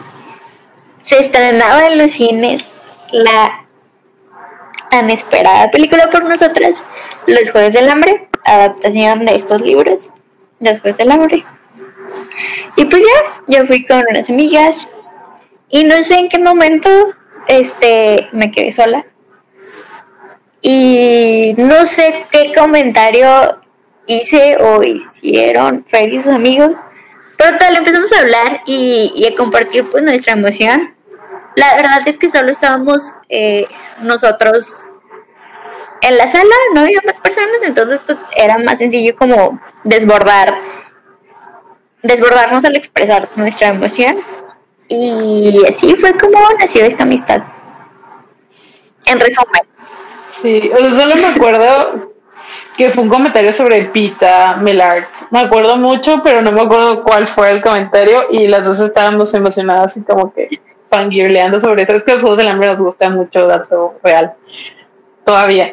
Se 1.03 1.19
estrenaba 1.19 1.87
en 1.89 1.99
los 1.99 2.13
cines 2.13 2.73
la 3.15 3.65
tan 4.91 5.09
esperada 5.09 5.71
película 5.71 6.11
por 6.11 6.25
nosotras, 6.25 6.83
Los 7.27 7.51
Juegos 7.51 7.73
del 7.73 7.89
Hambre, 7.89 8.29
adaptación 8.45 9.25
de 9.25 9.37
estos 9.37 9.61
libros, 9.61 10.11
Los 10.59 10.81
Juegos 10.81 10.99
del 10.99 11.13
Hambre. 11.13 11.45
Y 12.77 12.85
pues 12.87 13.03
ya, 13.03 13.43
yo 13.47 13.67
fui 13.67 13.85
con 13.87 14.05
unas 14.11 14.29
amigas 14.29 14.89
y 15.69 15.85
no 15.85 16.03
sé 16.03 16.17
en 16.17 16.29
qué 16.29 16.39
momento 16.39 16.89
este 17.47 18.29
me 18.33 18.51
quedé 18.51 18.73
sola. 18.73 19.07
Y 20.61 21.55
no 21.57 21.87
sé 21.87 22.27
qué 22.33 22.53
comentario 22.55 23.61
hice 24.07 24.57
o 24.57 24.83
hicieron 24.83 25.85
Fer 25.87 26.13
y 26.13 26.23
sus 26.23 26.33
amigos. 26.33 26.79
Pero 27.37 27.59
tal, 27.59 27.77
empezamos 27.77 28.13
a 28.13 28.21
hablar 28.21 28.63
y, 28.67 29.13
y 29.15 29.27
a 29.27 29.37
compartir 29.37 29.89
pues 29.91 30.03
nuestra 30.03 30.33
emoción 30.33 30.94
la 31.57 31.77
verdad 31.77 32.07
es 32.07 32.19
que 32.19 32.31
solo 32.31 32.51
estábamos 32.51 33.15
eh, 33.29 33.67
nosotros 34.01 34.87
en 36.01 36.19
la 36.19 36.31
sala, 36.31 36.55
no 36.75 36.83
había 36.83 37.01
más 37.07 37.21
personas, 37.21 37.63
entonces 37.63 38.01
pues 38.05 38.19
era 38.37 38.59
más 38.59 38.79
sencillo 38.79 39.17
como 39.17 39.59
desbordar, 39.85 40.55
desbordarnos 42.03 42.65
al 42.65 42.77
expresar 42.77 43.31
nuestra 43.37 43.69
emoción. 43.69 44.19
Y 44.89 45.63
así 45.67 45.97
fue 45.97 46.15
como 46.19 46.39
nació 46.59 46.85
esta 46.85 47.05
amistad. 47.05 47.43
En 49.07 49.19
resumen. 49.19 49.63
Sí, 50.31 50.71
solo 50.95 51.17
me 51.17 51.27
acuerdo 51.27 52.13
que 52.77 52.91
fue 52.91 53.05
un 53.05 53.09
comentario 53.09 53.53
sobre 53.53 53.87
Pita 53.87 54.57
Melar. 54.57 55.09
Me 55.31 55.41
acuerdo 55.41 55.77
mucho, 55.77 56.21
pero 56.23 56.43
no 56.43 56.53
me 56.53 56.61
acuerdo 56.61 57.03
cuál 57.03 57.27
fue 57.27 57.51
el 57.51 57.63
comentario 57.63 58.25
y 58.31 58.47
las 58.47 58.67
dos 58.67 58.81
estábamos 58.81 59.33
emocionadas 59.33 59.97
y 59.97 60.03
como 60.03 60.35
que 60.35 60.61
fangirleando 60.95 61.61
sobre 61.61 61.83
eso. 61.83 61.93
Es 61.93 62.05
que 62.05 62.13
los 62.13 62.21
juegos 62.21 62.39
del 62.39 62.49
hambre 62.49 62.69
nos 62.69 62.79
gusta 62.79 63.11
mucho, 63.11 63.47
dato 63.47 63.99
real, 64.03 64.35
todavía. 65.25 65.73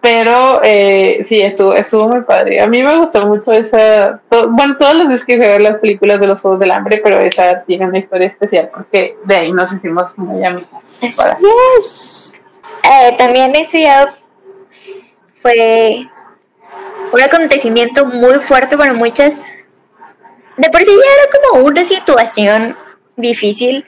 Pero 0.00 0.60
eh, 0.64 1.24
sí, 1.28 1.40
estuvo, 1.40 1.74
estuvo 1.74 2.08
muy 2.08 2.22
padre. 2.22 2.60
A 2.60 2.66
mí 2.66 2.82
me 2.82 2.96
gustó 2.96 3.26
mucho 3.26 3.52
esa. 3.52 4.20
bueno, 4.48 4.76
todas 4.76 4.96
las 4.96 5.08
veces 5.08 5.24
que 5.24 5.36
ver 5.36 5.60
las 5.60 5.76
películas 5.76 6.18
de 6.18 6.26
los 6.26 6.40
Juegos 6.40 6.58
del 6.58 6.72
Hambre, 6.72 7.00
pero 7.04 7.20
esa 7.20 7.62
tiene 7.62 7.86
una 7.86 7.98
historia 7.98 8.26
especial 8.26 8.70
porque 8.74 9.16
de 9.24 9.36
ahí 9.36 9.52
nos 9.52 9.72
hicimos 9.72 10.06
muy 10.16 10.44
amigos. 10.44 11.02
Eh, 12.84 13.14
también 13.16 13.54
esto 13.54 13.78
ya 13.78 14.16
fue 15.36 16.08
un 17.12 17.22
acontecimiento 17.22 18.06
muy 18.06 18.40
fuerte 18.40 18.76
para 18.76 18.94
muchas. 18.94 19.34
De 20.56 20.68
por 20.70 20.80
sí 20.80 20.86
ya 20.86 20.92
era 20.94 21.50
como 21.50 21.64
una 21.64 21.84
situación 21.84 22.76
difícil 23.16 23.86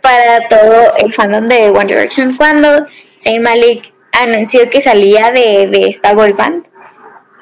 para 0.00 0.48
todo 0.48 0.94
el 0.96 1.12
fandom 1.12 1.46
de 1.46 1.70
One 1.70 1.86
Direction 1.86 2.36
cuando 2.36 2.86
Zayn 3.22 3.42
Malik 3.42 3.92
anunció 4.12 4.68
que 4.70 4.80
salía 4.80 5.30
de, 5.30 5.68
de 5.68 5.88
esta 5.88 6.14
boy 6.14 6.32
band 6.32 6.64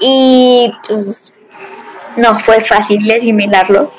y 0.01 0.73
pues, 0.87 1.33
no 2.17 2.39
fue 2.39 2.61
fácil 2.61 3.11
asimilarlo 3.11 3.93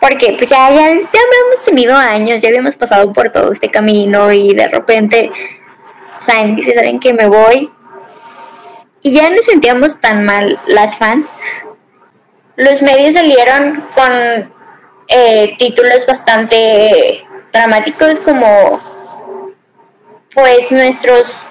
porque 0.00 0.34
pues 0.36 0.50
ya, 0.50 0.70
ya, 0.70 0.88
ya 0.88 0.92
habíamos 0.92 1.64
tenido 1.64 1.96
años, 1.96 2.40
ya 2.40 2.48
habíamos 2.48 2.76
pasado 2.76 3.12
por 3.12 3.30
todo 3.30 3.52
este 3.52 3.70
camino 3.70 4.30
y 4.30 4.54
de 4.54 4.68
repente 4.68 5.32
Zayn 6.20 6.56
dice, 6.56 6.74
¿saben 6.74 7.00
que 7.00 7.12
me 7.12 7.26
voy? 7.26 7.70
Y 9.02 9.12
ya 9.12 9.30
no 9.30 9.42
sentíamos 9.42 10.00
tan 10.00 10.24
mal 10.24 10.60
las 10.66 10.98
fans. 10.98 11.30
Los 12.56 12.82
medios 12.82 13.14
salieron 13.14 13.84
con 13.94 14.52
eh, 15.08 15.56
títulos 15.58 16.06
bastante 16.06 17.26
dramáticos 17.52 18.20
como 18.20 18.80
pues 20.34 20.70
nuestros 20.70 21.44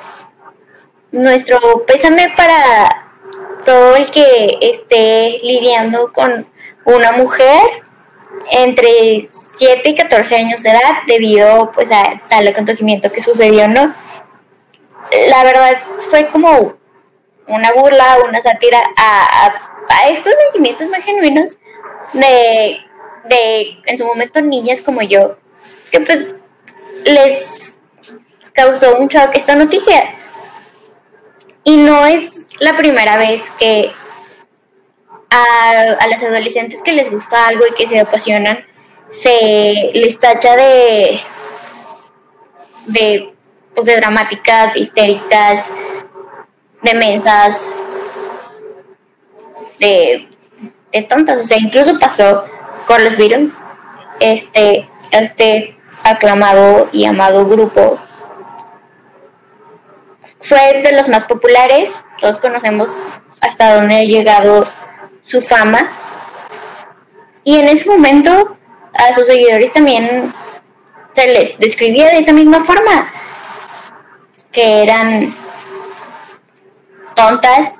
nuestro 1.12 1.86
pésame 1.88 2.34
para 2.36 3.06
todo 3.66 3.96
el 3.96 4.10
que 4.12 4.58
esté 4.62 5.40
lidiando 5.42 6.12
con 6.14 6.48
una 6.84 7.14
mujer 7.14 7.62
entre 8.52 9.28
7 9.58 9.90
y 9.90 9.96
14 9.96 10.36
años 10.36 10.64
de 10.64 10.70
edad 10.72 11.04
debido 11.08 11.72
pues 11.72 11.92
a 11.92 12.22
tal 12.30 12.48
acontecimiento 12.48 13.12
que 13.12 13.22
sucedió, 13.22 13.68
¿no? 13.68 13.96
La 15.30 15.44
verdad 15.44 15.82
fue 16.00 16.28
como 16.28 16.76
una 17.48 17.72
burla, 17.72 18.18
una 18.28 18.42
sátira 18.42 18.80
a, 18.98 19.46
a, 19.46 19.54
a 19.90 20.10
estos 20.10 20.34
sentimientos 20.36 20.88
más 20.90 21.04
genuinos 21.04 21.58
de 22.14 22.85
de 23.30 23.78
en 23.86 23.98
su 23.98 24.06
momento 24.06 24.42
niñas 24.42 24.82
como 24.82 25.02
yo, 25.02 25.38
que 25.92 26.00
pues 26.02 26.28
les 27.06 27.80
causó 28.54 28.98
un 28.98 29.08
shock 29.08 29.32
esta 29.36 29.56
noticia. 29.56 30.16
Y 31.64 31.78
no 31.78 32.06
es 32.06 32.48
la 32.60 32.76
primera 32.76 33.18
vez 33.18 33.52
que 33.60 33.92
a, 35.30 36.08
las 36.08 36.24
adolescentes 36.24 36.82
que 36.82 36.94
les 36.94 37.12
gusta 37.12 37.48
algo 37.48 37.66
y 37.68 37.74
que 37.74 37.88
se 37.88 38.00
apasionan, 38.00 38.66
se 39.10 39.92
les 39.94 40.20
tacha 40.20 40.56
de, 40.56 41.20
de, 42.88 43.34
pues 43.74 43.86
de 43.88 43.98
dramáticas, 43.98 44.78
histéricas, 44.78 45.66
de 46.82 46.94
mensas, 46.94 47.70
de, 49.80 50.30
de 50.92 51.04
tontas. 51.04 51.40
O 51.40 51.44
sea, 51.44 51.58
incluso 51.58 52.00
pasó 52.00 52.46
con 52.86 53.04
los 53.04 53.18
Beatles, 53.18 53.64
este, 54.20 54.90
este 55.12 55.78
aclamado 56.04 56.90
y 56.92 57.06
amado 57.06 57.48
grupo 57.48 58.00
fue 60.40 60.82
de 60.84 60.92
los 60.92 61.08
más 61.08 61.26
populares, 61.26 62.06
todos 62.20 62.40
conocemos 62.40 62.94
hasta 63.42 63.76
dónde 63.76 63.96
ha 63.96 64.04
llegado 64.04 64.68
su 65.24 65.42
fama. 65.42 65.92
Y 67.44 67.58
en 67.58 67.68
ese 67.68 67.88
momento 67.90 68.58
a 68.94 69.14
sus 69.14 69.26
seguidores 69.26 69.72
también 69.72 70.34
se 71.14 71.28
les 71.28 71.58
describía 71.58 72.08
de 72.08 72.20
esa 72.20 72.34
misma 72.34 72.64
forma, 72.64 73.12
que 74.52 74.84
eran 74.84 75.36
tontas, 77.16 77.74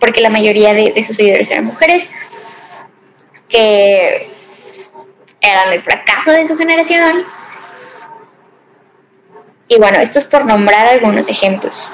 porque 0.00 0.20
la 0.20 0.30
mayoría 0.30 0.74
de, 0.74 1.02
sus 1.02 1.16
seguidores 1.16 1.50
eran 1.50 1.66
mujeres, 1.66 2.08
que 3.48 4.30
eran 5.40 5.72
el 5.72 5.80
fracaso 5.80 6.32
de 6.32 6.46
su 6.46 6.56
generación. 6.56 7.24
Y 9.68 9.76
bueno, 9.78 9.98
esto 9.98 10.18
es 10.18 10.24
por 10.24 10.44
nombrar 10.44 10.86
algunos 10.86 11.28
ejemplos. 11.28 11.88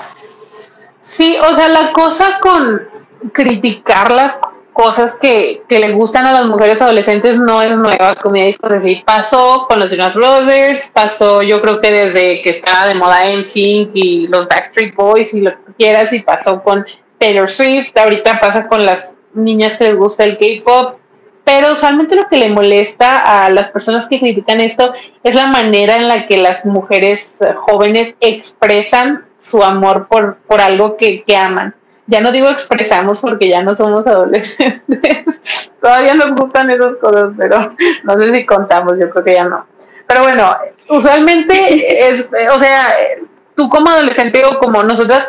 Sí, 1.01 1.37
o 1.47 1.53
sea, 1.53 1.69
la 1.69 1.93
cosa 1.93 2.39
con 2.41 2.89
criticar 3.33 4.13
las 4.13 4.39
cosas 4.73 5.15
que, 5.15 5.63
que 5.69 5.79
le 5.79 5.93
gustan 5.93 6.27
a 6.27 6.33
las 6.33 6.47
mujeres 6.47 6.83
adolescentes 6.83 7.39
no 7.39 7.63
es 7.63 7.77
nueva, 7.77 8.17
como 8.17 8.37
ya 8.37 8.45
dijo, 8.45 8.67
así 8.67 9.03
pasó 9.07 9.67
con 9.69 9.79
los 9.79 9.91
Jonas 9.91 10.15
Brothers, 10.17 10.91
pasó 10.93 11.43
yo 11.43 11.63
creo 11.63 11.81
que 11.81 11.93
desde 11.93 12.43
que 12.43 12.51
estaba 12.51 12.87
de 12.87 12.95
moda 12.95 13.25
NSYNC 13.25 13.91
y 13.95 14.27
los 14.27 14.49
Backstreet 14.49 14.95
Boys 14.95 15.33
y 15.33 15.43
lo 15.43 15.53
que 15.53 15.73
quieras, 15.79 16.13
y 16.13 16.21
pasó 16.21 16.63
con 16.63 16.85
Taylor 17.19 17.51
Swift, 17.51 17.97
ahorita 17.97 18.41
pasa 18.41 18.67
con 18.67 18.85
las 18.85 19.13
niñas 19.33 19.79
que 19.79 19.85
les 19.85 19.97
gusta 19.97 20.25
el 20.25 20.39
K-pop, 20.39 20.99
pero 21.45 21.73
usualmente 21.73 22.17
lo 22.17 22.27
que 22.27 22.37
le 22.37 22.49
molesta 22.49 23.45
a 23.45 23.51
las 23.51 23.71
personas 23.71 24.07
que 24.07 24.19
critican 24.19 24.61
esto 24.61 24.93
es 25.23 25.35
la 25.35 25.47
manera 25.47 25.97
en 25.97 26.09
la 26.09 26.27
que 26.27 26.39
las 26.39 26.65
mujeres 26.65 27.37
jóvenes 27.57 28.15
expresan 28.21 29.25
su 29.39 29.63
amor 29.63 30.09
por, 30.09 30.37
por 30.47 30.61
algo 30.61 30.97
que, 30.97 31.23
que 31.23 31.37
aman 31.37 31.75
ya 32.07 32.21
no 32.21 32.33
digo 32.33 32.49
expresamos 32.49 33.21
porque 33.21 33.49
ya 33.49 33.63
no 33.63 33.75
somos 33.75 34.07
adolescentes. 34.07 35.71
Todavía 35.81 36.15
nos 36.15 36.35
gustan 36.35 36.71
esas 36.71 36.97
cosas, 36.97 37.31
pero 37.37 37.75
no 38.03 38.19
sé 38.19 38.35
si 38.35 38.47
contamos, 38.47 38.99
yo 38.99 39.11
creo 39.11 39.25
que 39.25 39.35
ya 39.35 39.45
no. 39.45 39.67
Pero 40.07 40.23
bueno, 40.23 40.55
usualmente 40.89 42.09
es, 42.09 42.29
o 42.53 42.59
sea, 42.59 42.93
tú 43.55 43.69
como 43.71 43.91
adolescente 43.91 44.45
o 44.45 44.59
como 44.59 44.83
nosotras 44.83 45.27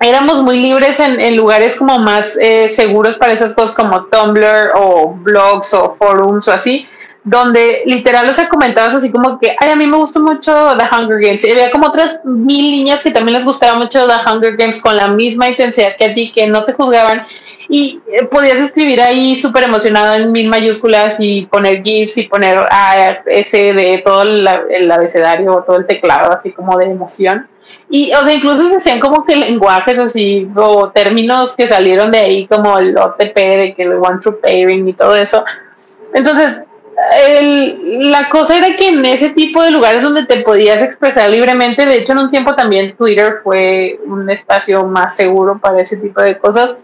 éramos 0.00 0.42
muy 0.42 0.58
libres 0.58 0.98
en, 1.00 1.20
en 1.20 1.36
lugares 1.36 1.76
como 1.76 1.98
más 1.98 2.36
eh, 2.40 2.72
seguros 2.74 3.18
para 3.18 3.32
esas 3.32 3.54
cosas 3.54 3.74
como 3.74 4.06
Tumblr 4.06 4.72
o 4.74 5.14
blogs 5.14 5.74
o 5.74 5.94
forums 5.94 6.48
o 6.48 6.52
así 6.52 6.86
donde 7.22 7.82
literal, 7.84 8.28
o 8.28 8.32
sea, 8.32 8.48
comentabas 8.48 8.94
así 8.94 9.10
como 9.10 9.38
que, 9.38 9.54
ay, 9.58 9.70
a 9.70 9.76
mí 9.76 9.86
me 9.86 9.96
gustó 9.96 10.20
mucho 10.20 10.76
The 10.76 10.84
Hunger 10.84 11.20
Games. 11.20 11.44
Y 11.44 11.50
había 11.50 11.70
como 11.70 11.88
otras 11.88 12.20
mil 12.24 12.70
niñas 12.70 13.02
que 13.02 13.10
también 13.10 13.36
les 13.36 13.44
gustaba 13.44 13.78
mucho 13.78 14.06
The 14.06 14.28
Hunger 14.28 14.56
Games 14.56 14.80
con 14.80 14.96
la 14.96 15.08
misma 15.08 15.48
intensidad 15.48 15.96
que 15.96 16.06
a 16.06 16.14
ti, 16.14 16.32
que 16.32 16.46
no 16.46 16.64
te 16.64 16.72
juzgaban. 16.72 17.26
Y 17.68 18.00
eh, 18.10 18.24
podías 18.24 18.58
escribir 18.58 19.00
ahí 19.00 19.36
súper 19.36 19.64
emocionado 19.64 20.14
en 20.14 20.32
mil 20.32 20.48
mayúsculas 20.48 21.16
y 21.18 21.46
poner 21.46 21.82
GIFs 21.82 22.16
y 22.18 22.22
poner 22.24 22.58
A, 22.70 23.22
S 23.26 23.56
de 23.56 24.02
todo 24.04 24.22
el, 24.22 24.90
abecedario, 24.90 25.62
todo 25.66 25.76
el 25.76 25.86
teclado, 25.86 26.32
así 26.32 26.52
como 26.52 26.76
de 26.78 26.86
emoción. 26.86 27.46
Y, 27.92 28.12
o 28.14 28.22
sea, 28.22 28.32
incluso 28.32 28.68
se 28.68 28.76
hacían 28.76 29.00
como 29.00 29.24
que 29.24 29.34
lenguajes 29.34 29.98
así, 29.98 30.48
o 30.54 30.90
términos 30.90 31.56
que 31.56 31.66
salieron 31.66 32.12
de 32.12 32.18
ahí, 32.18 32.46
como 32.46 32.78
el 32.78 32.96
OTP, 32.96 33.34
de 33.34 33.74
que 33.76 33.82
el 33.82 33.94
One 33.94 34.20
True 34.22 34.38
Pairing 34.40 34.88
y 34.88 34.92
todo 34.92 35.16
eso. 35.16 35.44
Entonces, 36.14 36.62
el, 37.26 38.10
la 38.10 38.28
cosa 38.28 38.58
era 38.58 38.76
que 38.76 38.90
en 38.90 39.04
ese 39.04 39.30
tipo 39.30 39.62
de 39.62 39.72
lugares 39.72 40.02
donde 40.02 40.24
te 40.24 40.42
podías 40.42 40.80
expresar 40.82 41.28
libremente, 41.30 41.84
de 41.84 41.98
hecho 41.98 42.12
en 42.12 42.18
un 42.18 42.30
tiempo 42.30 42.54
también 42.54 42.94
Twitter 42.96 43.40
fue 43.42 43.98
un 44.06 44.28
espacio 44.30 44.84
más 44.84 45.16
seguro 45.16 45.58
para 45.58 45.80
ese 45.80 45.96
tipo 45.96 46.20
de 46.20 46.38
cosas, 46.38 46.76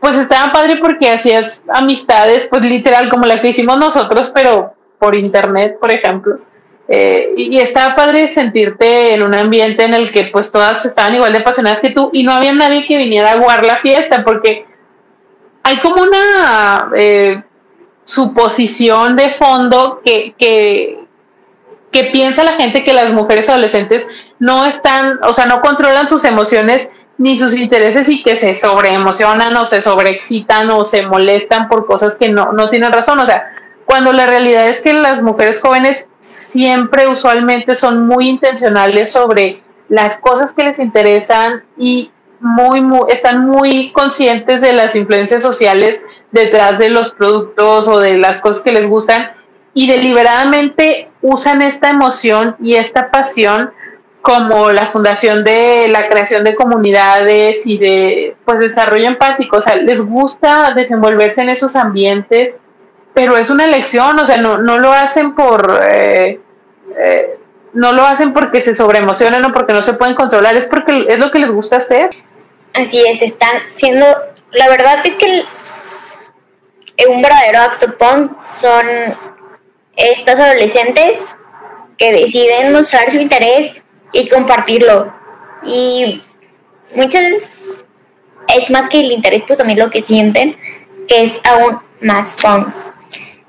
pues 0.00 0.16
estaba 0.16 0.52
padre 0.52 0.76
porque 0.76 1.10
hacías 1.10 1.62
amistades, 1.68 2.46
pues 2.48 2.62
literal 2.62 3.08
como 3.08 3.26
la 3.26 3.40
que 3.40 3.48
hicimos 3.48 3.78
nosotros, 3.78 4.30
pero 4.34 4.74
por 4.98 5.14
internet, 5.14 5.78
por 5.80 5.90
ejemplo. 5.90 6.38
Eh, 6.86 7.32
y, 7.36 7.58
estaba 7.58 7.96
padre 7.96 8.28
sentirte 8.28 9.14
en 9.14 9.22
un 9.22 9.34
ambiente 9.34 9.84
en 9.84 9.94
el 9.94 10.12
que 10.12 10.24
pues 10.24 10.50
todas 10.50 10.84
estaban 10.84 11.14
igual 11.14 11.32
de 11.32 11.38
apasionadas 11.38 11.80
que 11.80 11.90
tú 11.90 12.10
y 12.12 12.24
no 12.24 12.32
había 12.32 12.52
nadie 12.52 12.86
que 12.86 12.98
viniera 12.98 13.32
a 13.32 13.36
guardar 13.36 13.64
la 13.64 13.76
fiesta 13.78 14.22
porque 14.24 14.66
hay 15.62 15.76
como 15.78 16.02
una... 16.02 16.90
Eh, 16.94 17.42
suposición 18.04 19.16
de 19.16 19.30
fondo 19.30 20.00
que, 20.04 20.34
que, 20.38 20.98
que 21.90 22.04
piensa 22.04 22.44
la 22.44 22.52
gente 22.52 22.84
que 22.84 22.92
las 22.92 23.12
mujeres 23.12 23.48
adolescentes 23.48 24.06
no 24.38 24.66
están, 24.66 25.18
o 25.22 25.32
sea, 25.32 25.46
no 25.46 25.60
controlan 25.60 26.08
sus 26.08 26.24
emociones 26.24 26.88
ni 27.16 27.38
sus 27.38 27.54
intereses 27.54 28.08
y 28.08 28.22
que 28.22 28.36
se 28.36 28.54
sobreemocionan 28.54 29.56
o 29.56 29.64
se 29.64 29.80
sobreexcitan 29.80 30.68
o 30.70 30.84
se 30.84 31.06
molestan 31.06 31.68
por 31.68 31.86
cosas 31.86 32.16
que 32.16 32.28
no, 32.28 32.52
no 32.52 32.68
tienen 32.68 32.92
razón. 32.92 33.18
O 33.20 33.26
sea, 33.26 33.50
cuando 33.84 34.12
la 34.12 34.26
realidad 34.26 34.68
es 34.68 34.80
que 34.80 34.92
las 34.92 35.22
mujeres 35.22 35.60
jóvenes 35.60 36.08
siempre 36.20 37.06
usualmente 37.06 37.74
son 37.74 38.06
muy 38.06 38.28
intencionales 38.28 39.12
sobre 39.12 39.62
las 39.88 40.18
cosas 40.18 40.52
que 40.52 40.64
les 40.64 40.78
interesan 40.78 41.64
y 41.76 42.10
muy, 42.40 42.80
muy 42.80 43.10
están 43.10 43.46
muy 43.46 43.92
conscientes 43.92 44.60
de 44.60 44.72
las 44.72 44.94
influencias 44.94 45.42
sociales 45.42 46.02
detrás 46.32 46.78
de 46.78 46.90
los 46.90 47.12
productos 47.14 47.88
o 47.88 47.98
de 48.00 48.18
las 48.18 48.40
cosas 48.40 48.62
que 48.62 48.72
les 48.72 48.88
gustan 48.88 49.32
y 49.72 49.86
deliberadamente 49.88 51.10
usan 51.20 51.62
esta 51.62 51.90
emoción 51.90 52.56
y 52.60 52.74
esta 52.74 53.10
pasión 53.10 53.72
como 54.24 54.70
la 54.70 54.86
fundación 54.86 55.44
de 55.44 55.88
la 55.88 56.08
creación 56.08 56.44
de 56.44 56.54
comunidades 56.54 57.66
y 57.66 57.76
de 57.76 58.36
pues 58.46 58.58
desarrollo 58.58 59.06
empático, 59.06 59.58
o 59.58 59.60
sea, 59.60 59.76
les 59.76 60.00
gusta 60.00 60.72
desenvolverse 60.74 61.42
en 61.42 61.50
esos 61.50 61.76
ambientes, 61.76 62.56
pero 63.14 63.36
es 63.36 63.48
una 63.48 63.64
elección, 63.64 64.18
o 64.18 64.26
sea, 64.26 64.36
no, 64.36 64.58
no 64.58 64.78
lo 64.78 64.92
hacen 64.92 65.34
por 65.34 65.80
eh, 65.88 66.40
eh, 66.96 67.38
no 67.72 67.92
lo 67.92 68.06
hacen 68.06 68.32
porque 68.32 68.60
se 68.60 68.76
sobreemocionan 68.76 69.44
o 69.44 69.52
porque 69.52 69.72
no 69.72 69.82
se 69.82 69.94
pueden 69.94 70.14
controlar, 70.14 70.56
es 70.56 70.64
porque 70.64 71.06
es 71.08 71.18
lo 71.18 71.30
que 71.30 71.40
les 71.40 71.50
gusta 71.50 71.76
hacer. 71.76 72.10
Así 72.72 73.02
es, 73.06 73.22
están 73.22 73.56
siendo, 73.74 74.06
la 74.52 74.68
verdad 74.68 74.98
es 75.04 75.14
que 75.14 75.44
un 77.08 77.20
verdadero 77.20 77.60
acto 77.60 77.96
punk 77.96 78.32
son 78.48 78.86
estas 79.96 80.38
adolescentes 80.38 81.26
que 81.98 82.12
deciden 82.12 82.72
mostrar 82.72 83.10
su 83.10 83.18
interés 83.18 83.74
y 84.12 84.28
compartirlo. 84.28 85.12
Y 85.62 86.22
muchas 86.94 87.22
veces 87.24 87.50
es 88.56 88.70
más 88.70 88.88
que 88.88 89.00
el 89.00 89.12
interés, 89.12 89.42
pues 89.46 89.58
también 89.58 89.78
lo 89.78 89.90
que 89.90 90.02
sienten, 90.02 90.56
que 91.08 91.24
es 91.24 91.40
aún 91.44 91.80
más 92.00 92.34
punk. 92.34 92.68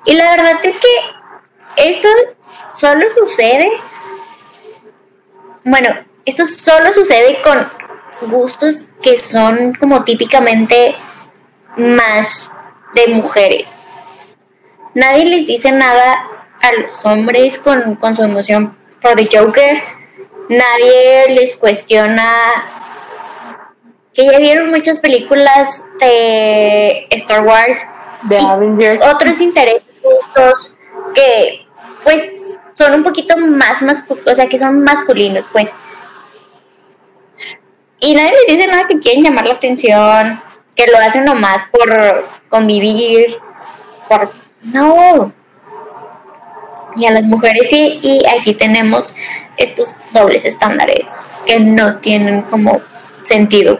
Y 0.05 0.13
la 0.13 0.35
verdad 0.35 0.59
es 0.63 0.77
que 0.77 0.87
esto 1.89 2.07
solo 2.73 3.05
sucede, 3.17 3.71
bueno, 5.63 5.89
esto 6.25 6.45
solo 6.45 6.93
sucede 6.93 7.41
con 7.41 8.29
gustos 8.29 8.85
que 9.01 9.17
son 9.17 9.73
como 9.75 10.03
típicamente 10.03 10.95
más 11.75 12.49
de 12.93 13.07
mujeres. 13.07 13.69
Nadie 14.93 15.25
les 15.25 15.47
dice 15.47 15.71
nada 15.71 16.27
a 16.61 16.71
los 16.73 17.03
hombres 17.05 17.59
con, 17.59 18.15
su 18.15 18.23
emoción 18.23 18.77
por 19.01 19.15
The 19.15 19.27
Joker. 19.37 19.83
Nadie 20.49 21.29
les 21.29 21.57
cuestiona 21.57 22.31
que 24.13 24.25
ya 24.25 24.37
vieron 24.37 24.69
muchas 24.69 24.99
películas 24.99 25.83
de 25.99 27.07
Star 27.09 27.43
Wars. 27.43 27.79
De 28.23 28.37
Avengers. 28.37 29.05
Otros 29.05 29.41
intereses 29.41 29.84
justos 30.05 30.75
que 31.13 31.65
pues 32.03 32.59
son 32.75 32.93
un 32.93 33.03
poquito 33.03 33.35
más, 33.37 33.81
más, 33.81 34.05
o 34.09 34.35
sea, 34.35 34.47
que 34.47 34.59
son 34.59 34.83
masculinos, 34.83 35.45
pues. 35.51 35.71
Y 37.99 38.13
nadie 38.13 38.31
les 38.31 38.55
dice 38.55 38.67
nada 38.67 38.87
que 38.87 38.99
quieren 38.99 39.23
llamar 39.23 39.47
la 39.47 39.53
atención, 39.55 40.41
que 40.75 40.85
lo 40.87 40.97
hacen 40.97 41.25
nomás 41.25 41.67
por 41.71 42.29
convivir, 42.49 43.37
por... 44.07 44.31
No. 44.61 45.33
Y 46.95 47.05
a 47.05 47.11
las 47.11 47.23
mujeres 47.23 47.69
sí, 47.69 47.99
y 48.01 48.21
aquí 48.27 48.53
tenemos 48.53 49.15
estos 49.57 49.95
dobles 50.13 50.45
estándares 50.45 51.07
que 51.45 51.59
no 51.59 51.99
tienen 51.99 52.43
como 52.43 52.81
sentido. 53.23 53.79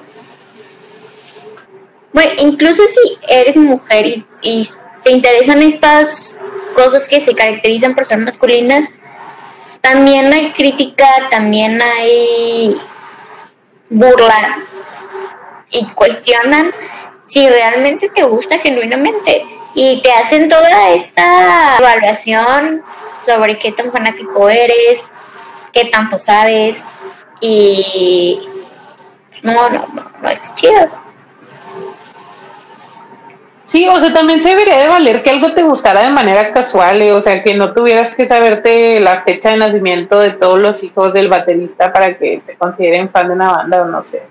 Bueno, 2.13 2.32
incluso 2.39 2.84
si 2.88 3.17
eres 3.28 3.57
mujer 3.57 4.23
y 4.41 4.69
te 5.06 5.12
interesan 5.12 5.62
estas 5.62 6.39
cosas 6.76 7.08
que 7.08 7.22
se 7.22 7.36
caracterizan 7.36 7.93
por 7.93 8.06
ser 8.06 8.18
masculinas, 8.18 8.89
también 9.80 10.34
hay 10.34 10.51
crítica, 10.51 11.08
también 11.30 11.80
hay 11.80 12.76
burla 13.88 14.66
y 15.70 15.86
cuestionan 15.93 16.74
si 17.28 17.47
realmente 17.47 18.10
te 18.10 18.24
gusta 18.24 18.58
genuinamente 18.58 19.45
y 19.76 20.01
te 20.01 20.12
hacen 20.12 20.49
toda 20.49 20.89
esta 20.89 21.78
evaluación 21.78 22.84
sobre 23.24 23.60
qué 23.60 23.74
tan 23.74 23.91
fanático 23.91 24.49
eres, 24.49 25.12
qué 25.72 25.86
tanto 25.86 26.18
sabes 26.18 26.84
y 27.41 28.41
no, 29.43 29.70
no, 29.70 29.88
no, 29.93 30.12
no 30.20 30.30
es 30.30 30.56
chido. 30.56 31.05
Sí, 33.66 33.88
o 33.88 33.99
sea, 33.99 34.13
también 34.13 34.41
se 34.41 34.49
debería 34.49 34.78
de 34.78 34.89
valer 34.89 35.24
que 35.24 35.32
algo 35.32 35.53
te 35.53 35.63
gustara 35.63 36.03
de 36.03 36.13
manera 36.13 36.53
casual, 36.53 37.01
eh, 37.01 37.11
o 37.11 37.22
sea, 37.22 37.43
que 37.43 37.55
no 37.55 37.74
tuvieras 37.74 38.13
que 38.13 38.28
saberte 38.28 38.99
la 38.99 39.24
fecha 39.24 39.49
de 39.49 39.57
nacimiento 39.57 40.20
de 40.20 40.32
todos 40.32 40.59
los 40.59 40.84
hijos 40.84 41.13
del 41.13 41.30
baterista 41.30 41.91
para 41.91 42.18
que 42.18 42.41
te 42.45 42.55
consideren 42.55 43.09
fan 43.09 43.28
de 43.28 43.34
una 43.34 43.51
banda 43.51 43.82
o 43.82 43.86
no 43.86 44.03
sé. 44.03 44.22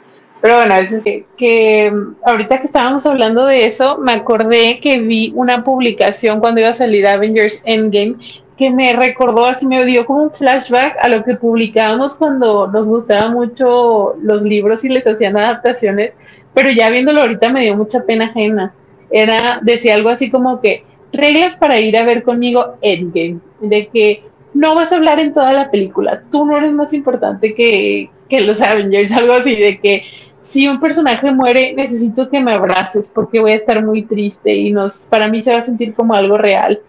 Pero 0.40 0.56
bueno, 0.56 0.74
es 0.76 1.02
que, 1.02 1.24
que 1.36 1.92
ahorita 2.24 2.60
que 2.60 2.66
estábamos 2.66 3.06
hablando 3.06 3.46
de 3.46 3.64
eso, 3.64 3.98
me 3.98 4.12
acordé 4.12 4.78
que 4.78 4.98
vi 4.98 5.32
una 5.34 5.64
publicación 5.64 6.38
cuando 6.38 6.60
iba 6.60 6.70
a 6.70 6.74
salir 6.74 7.06
Avengers 7.06 7.62
Endgame 7.64 8.16
que 8.56 8.70
me 8.70 8.92
recordó, 8.92 9.46
así 9.46 9.66
me 9.66 9.84
dio 9.84 10.06
como 10.06 10.24
un 10.24 10.30
flashback 10.30 10.96
a 11.00 11.08
lo 11.08 11.24
que 11.24 11.34
publicábamos 11.34 12.14
cuando 12.14 12.68
nos 12.68 12.86
gustaba 12.86 13.28
mucho 13.30 14.14
los 14.22 14.42
libros 14.42 14.84
y 14.84 14.90
les 14.90 15.06
hacían 15.06 15.36
adaptaciones, 15.36 16.12
pero 16.52 16.70
ya 16.70 16.88
viéndolo 16.90 17.22
ahorita 17.22 17.48
me 17.48 17.62
dio 17.62 17.76
mucha 17.76 18.04
pena 18.04 18.26
ajena. 18.26 18.72
Era, 19.16 19.60
decía 19.62 19.94
algo 19.94 20.08
así 20.08 20.28
como 20.28 20.60
que 20.60 20.84
reglas 21.12 21.54
para 21.56 21.78
ir 21.78 21.96
a 21.96 22.04
ver 22.04 22.24
conmigo 22.24 22.74
Endgame, 22.82 23.38
de 23.60 23.86
que 23.86 24.24
no 24.54 24.74
vas 24.74 24.90
a 24.90 24.96
hablar 24.96 25.20
en 25.20 25.32
toda 25.32 25.52
la 25.52 25.70
película, 25.70 26.24
tú 26.32 26.44
no 26.44 26.56
eres 26.56 26.72
más 26.72 26.92
importante 26.92 27.54
que, 27.54 28.10
que 28.28 28.40
los 28.40 28.60
Avengers, 28.60 29.12
algo 29.12 29.34
así, 29.34 29.54
de 29.54 29.78
que 29.78 30.04
si 30.40 30.66
un 30.66 30.80
personaje 30.80 31.30
muere, 31.30 31.74
necesito 31.74 32.28
que 32.28 32.40
me 32.40 32.52
abraces 32.52 33.10
porque 33.14 33.40
voy 33.40 33.52
a 33.52 33.56
estar 33.56 33.84
muy 33.84 34.02
triste 34.02 34.52
y 34.52 34.72
nos, 34.72 34.94
para 35.08 35.28
mí 35.28 35.42
se 35.42 35.52
va 35.52 35.58
a 35.58 35.62
sentir 35.62 35.94
como 35.94 36.14
algo 36.14 36.36
real 36.36 36.80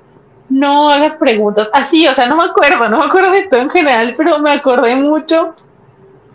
no 0.50 0.90
hagas 0.90 1.16
preguntas. 1.16 1.70
Así, 1.74 2.08
o 2.08 2.14
sea, 2.14 2.28
no 2.28 2.36
me 2.36 2.44
acuerdo, 2.44 2.90
no 2.90 3.00
me 3.00 3.06
acuerdo 3.06 3.32
de 3.32 3.48
todo 3.48 3.62
en 3.62 3.70
general, 3.70 4.14
pero 4.18 4.40
me 4.40 4.52
acordé 4.52 4.96
mucho 4.96 5.56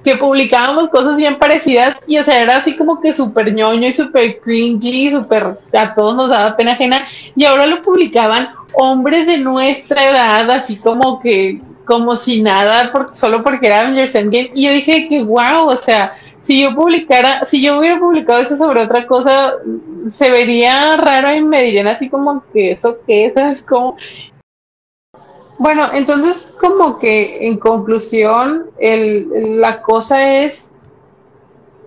que 0.04 0.16
publicábamos 0.16 0.88
cosas 0.88 1.16
bien 1.16 1.36
parecidas 1.36 1.96
y, 2.06 2.18
o 2.18 2.24
sea, 2.24 2.42
era 2.42 2.56
así 2.56 2.76
como 2.76 3.00
que 3.00 3.12
súper 3.12 3.52
ñoño 3.54 3.86
y 3.88 3.92
súper 3.92 4.40
cringy, 4.40 5.10
súper, 5.10 5.58
a 5.72 5.94
todos 5.94 6.16
nos 6.16 6.30
daba 6.30 6.56
pena 6.56 6.72
ajena 6.72 7.06
y 7.36 7.44
ahora 7.44 7.66
lo 7.66 7.82
publicaban 7.82 8.50
hombres 8.74 9.26
de 9.26 9.38
nuestra 9.38 10.08
edad, 10.08 10.50
así 10.50 10.76
como 10.76 11.20
que, 11.20 11.60
como 11.84 12.16
si 12.16 12.40
nada, 12.40 12.92
solo 13.14 13.42
porque 13.42 13.66
era 13.66 13.80
Avengers 13.80 14.14
Endgame 14.14 14.52
y 14.54 14.66
yo 14.66 14.72
dije 14.72 15.08
que 15.08 15.22
wow, 15.22 15.66
o 15.68 15.76
sea, 15.76 16.14
si 16.42 16.62
yo 16.62 16.74
publicara, 16.74 17.44
si 17.44 17.62
yo 17.62 17.78
hubiera 17.78 17.98
publicado 17.98 18.40
eso 18.40 18.56
sobre 18.56 18.82
otra 18.82 19.06
cosa, 19.06 19.54
se 20.08 20.30
vería 20.30 20.96
raro 20.96 21.34
y 21.34 21.42
me 21.42 21.62
dirían 21.62 21.88
así 21.88 22.08
como 22.08 22.42
que 22.52 22.72
eso 22.72 22.98
que 23.06 23.26
eso 23.26 23.40
es 23.46 23.62
como 23.62 23.96
bueno, 25.60 25.90
entonces 25.92 26.48
como 26.58 26.98
que 26.98 27.46
en 27.46 27.58
conclusión 27.58 28.70
el, 28.78 29.60
la 29.60 29.82
cosa 29.82 30.38
es 30.38 30.70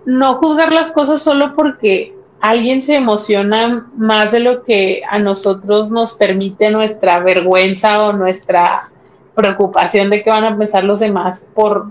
no 0.06 0.36
juzgar 0.36 0.72
las 0.72 0.92
cosas 0.92 1.24
solo 1.24 1.56
porque 1.56 2.14
alguien 2.40 2.84
se 2.84 2.94
emociona 2.94 3.88
más 3.98 4.32
de 4.32 4.42
lo 4.42 4.64
que 4.64 5.02
a 5.10 5.18
nosotros 5.18 5.90
nos 5.90 6.14
permite 6.14 6.70
nuestra 6.70 7.18
vergüenza 7.22 8.06
o 8.06 8.14
nuestra 8.14 8.92
preocupación 9.34 10.12
de 10.12 10.22
qué 10.22 10.30
van 10.30 10.44
a 10.44 10.56
pensar 10.56 10.84
los 10.84 11.00
demás 11.00 11.44
por, 11.56 11.88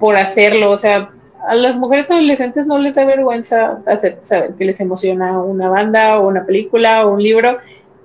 por 0.00 0.16
hacerlo. 0.16 0.70
O 0.70 0.78
sea, 0.78 1.10
a 1.46 1.54
las 1.54 1.76
mujeres 1.76 2.10
adolescentes 2.10 2.66
no 2.66 2.78
les 2.78 2.96
da 2.96 3.04
vergüenza 3.04 3.78
hacer 3.86 4.18
saber 4.24 4.54
que 4.54 4.64
les 4.64 4.80
emociona 4.80 5.40
una 5.40 5.68
banda 5.68 6.18
o 6.18 6.26
una 6.26 6.44
película 6.44 7.06
o 7.06 7.12
un 7.12 7.22
libro. 7.22 7.58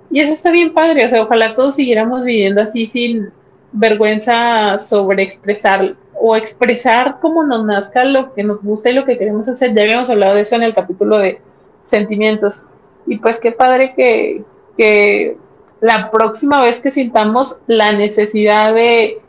Y 0.10 0.22
eso 0.22 0.34
está 0.34 0.52
bien 0.52 0.74
padre, 0.74 1.06
o 1.06 1.10
sea, 1.10 1.22
ojalá 1.22 1.56
todos 1.56 1.76
siguiéramos 1.76 2.24
viviendo 2.24 2.62
así 2.62 2.86
sin 2.86 3.32
vergüenza 3.72 4.80
sobre 4.80 5.24
expresar 5.24 5.96
o 6.20 6.36
expresar 6.36 7.20
como 7.20 7.44
nos 7.44 7.66
nazca 7.66 8.06
lo 8.06 8.34
que 8.34 8.44
nos 8.44 8.62
gusta 8.62 8.90
y 8.90 8.94
lo 8.94 9.06
que 9.06 9.18
queremos 9.18 9.48
hacer. 9.48 9.74
Ya 9.74 9.84
habíamos 9.84 10.10
hablado 10.10 10.36
de 10.36 10.42
eso 10.42 10.56
en 10.56 10.64
el 10.64 10.74
capítulo 10.74 11.18
de 11.20 11.42
sentimientos. 11.86 12.64
Y 13.06 13.18
pues 13.18 13.40
qué 13.40 13.52
padre 13.52 13.94
que, 13.96 14.44
que 14.78 15.38
la 15.80 16.10
próxima 16.10 16.62
vez 16.62 16.80
que 16.80 16.92
sintamos 16.92 17.58
la 17.68 17.92
necesidad 17.92 18.74
de 18.74 19.22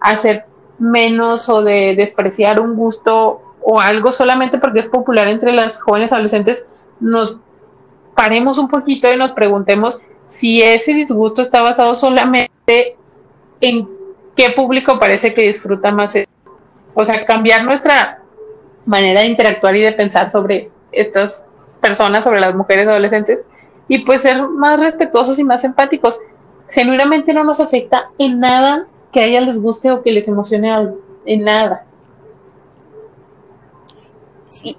hacer 0.00 0.44
menos 0.78 1.48
o 1.48 1.62
de 1.62 1.94
despreciar 1.96 2.60
un 2.60 2.76
gusto 2.76 3.40
o 3.62 3.80
algo 3.80 4.12
solamente 4.12 4.58
porque 4.58 4.80
es 4.80 4.86
popular 4.86 5.26
entre 5.28 5.52
las 5.52 5.80
jóvenes 5.80 6.12
adolescentes, 6.12 6.64
nos 7.00 7.38
paremos 8.14 8.58
un 8.58 8.68
poquito 8.68 9.12
y 9.12 9.16
nos 9.16 9.32
preguntemos 9.32 10.00
si 10.26 10.62
ese 10.62 10.94
disgusto 10.94 11.42
está 11.42 11.62
basado 11.62 11.94
solamente 11.94 12.96
en 13.60 13.88
qué 14.34 14.50
público 14.50 14.98
parece 14.98 15.32
que 15.32 15.42
disfruta 15.42 15.92
más. 15.92 16.14
O 16.94 17.04
sea, 17.04 17.24
cambiar 17.24 17.64
nuestra 17.64 18.22
manera 18.84 19.20
de 19.20 19.28
interactuar 19.28 19.76
y 19.76 19.82
de 19.82 19.92
pensar 19.92 20.30
sobre 20.30 20.70
estas 20.92 21.44
personas, 21.80 22.24
sobre 22.24 22.40
las 22.40 22.54
mujeres 22.54 22.86
adolescentes, 22.88 23.40
y 23.88 23.98
pues 24.00 24.22
ser 24.22 24.42
más 24.48 24.80
respetuosos 24.80 25.38
y 25.38 25.44
más 25.44 25.64
empáticos. 25.64 26.18
Genuinamente 26.68 27.32
no 27.32 27.44
nos 27.44 27.60
afecta 27.60 28.10
en 28.18 28.40
nada 28.40 28.86
que 29.12 29.20
a 29.20 29.24
ellas 29.24 29.46
les 29.46 29.60
guste 29.60 29.90
o 29.90 30.02
que 30.02 30.12
les 30.12 30.26
emocione 30.26 30.72
algo, 30.72 30.98
en 31.24 31.44
nada 31.44 31.86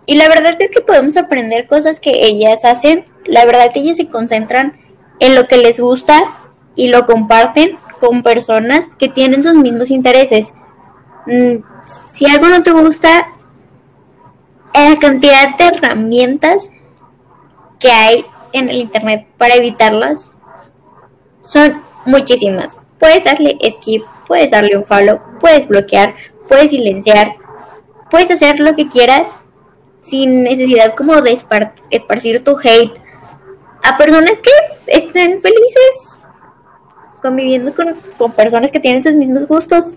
y 0.06 0.16
la 0.16 0.28
verdad 0.28 0.56
es 0.60 0.72
que 0.72 0.82
podemos 0.82 1.18
aprender 1.18 1.68
cosas 1.68 2.00
que 2.00 2.26
ellas 2.26 2.66
hacen. 2.66 3.06
La 3.26 3.46
verdad 3.46 3.72
ellas 3.76 3.98
se 3.98 4.08
concentran 4.08 4.80
en 5.20 5.36
lo 5.36 5.48
que 5.48 5.58
les 5.58 5.80
gusta 5.80 6.38
y 6.76 6.90
lo 6.90 7.06
comparten 7.06 7.78
con 8.00 8.24
personas 8.24 8.88
que 8.98 9.08
tienen 9.10 9.44
sus 9.44 9.56
mismos 9.56 9.90
intereses. 9.90 10.54
Mm, 11.26 11.58
si 12.08 12.26
algo 12.28 12.48
no 12.48 12.64
te 12.64 12.72
gusta, 12.72 13.28
la 14.74 14.98
cantidad 15.00 15.58
de 15.58 15.66
herramientas 15.66 16.70
que 17.80 17.92
hay 17.92 18.26
en 18.54 18.70
el 18.70 18.78
internet 18.78 19.28
para 19.38 19.56
evitarlas 19.56 20.30
son 21.44 21.82
muchísimas. 22.06 22.78
Puedes 23.00 23.24
darle 23.24 23.58
skip, 23.72 24.04
puedes 24.28 24.52
darle 24.52 24.78
un 24.78 24.86
follow, 24.86 25.20
puedes 25.40 25.68
bloquear, 25.68 26.16
puedes 26.48 26.72
silenciar, 26.72 27.36
puedes 28.10 28.32
hacer 28.32 28.60
lo 28.60 28.76
que 28.76 28.88
quieras 28.88 29.32
sin 30.00 30.44
necesidad 30.44 30.96
como 30.96 31.22
de 31.22 31.38
esparcir 31.90 32.44
tu 32.44 32.58
hate 32.60 32.94
a 33.84 33.98
personas 33.98 34.42
que 34.42 34.52
estén 34.88 35.42
felices 35.42 36.18
conviviendo 37.22 37.74
con, 37.74 37.96
con 38.18 38.32
personas 38.34 38.72
que 38.72 38.80
tienen 38.80 39.04
sus 39.04 39.14
mismos 39.14 39.48
gustos. 39.48 39.96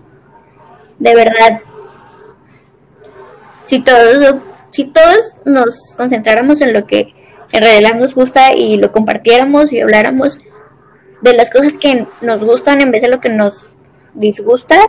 De 0.99 1.15
verdad, 1.15 1.61
si 3.63 3.79
todos, 3.79 4.35
si 4.71 4.85
todos 4.85 5.35
nos 5.45 5.95
concentráramos 5.97 6.61
en 6.61 6.73
lo 6.73 6.85
que 6.85 7.13
en 7.51 7.61
realidad 7.61 7.95
nos 7.95 8.15
gusta 8.15 8.53
y 8.53 8.77
lo 8.77 8.91
compartiéramos 8.91 9.73
y 9.73 9.81
habláramos 9.81 10.39
de 11.21 11.33
las 11.33 11.49
cosas 11.49 11.73
que 11.77 12.07
nos 12.21 12.43
gustan 12.43 12.81
en 12.81 12.91
vez 12.91 13.01
de 13.01 13.09
lo 13.09 13.19
que 13.19 13.29
nos 13.29 13.69
disgusta, 14.13 14.79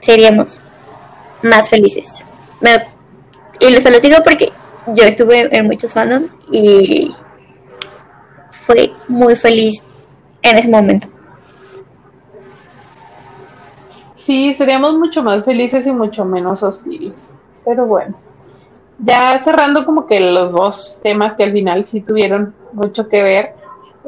seríamos 0.00 0.60
más 1.42 1.68
felices. 1.68 2.24
Y 3.60 3.80
se 3.80 3.90
los 3.90 4.02
digo 4.02 4.16
porque 4.24 4.52
yo 4.88 5.04
estuve 5.04 5.48
en 5.56 5.66
muchos 5.66 5.92
fandoms 5.92 6.32
y 6.50 7.10
fue 8.66 8.92
muy 9.08 9.36
feliz 9.36 9.82
en 10.42 10.58
ese 10.58 10.68
momento. 10.68 11.08
Sí, 14.14 14.54
seríamos 14.54 14.94
mucho 14.98 15.22
más 15.22 15.44
felices 15.44 15.86
y 15.86 15.92
mucho 15.92 16.24
menos 16.24 16.62
hostiles. 16.62 17.32
Pero 17.64 17.86
bueno, 17.86 18.16
ya 18.98 19.36
cerrando 19.38 19.84
como 19.84 20.06
que 20.06 20.20
los 20.20 20.52
dos 20.52 21.00
temas 21.02 21.34
que 21.34 21.44
al 21.44 21.52
final 21.52 21.84
sí 21.86 22.00
tuvieron 22.00 22.54
mucho 22.72 23.08
que 23.08 23.22
ver, 23.22 23.54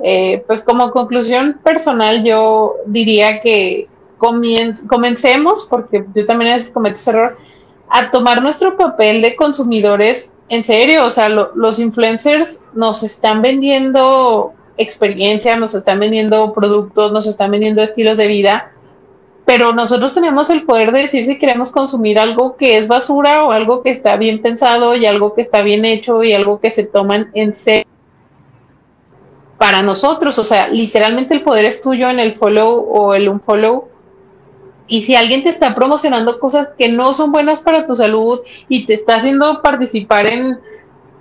eh, 0.02 0.44
pues 0.46 0.62
como 0.62 0.90
conclusión 0.90 1.60
personal 1.62 2.24
yo 2.24 2.76
diría 2.86 3.40
que 3.40 3.88
comencemos, 4.86 5.66
porque 5.68 6.04
yo 6.14 6.26
también 6.26 6.52
a 6.52 6.56
veces 6.56 6.70
cometo 6.70 6.94
ese 6.94 7.10
error, 7.10 7.36
a 7.88 8.10
tomar 8.10 8.42
nuestro 8.42 8.76
papel 8.76 9.20
de 9.20 9.36
consumidores 9.36 10.32
en 10.48 10.64
serio. 10.64 11.04
O 11.04 11.10
sea, 11.10 11.28
los 11.28 11.78
influencers 11.78 12.60
nos 12.74 13.02
están 13.02 13.42
vendiendo 13.42 14.52
experiencias, 14.76 15.58
nos 15.58 15.74
están 15.74 16.00
vendiendo 16.00 16.52
productos, 16.52 17.12
nos 17.12 17.26
están 17.26 17.50
vendiendo 17.50 17.82
estilos 17.82 18.16
de 18.16 18.26
vida, 18.26 18.72
pero 19.44 19.72
nosotros 19.72 20.14
tenemos 20.14 20.50
el 20.50 20.64
poder 20.64 20.90
de 20.90 21.02
decir 21.02 21.24
si 21.24 21.38
queremos 21.38 21.70
consumir 21.70 22.18
algo 22.18 22.56
que 22.56 22.76
es 22.76 22.88
basura 22.88 23.44
o 23.44 23.52
algo 23.52 23.82
que 23.82 23.90
está 23.90 24.16
bien 24.16 24.42
pensado 24.42 24.96
y 24.96 25.06
algo 25.06 25.34
que 25.34 25.42
está 25.42 25.62
bien 25.62 25.84
hecho 25.84 26.22
y 26.24 26.32
algo 26.32 26.60
que 26.60 26.70
se 26.70 26.84
toman 26.84 27.30
en 27.34 27.52
serio 27.52 27.86
para 29.58 29.82
nosotros. 29.82 30.38
O 30.38 30.44
sea, 30.44 30.68
literalmente 30.68 31.34
el 31.34 31.42
poder 31.42 31.66
es 31.66 31.80
tuyo 31.80 32.08
en 32.08 32.18
el 32.18 32.34
follow 32.34 32.86
o 32.90 33.14
el 33.14 33.28
unfollow 33.28 33.88
y 34.86 35.02
si 35.02 35.14
alguien 35.14 35.42
te 35.42 35.48
está 35.48 35.74
promocionando 35.74 36.38
cosas 36.38 36.70
que 36.78 36.88
no 36.88 37.12
son 37.12 37.32
buenas 37.32 37.60
para 37.60 37.86
tu 37.86 37.96
salud 37.96 38.40
y 38.68 38.86
te 38.86 38.94
está 38.94 39.16
haciendo 39.16 39.62
participar 39.62 40.26
en 40.26 40.58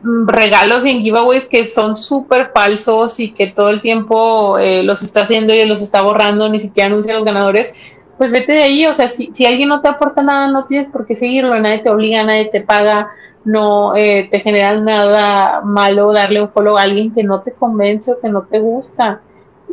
regalos 0.03 0.85
y 0.85 0.91
en 0.91 1.01
giveaways 1.01 1.47
que 1.47 1.65
son 1.65 1.95
súper 1.95 2.51
falsos 2.53 3.19
y 3.19 3.31
que 3.31 3.47
todo 3.47 3.69
el 3.69 3.79
tiempo 3.79 4.57
eh, 4.59 4.83
los 4.83 5.01
está 5.01 5.21
haciendo 5.21 5.53
y 5.53 5.65
los 5.65 5.81
está 5.81 6.01
borrando, 6.01 6.49
ni 6.49 6.59
siquiera 6.59 6.87
anuncia 6.87 7.13
a 7.13 7.15
los 7.15 7.23
ganadores, 7.23 7.73
pues 8.17 8.31
vete 8.31 8.51
de 8.51 8.63
ahí, 8.63 8.85
o 8.85 8.93
sea, 8.93 9.07
si, 9.07 9.31
si 9.33 9.45
alguien 9.45 9.69
no 9.69 9.81
te 9.81 9.87
aporta 9.87 10.21
nada, 10.21 10.47
no 10.47 10.65
tienes 10.65 10.87
por 10.87 11.05
qué 11.05 11.15
seguirlo, 11.15 11.57
nadie 11.57 11.79
te 11.79 11.89
obliga, 11.89 12.23
nadie 12.23 12.45
te 12.45 12.61
paga, 12.61 13.11
no 13.45 13.95
eh, 13.95 14.27
te 14.29 14.39
genera 14.39 14.75
nada 14.77 15.61
malo 15.61 16.11
darle 16.11 16.41
un 16.41 16.49
follow 16.49 16.77
a 16.77 16.83
alguien 16.83 17.13
que 17.13 17.23
no 17.23 17.41
te 17.41 17.53
convence 17.53 18.11
o 18.11 18.19
que 18.19 18.29
no 18.29 18.43
te 18.43 18.59
gusta. 18.59 19.21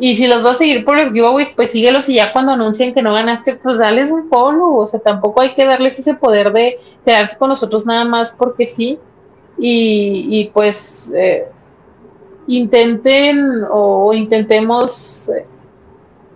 Y 0.02 0.16
si 0.16 0.26
los 0.26 0.42
vas 0.42 0.54
a 0.54 0.58
seguir 0.58 0.82
por 0.82 0.96
los 0.96 1.12
giveaways, 1.12 1.52
pues 1.54 1.72
síguelos 1.72 2.08
y 2.08 2.14
ya 2.14 2.32
cuando 2.32 2.52
anuncien 2.52 2.94
que 2.94 3.02
no 3.02 3.12
ganaste, 3.12 3.56
pues 3.56 3.76
dales 3.76 4.10
un 4.10 4.30
follow. 4.30 4.78
O 4.78 4.86
sea, 4.86 4.98
tampoco 4.98 5.42
hay 5.42 5.50
que 5.50 5.66
darles 5.66 5.98
ese 5.98 6.14
poder 6.14 6.54
de 6.54 6.80
quedarse 7.04 7.36
con 7.36 7.50
nosotros 7.50 7.84
nada 7.84 8.06
más 8.06 8.34
porque 8.36 8.64
sí. 8.64 8.98
Y, 9.58 10.50
pues 10.54 11.12
eh, 11.14 11.46
intenten 12.46 13.62
o 13.70 14.14
intentemos 14.14 15.28
eh, 15.28 15.44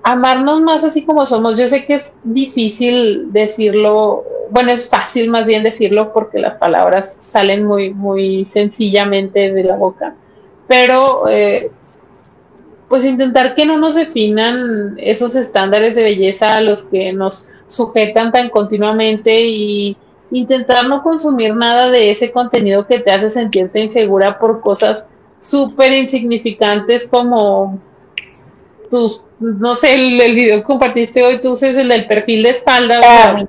amarnos 0.02 0.60
más 0.60 0.84
así 0.84 1.02
como 1.02 1.24
somos. 1.24 1.56
Yo 1.56 1.66
sé 1.66 1.86
que 1.86 1.94
es 1.94 2.14
difícil 2.22 3.32
decirlo, 3.32 4.24
bueno, 4.50 4.72
es 4.72 4.90
fácil 4.90 5.30
más 5.30 5.46
bien 5.46 5.62
decirlo 5.62 6.12
porque 6.12 6.38
las 6.38 6.56
palabras 6.56 7.16
salen 7.18 7.64
muy, 7.64 7.94
muy 7.94 8.44
sencillamente 8.44 9.54
de 9.54 9.64
la 9.64 9.76
boca, 9.76 10.14
pero 10.68 11.26
eh, 11.30 11.70
pues 12.88 13.04
intentar 13.04 13.54
que 13.54 13.66
no 13.66 13.78
nos 13.78 13.94
definan 13.94 14.94
esos 14.98 15.36
estándares 15.36 15.94
de 15.94 16.02
belleza 16.02 16.56
a 16.56 16.60
los 16.60 16.82
que 16.82 17.12
nos 17.12 17.46
sujetan 17.66 18.30
tan 18.30 18.50
continuamente 18.50 19.44
y 19.46 19.96
intentar 20.30 20.86
no 20.88 21.02
consumir 21.02 21.54
nada 21.54 21.90
de 21.90 22.10
ese 22.10 22.30
contenido 22.30 22.86
que 22.86 22.98
te 22.98 23.10
hace 23.10 23.30
sentirte 23.30 23.80
insegura 23.80 24.38
por 24.38 24.60
cosas 24.60 25.06
súper 25.40 25.92
insignificantes 25.92 27.06
como 27.06 27.78
tus, 28.90 29.22
no 29.40 29.74
sé, 29.74 29.94
el, 29.94 30.34
video 30.34 30.58
que 30.58 30.62
compartiste 30.62 31.22
hoy, 31.22 31.40
tú 31.40 31.52
uses 31.52 31.76
el 31.76 31.88
del 31.88 32.06
perfil 32.06 32.42
de 32.42 32.50
espalda. 32.50 33.00
Ah, 33.04 33.44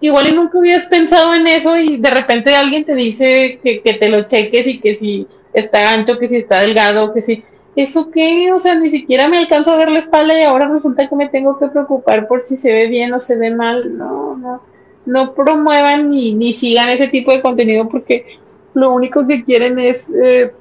igual 0.00 0.28
y 0.28 0.32
nunca 0.32 0.58
hubieras 0.58 0.84
pensado 0.86 1.34
en 1.34 1.46
eso 1.46 1.76
y 1.78 1.96
de 1.96 2.10
repente 2.10 2.54
alguien 2.54 2.84
te 2.84 2.94
dice 2.94 3.60
que, 3.62 3.80
que 3.80 3.94
te 3.94 4.08
lo 4.08 4.22
cheques 4.22 4.66
y 4.66 4.78
que 4.78 4.94
si 4.94 5.26
está 5.52 5.92
ancho, 5.94 6.18
que 6.18 6.28
si 6.28 6.36
está 6.36 6.60
delgado, 6.60 7.14
que 7.14 7.22
si 7.22 7.44
¿eso 7.76 8.10
qué? 8.10 8.52
O 8.52 8.60
sea, 8.60 8.74
ni 8.74 8.90
siquiera 8.90 9.28
me 9.28 9.38
alcanzo 9.38 9.72
a 9.72 9.76
ver 9.76 9.90
la 9.90 9.98
espalda 9.98 10.38
y 10.38 10.44
ahora 10.44 10.68
resulta 10.68 11.08
que 11.08 11.16
me 11.16 11.28
tengo 11.28 11.58
que 11.58 11.68
preocupar 11.68 12.28
por 12.28 12.44
si 12.44 12.56
se 12.56 12.72
ve 12.72 12.88
bien 12.88 13.12
o 13.14 13.20
se 13.20 13.36
ve 13.36 13.50
mal. 13.50 13.96
No, 13.96 14.36
no, 14.36 14.62
no 15.06 15.34
promuevan 15.34 16.10
ni, 16.10 16.34
ni 16.34 16.52
sigan 16.52 16.88
ese 16.88 17.08
tipo 17.08 17.32
de 17.32 17.42
contenido 17.42 17.88
porque 17.88 18.38
lo 18.74 18.92
único 18.92 19.26
que 19.26 19.44
quieren 19.44 19.78
es 19.78 20.08
eh, 20.10 20.52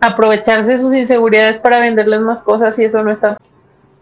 aprovecharse 0.00 0.72
de 0.72 0.78
sus 0.78 0.94
inseguridades 0.94 1.58
para 1.58 1.80
venderles 1.80 2.20
más 2.20 2.40
cosas 2.40 2.78
y 2.78 2.84
eso 2.84 3.02
no 3.02 3.12
está. 3.12 3.36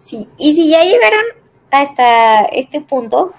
Sí, 0.04 0.28
y 0.38 0.54
si 0.54 0.70
ya 0.70 0.80
llegaron 0.82 1.24
hasta 1.70 2.44
este 2.46 2.80
punto, 2.80 3.32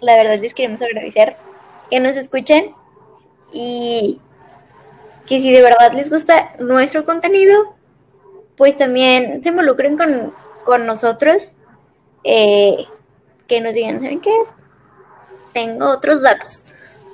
la 0.00 0.16
verdad 0.16 0.38
les 0.40 0.52
queremos 0.52 0.82
agradecer 0.82 1.36
que 1.90 2.00
nos 2.00 2.16
escuchen 2.16 2.74
y 3.52 4.20
que 5.26 5.40
si 5.40 5.52
de 5.52 5.62
verdad 5.62 5.92
les 5.94 6.10
gusta 6.10 6.52
nuestro 6.58 7.04
contenido, 7.04 7.75
pues 8.56 8.76
también 8.76 9.42
se 9.42 9.50
involucren 9.50 9.96
con, 9.96 10.86
nosotros, 10.86 11.52
eh, 12.24 12.86
que 13.46 13.60
nos 13.60 13.74
digan, 13.74 14.00
¿saben 14.00 14.20
qué? 14.20 14.34
Tengo 15.52 15.90
otros 15.90 16.22
datos, 16.22 16.64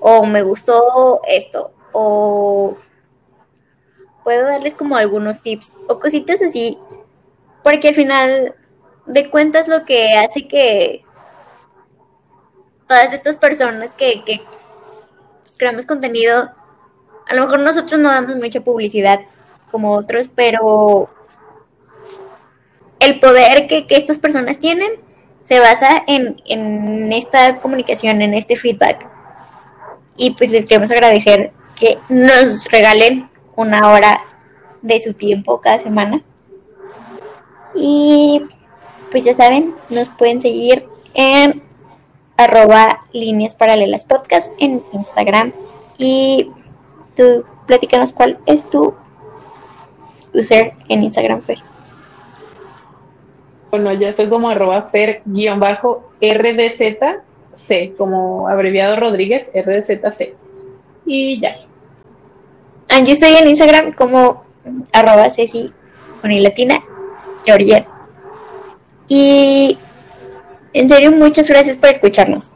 o 0.00 0.24
me 0.24 0.42
gustó 0.42 1.20
esto, 1.26 1.72
o 1.92 2.76
puedo 4.24 4.46
darles 4.46 4.74
como 4.74 4.96
algunos 4.96 5.42
tips, 5.42 5.72
o 5.88 5.98
cositas 5.98 6.40
así, 6.40 6.78
porque 7.62 7.88
al 7.88 7.94
final 7.94 8.54
de 9.06 9.30
cuentas 9.30 9.68
lo 9.68 9.84
que 9.84 10.16
hace 10.16 10.48
que 10.48 11.04
todas 12.86 13.12
estas 13.12 13.36
personas 13.36 13.92
que, 13.94 14.24
que 14.24 14.40
creamos 15.58 15.86
contenido, 15.86 16.50
a 17.26 17.34
lo 17.34 17.42
mejor 17.42 17.60
nosotros 17.60 18.00
no 18.00 18.10
damos 18.10 18.36
mucha 18.36 18.60
publicidad 18.60 19.20
como 19.70 19.92
otros, 19.92 20.28
pero 20.34 21.08
el 23.02 23.18
poder 23.18 23.66
que, 23.66 23.84
estas 23.88 24.18
personas 24.18 24.58
tienen 24.58 24.90
se 25.44 25.58
basa 25.58 26.04
en, 26.06 27.12
esta 27.12 27.58
comunicación, 27.58 28.22
en 28.22 28.34
este 28.34 28.56
feedback. 28.56 29.08
Y 30.16 30.30
pues 30.34 30.52
les 30.52 30.66
queremos 30.66 30.90
agradecer 30.90 31.52
que 31.74 31.98
nos 32.08 32.64
regalen 32.70 33.28
una 33.56 33.90
hora 33.90 34.22
de 34.82 35.00
su 35.00 35.14
tiempo 35.14 35.60
cada 35.60 35.80
semana. 35.80 36.22
Y 37.74 38.42
pues 39.10 39.24
ya 39.24 39.34
saben, 39.36 39.74
nos 39.90 40.08
pueden 40.10 40.40
seguir 40.40 40.86
en 41.14 41.62
arroba 42.36 43.00
líneas 43.12 43.54
paralelas 43.54 44.04
podcast 44.04 44.50
en 44.58 44.82
Instagram. 44.92 45.52
Y 45.98 46.50
tú 47.16 47.44
platícanos 47.66 48.12
cuál 48.12 48.38
es 48.46 48.68
tu 48.70 48.94
user 50.32 50.74
en 50.88 51.02
Instagram, 51.02 51.42
Fer. 51.42 51.71
Bueno, 53.72 53.92
ya 53.94 54.10
estoy 54.10 54.28
como 54.28 54.50
arroba 54.50 54.90
fer-rdzc, 54.92 55.96
como 57.96 58.46
abreviado 58.46 58.96
Rodríguez, 58.96 59.50
rdzc. 59.54 60.34
Y 61.06 61.40
ya. 61.40 61.56
Ah, 62.90 63.00
yo 63.00 63.14
estoy 63.14 63.32
en 63.32 63.48
Instagram 63.48 63.94
como 63.94 64.44
arroba 64.92 65.30
ceci 65.30 65.72
con 66.20 66.42
latina, 66.42 66.84
Georgia. 67.46 67.88
Y 69.08 69.78
en 70.74 70.90
serio, 70.90 71.10
muchas 71.12 71.48
gracias 71.48 71.78
por 71.78 71.88
escucharnos. 71.88 72.52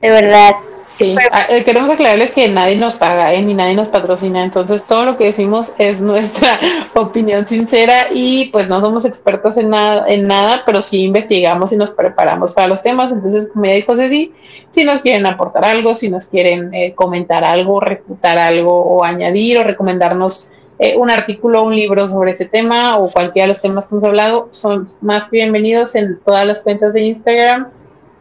De 0.00 0.10
verdad, 0.10 0.56
Sí, 0.88 1.14
ah, 1.32 1.44
eh, 1.50 1.64
queremos 1.64 1.90
aclararles 1.90 2.30
que 2.30 2.48
nadie 2.48 2.74
nos 2.76 2.96
paga 2.96 3.34
¿eh? 3.34 3.42
ni 3.42 3.52
nadie 3.52 3.74
nos 3.74 3.88
patrocina, 3.88 4.42
entonces 4.42 4.82
todo 4.82 5.04
lo 5.04 5.18
que 5.18 5.26
decimos 5.26 5.70
es 5.76 6.00
nuestra 6.00 6.58
opinión 6.94 7.46
sincera 7.46 8.06
y 8.10 8.46
pues 8.46 8.68
no 8.70 8.80
somos 8.80 9.04
expertas 9.04 9.58
en 9.58 9.68
nada, 9.68 10.06
en 10.08 10.26
nada, 10.26 10.62
pero 10.64 10.80
sí 10.80 11.04
investigamos 11.04 11.72
y 11.72 11.76
nos 11.76 11.90
preparamos 11.90 12.54
para 12.54 12.68
los 12.68 12.80
temas, 12.80 13.12
entonces 13.12 13.48
como 13.52 13.66
ya 13.66 13.72
dijo 13.72 13.96
Ceci, 13.96 14.32
si 14.70 14.84
nos 14.84 15.00
quieren 15.00 15.26
aportar 15.26 15.66
algo, 15.66 15.94
si 15.94 16.08
nos 16.08 16.26
quieren 16.26 16.72
eh, 16.72 16.94
comentar 16.94 17.44
algo, 17.44 17.80
refutar 17.80 18.38
algo 18.38 18.80
o 18.80 19.04
añadir 19.04 19.58
o 19.58 19.64
recomendarnos 19.64 20.48
eh, 20.78 20.96
un 20.96 21.10
artículo 21.10 21.64
un 21.64 21.76
libro 21.76 22.08
sobre 22.08 22.30
ese 22.30 22.46
tema 22.46 22.96
o 22.96 23.10
cualquiera 23.10 23.44
de 23.44 23.48
los 23.48 23.60
temas 23.60 23.86
que 23.86 23.94
hemos 23.94 24.04
hablado, 24.04 24.48
son 24.52 24.88
más 25.02 25.24
que 25.24 25.36
bienvenidos 25.36 25.94
en 25.96 26.18
todas 26.24 26.46
las 26.46 26.62
cuentas 26.62 26.94
de 26.94 27.02
Instagram 27.02 27.68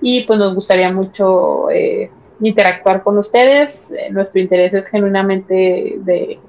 y 0.02 0.24
pues 0.24 0.38
nos 0.38 0.54
gustaría 0.54 0.92
mucho... 0.92 1.70
Eh, 1.70 2.12
interactuar 2.40 3.04
con 3.04 3.18
ustedes. 3.18 3.92
Eh, 3.92 4.10
nuestro 4.12 4.40
interés 4.40 4.74
es 4.74 4.86
genuinamente 4.88 5.96
de 5.98 6.22
eh, 6.34 6.40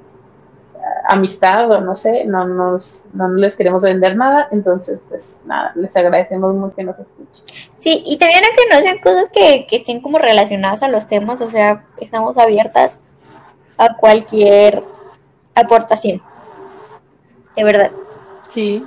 amistad 1.09 1.71
o 1.71 1.81
no 1.81 1.97
sé, 1.97 2.25
no 2.25 2.47
nos 2.47 3.05
no 3.13 3.29
les 3.29 3.57
queremos 3.57 3.83
vender 3.83 4.17
nada, 4.17 4.49
entonces 4.51 5.01
pues 5.09 5.41
nada, 5.45 5.73
les 5.75 5.95
agradecemos 5.97 6.55
mucho 6.55 6.75
que 6.75 6.85
nos 6.85 6.99
escuchen. 6.99 7.45
Sí, 7.79 8.03
y 8.07 8.19
también 8.19 8.43
que 8.43 8.75
no 8.75 8.83
sean 8.83 8.99
cosas 8.99 9.29
que, 9.31 9.67
que 9.69 9.77
estén 9.77 10.01
como 10.01 10.19
relacionadas 10.19 10.83
a 10.83 10.89
los 10.89 11.07
temas, 11.07 11.41
o 11.41 11.51
sea, 11.51 11.85
estamos 12.01 12.37
abiertas 12.37 13.01
a 13.77 13.97
cualquier 13.97 14.83
aportación. 15.55 16.23
De 17.57 17.65
verdad. 17.65 17.91
Sí, 18.49 18.85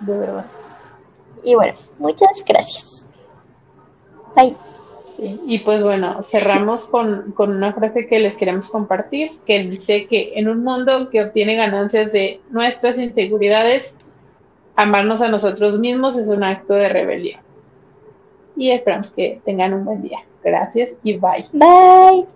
de 0.00 0.18
verdad. 0.18 0.44
Y 1.42 1.54
bueno, 1.54 1.74
muchas 1.98 2.42
gracias. 2.46 3.06
Bye. 4.34 4.56
Y 5.46 5.60
pues 5.60 5.82
bueno, 5.82 6.22
cerramos 6.22 6.86
con, 6.86 7.34
una 7.38 7.72
frase 7.72 8.06
que 8.06 8.18
les 8.18 8.34
queremos 8.36 8.68
compartir, 8.68 9.32
que 9.46 9.62
dice 9.64 10.06
que 10.06 10.32
en 10.34 10.48
un 10.48 10.64
mundo 10.64 11.10
que 11.10 11.22
obtiene 11.22 11.54
ganancias 11.54 12.12
de 12.12 12.40
nuestras 12.50 12.98
inseguridades, 12.98 13.96
amarnos 14.74 15.20
a 15.20 15.28
nosotros 15.28 15.78
mismos 15.78 16.16
es 16.16 16.26
un 16.26 16.42
acto 16.42 16.74
de 16.74 16.88
rebelión. 16.88 17.40
Y 18.56 18.70
esperamos 18.70 19.10
que 19.10 19.40
tengan 19.44 19.74
un 19.74 19.84
buen 19.84 20.02
día. 20.02 20.18
Gracias 20.42 20.96
y 21.04 21.16
bye. 21.18 21.46
Bye. 21.52 22.26